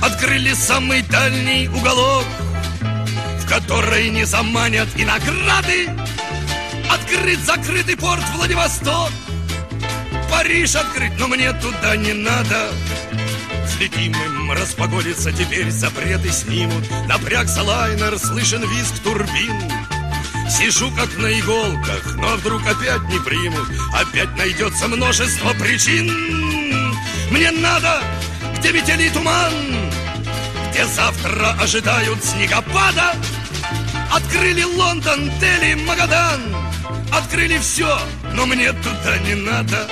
Открыли 0.02 0.54
самый 0.54 1.04
дальний 1.04 1.68
уголок 1.70 2.26
В 3.40 3.48
который 3.48 4.10
не 4.10 4.26
заманят 4.26 4.88
и 4.98 5.06
награды. 5.06 5.90
Открыт 6.90 7.40
закрытый 7.46 7.98
порт 7.98 8.24
Владивосток. 8.36 9.12
Париж 10.32 10.76
открыть, 10.76 11.20
но 11.20 11.28
мне 11.28 11.54
туда 11.54 11.96
не 11.96 12.14
надо 12.14 12.72
Взлетим 13.78 14.12
им, 14.12 14.52
распогодится 14.54 15.32
теперь, 15.32 15.70
запреты 15.70 16.32
снимут 16.32 16.84
Напрягся 17.08 17.62
лайнер, 17.62 18.18
слышен 18.18 18.68
визг 18.68 18.98
турбин. 19.04 19.72
Сижу 20.50 20.90
как 20.96 21.16
на 21.18 21.28
иголках, 21.40 22.16
но 22.16 22.38
вдруг 22.38 22.62
опять 22.66 23.04
не 23.04 23.20
примут 23.20 23.68
Опять 23.94 24.36
найдется 24.36 24.88
множество 24.88 25.54
причин. 25.54 26.08
Мне 27.30 27.52
надо, 27.52 28.02
где 28.58 28.72
метели 28.72 29.10
туман 29.10 29.54
Где 30.72 30.84
завтра 30.88 31.52
ожидают 31.62 32.24
снегопада. 32.26 33.14
Открыли 34.12 34.64
Лондон, 34.64 35.30
Дели, 35.40 35.76
Магадан. 35.76 36.42
Открыли 37.12 37.60
все, 37.60 38.00
но 38.34 38.48
мне 38.48 38.72
туда 38.72 39.20
не 39.20 39.36
надо 39.36 39.88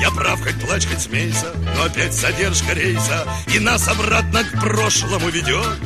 я 0.00 0.10
прав, 0.10 0.42
хоть 0.42 0.60
плачь, 0.60 0.86
хоть 0.86 1.00
смейся 1.00 1.52
Но 1.74 1.84
опять 1.84 2.12
задержка 2.12 2.74
рейса. 2.74 3.26
И 3.54 3.58
нас 3.58 3.88
обратно 3.88 4.44
к 4.44 4.60
прошлому 4.60 5.28
ведет. 5.28 5.78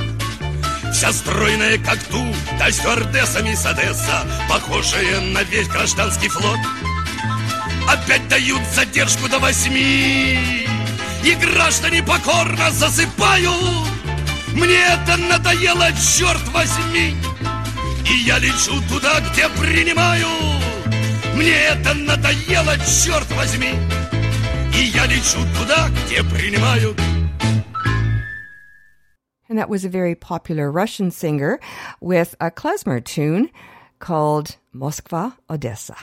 Вся 0.92 1.12
стройная, 1.12 1.78
как 1.78 2.02
ту, 2.04 2.34
да 2.58 2.70
стюардесса 2.70 3.42
мисс 3.42 3.64
Одесса 3.64 4.26
Похожая 4.48 5.20
на 5.20 5.42
весь 5.44 5.68
гражданский 5.68 6.28
флот. 6.28 6.58
Опять 7.88 8.26
дают 8.28 8.60
задержку 8.74 9.28
до 9.28 9.38
восьми. 9.38 10.66
И 11.24 11.34
граждане 11.34 12.02
покорно 12.02 12.70
засыпают. 12.70 13.88
Мне 14.52 14.78
это 14.78 15.16
надоело, 15.16 15.88
черт 15.92 16.46
возьми. 16.48 17.16
И 18.10 18.14
я 18.24 18.38
лечу 18.38 18.80
туда, 18.88 19.20
где 19.20 19.48
принимают 19.48 20.69
Мне 21.39 21.53
это 21.53 21.93
надоело, 21.93 22.75
черт 22.77 23.29
возьми 23.31 23.73
И 24.73 24.85
я 24.85 25.05
лечу 25.05 25.39
туда, 25.59 25.89
где 26.05 26.23
принимают 26.23 26.99
And 29.47 29.59
that 29.59 29.69
was 29.69 29.85
a 29.85 29.89
very 29.89 30.15
popular 30.15 30.71
Russian 30.71 31.11
singer 31.11 31.59
with 32.01 32.35
a 32.39 32.49
klezmer 32.49 33.03
tune 33.03 33.51
called 33.99 34.57
Moskva 34.73 35.33
Odessa. 35.49 35.95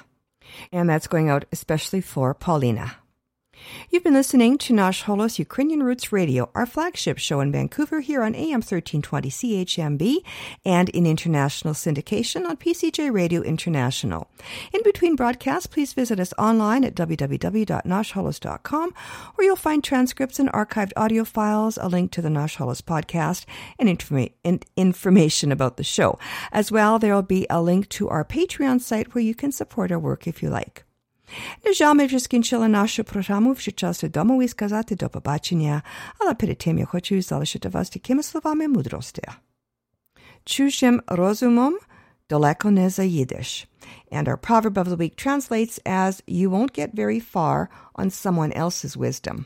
And 0.70 0.88
that's 0.88 1.08
going 1.08 1.28
out 1.28 1.44
especially 1.50 2.00
for 2.00 2.34
Paulina. 2.34 2.96
You've 3.89 4.03
been 4.03 4.13
listening 4.13 4.57
to 4.59 4.73
Nash 4.73 5.03
Holos 5.03 5.39
Ukrainian 5.39 5.83
Roots 5.83 6.11
Radio, 6.11 6.49
our 6.53 6.65
flagship 6.65 7.17
show 7.17 7.39
in 7.39 7.51
Vancouver 7.51 8.01
here 8.01 8.21
on 8.23 8.35
AM 8.35 8.61
1320 8.61 9.29
CHMB 9.29 10.17
and 10.65 10.89
in 10.89 11.05
international 11.05 11.73
syndication 11.73 12.45
on 12.45 12.57
PCJ 12.57 13.11
Radio 13.13 13.41
International. 13.41 14.29
In 14.73 14.81
between 14.83 15.15
broadcasts, 15.15 15.67
please 15.67 15.93
visit 15.93 16.19
us 16.19 16.33
online 16.37 16.83
at 16.83 16.95
www.nashholos.com 16.95 18.93
where 19.35 19.45
you'll 19.47 19.55
find 19.55 19.83
transcripts 19.83 20.39
and 20.39 20.51
archived 20.51 20.91
audio 20.95 21.23
files, 21.23 21.77
a 21.77 21.87
link 21.87 22.11
to 22.11 22.21
the 22.21 22.29
Nash 22.29 22.57
Holos 22.57 22.81
podcast, 22.81 23.45
and, 23.79 23.89
informa- 23.89 24.33
and 24.43 24.65
information 24.75 25.51
about 25.51 25.77
the 25.77 25.83
show. 25.83 26.19
As 26.51 26.71
well, 26.71 26.99
there 26.99 27.13
will 27.13 27.21
be 27.21 27.47
a 27.49 27.61
link 27.61 27.89
to 27.89 28.09
our 28.09 28.25
Patreon 28.25 28.81
site 28.81 29.13
where 29.13 29.23
you 29.23 29.35
can 29.35 29.51
support 29.51 29.91
our 29.91 29.99
work 29.99 30.27
if 30.27 30.41
you 30.43 30.49
like. 30.49 30.86
Żamy, 31.77 32.09
że 32.09 32.19
skończyła 32.19 32.67
naszą 32.67 33.03
programu. 33.03 33.55
Życzę 33.55 33.93
się 33.93 34.09
domu 34.09 34.41
i 34.41 34.49
skazać 34.49 34.87
do 34.87 35.09
pobaczenia, 35.09 35.81
ale 36.19 36.35
przed 36.35 36.63
tym 36.63 36.77
ja 36.77 36.85
chcę 36.85 37.21
zalecić 37.21 37.67
was 37.67 37.89
takimi 37.89 38.23
słowami 38.23 38.67
mądrości. 38.67 39.21
Czuszym 40.43 41.01
rozumom 41.07 41.73
daleko 42.29 42.69
nie 42.71 42.89
zajedziesz. 42.89 43.67
And 44.11 44.27
our 44.27 44.37
proverb 44.37 44.77
of 44.77 44.87
the 44.87 44.95
week 44.95 45.15
translates 45.15 45.79
as 45.85 46.21
you 46.27 46.49
won't 46.49 46.73
get 46.73 46.95
very 46.95 47.19
far 47.19 47.67
on 47.93 48.11
someone 48.11 48.53
else's 48.53 48.97
wisdom. 48.97 49.45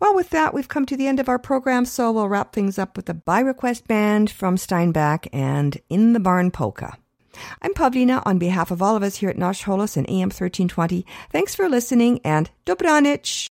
Well, 0.00 0.14
with 0.14 0.30
that, 0.30 0.54
we've 0.54 0.68
come 0.68 0.86
to 0.86 0.96
the 0.96 1.06
end 1.06 1.20
of 1.20 1.28
our 1.28 1.38
program, 1.38 1.86
so 1.86 2.12
we'll 2.12 2.28
wrap 2.28 2.52
things 2.52 2.78
up 2.78 2.96
with 2.96 3.08
a 3.08 3.14
by 3.14 3.40
request 3.40 3.88
band 3.88 4.30
from 4.30 4.56
Steinbach 4.56 5.26
and 5.32 5.78
In 5.88 6.12
the 6.12 6.20
Barn 6.20 6.50
Polka. 6.50 6.98
I'm 7.62 7.74
Pavlina 7.74 8.22
on 8.24 8.38
behalf 8.38 8.70
of 8.70 8.82
all 8.82 8.96
of 8.96 9.02
us 9.02 9.16
here 9.16 9.30
at 9.30 9.38
Nash 9.38 9.64
Holos 9.64 9.96
and 9.96 10.08
AM 10.08 10.28
1320. 10.28 11.06
Thanks 11.30 11.54
for 11.54 11.68
listening 11.68 12.20
and 12.24 12.50
Dobranich! 12.64 13.48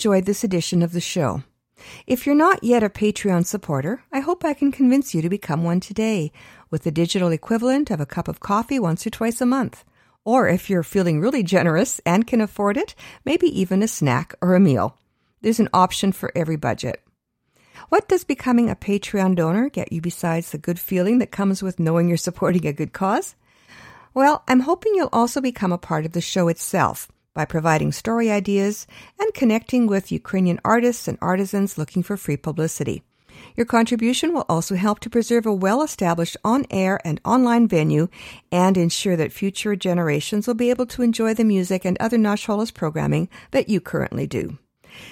Enjoyed 0.00 0.24
this 0.24 0.42
edition 0.42 0.80
of 0.80 0.92
the 0.92 1.00
show. 1.00 1.42
If 2.06 2.24
you're 2.24 2.34
not 2.34 2.64
yet 2.64 2.82
a 2.82 2.88
Patreon 2.88 3.44
supporter, 3.44 4.02
I 4.10 4.20
hope 4.20 4.46
I 4.46 4.54
can 4.54 4.72
convince 4.72 5.14
you 5.14 5.20
to 5.20 5.28
become 5.28 5.62
one 5.62 5.78
today 5.78 6.32
with 6.70 6.84
the 6.84 6.90
digital 6.90 7.28
equivalent 7.28 7.90
of 7.90 8.00
a 8.00 8.06
cup 8.06 8.26
of 8.26 8.40
coffee 8.40 8.78
once 8.78 9.06
or 9.06 9.10
twice 9.10 9.42
a 9.42 9.44
month. 9.44 9.84
Or 10.24 10.48
if 10.48 10.70
you're 10.70 10.82
feeling 10.82 11.20
really 11.20 11.42
generous 11.42 12.00
and 12.06 12.26
can 12.26 12.40
afford 12.40 12.78
it, 12.78 12.94
maybe 13.26 13.46
even 13.48 13.82
a 13.82 13.88
snack 13.88 14.34
or 14.40 14.54
a 14.54 14.60
meal. 14.60 14.96
There's 15.42 15.60
an 15.60 15.68
option 15.74 16.12
for 16.12 16.32
every 16.34 16.56
budget. 16.56 17.02
What 17.90 18.08
does 18.08 18.24
becoming 18.24 18.70
a 18.70 18.76
Patreon 18.76 19.36
donor 19.36 19.68
get 19.68 19.92
you 19.92 20.00
besides 20.00 20.50
the 20.50 20.56
good 20.56 20.80
feeling 20.80 21.18
that 21.18 21.30
comes 21.30 21.62
with 21.62 21.78
knowing 21.78 22.08
you're 22.08 22.16
supporting 22.16 22.66
a 22.66 22.72
good 22.72 22.94
cause? 22.94 23.34
Well, 24.14 24.44
I'm 24.48 24.60
hoping 24.60 24.94
you'll 24.94 25.10
also 25.12 25.42
become 25.42 25.72
a 25.72 25.76
part 25.76 26.06
of 26.06 26.12
the 26.12 26.22
show 26.22 26.48
itself 26.48 27.06
by 27.34 27.44
providing 27.44 27.92
story 27.92 28.30
ideas 28.30 28.86
and 29.18 29.34
connecting 29.34 29.86
with 29.86 30.12
Ukrainian 30.12 30.60
artists 30.64 31.08
and 31.08 31.18
artisans 31.20 31.78
looking 31.78 32.02
for 32.02 32.16
free 32.16 32.36
publicity. 32.36 33.02
Your 33.56 33.66
contribution 33.66 34.34
will 34.34 34.44
also 34.48 34.74
help 34.74 35.00
to 35.00 35.10
preserve 35.10 35.46
a 35.46 35.52
well 35.52 35.82
established 35.82 36.36
on 36.44 36.66
air 36.70 37.00
and 37.04 37.20
online 37.24 37.68
venue 37.68 38.08
and 38.52 38.76
ensure 38.76 39.16
that 39.16 39.32
future 39.32 39.76
generations 39.76 40.46
will 40.46 40.54
be 40.54 40.70
able 40.70 40.86
to 40.86 41.02
enjoy 41.02 41.34
the 41.34 41.44
music 41.44 41.84
and 41.84 41.96
other 41.98 42.18
Holos 42.18 42.72
programming 42.72 43.28
that 43.50 43.68
you 43.68 43.80
currently 43.80 44.26
do. 44.26 44.58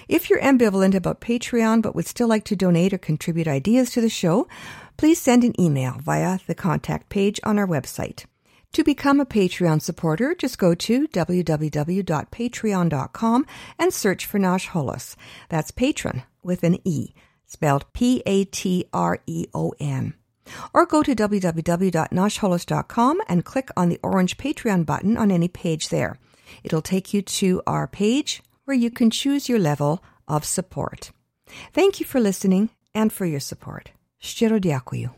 If 0.09 0.29
you're 0.29 0.41
ambivalent 0.41 0.95
about 0.95 1.21
Patreon 1.21 1.83
but 1.83 1.95
would 1.95 2.07
still 2.07 2.29
like 2.29 2.45
to 2.45 2.57
donate 2.57 2.93
or 2.93 2.99
contribute 2.99 3.49
ideas 3.49 3.91
to 3.91 4.01
the 4.01 4.09
show, 4.09 4.49
please 4.97 5.21
send 5.21 5.45
an 5.45 5.59
email 5.61 5.97
via 6.01 6.39
the 6.47 6.55
contact 6.55 7.09
page 7.09 7.41
on 7.45 7.59
our 7.59 7.67
website. 7.67 8.25
To 8.73 8.85
become 8.85 9.21
a 9.21 9.27
Patreon 9.27 9.83
supporter, 9.83 10.35
just 10.35 10.59
go 10.59 10.75
to 10.75 11.09
www.patreon.com 11.09 13.47
and 13.79 13.93
search 13.93 14.27
for 14.27 14.39
Nash 14.39 14.69
Holos. 14.69 15.17
That's 15.49 15.71
patron 15.71 16.23
with 16.43 16.63
an 16.63 16.79
E, 16.85 17.15
spelled 17.47 17.91
P 17.93 18.23
A 18.27 18.45
T 18.45 18.85
R 18.93 19.21
E 19.27 19.47
O 19.55 19.73
N. 19.81 20.15
Or 20.73 20.87
go 20.87 21.03
to 21.03 21.15
www.nashholos.com 21.15 23.21
and 23.29 23.45
click 23.45 23.71
on 23.77 23.89
the 23.89 24.01
orange 24.03 24.39
Patreon 24.39 24.87
button 24.87 25.17
on 25.17 25.31
any 25.31 25.49
page 25.49 25.89
there. 25.89 26.19
It'll 26.63 26.83
take 26.83 27.13
you 27.13 27.23
to 27.23 27.63
our 27.67 27.87
page 27.87 28.43
where 28.65 28.77
you 28.77 28.91
can 28.91 29.11
choose 29.11 29.49
your 29.49 29.59
level 29.59 30.03
of 30.27 30.45
support. 30.45 31.11
Thank 31.73 32.01
you 32.01 32.07
for 32.07 32.21
listening 32.21 32.71
and 32.95 33.13
for 33.13 33.27
your 33.27 33.41
support. 33.41 33.91
Щиро 34.21 34.59
дякую. 34.59 35.18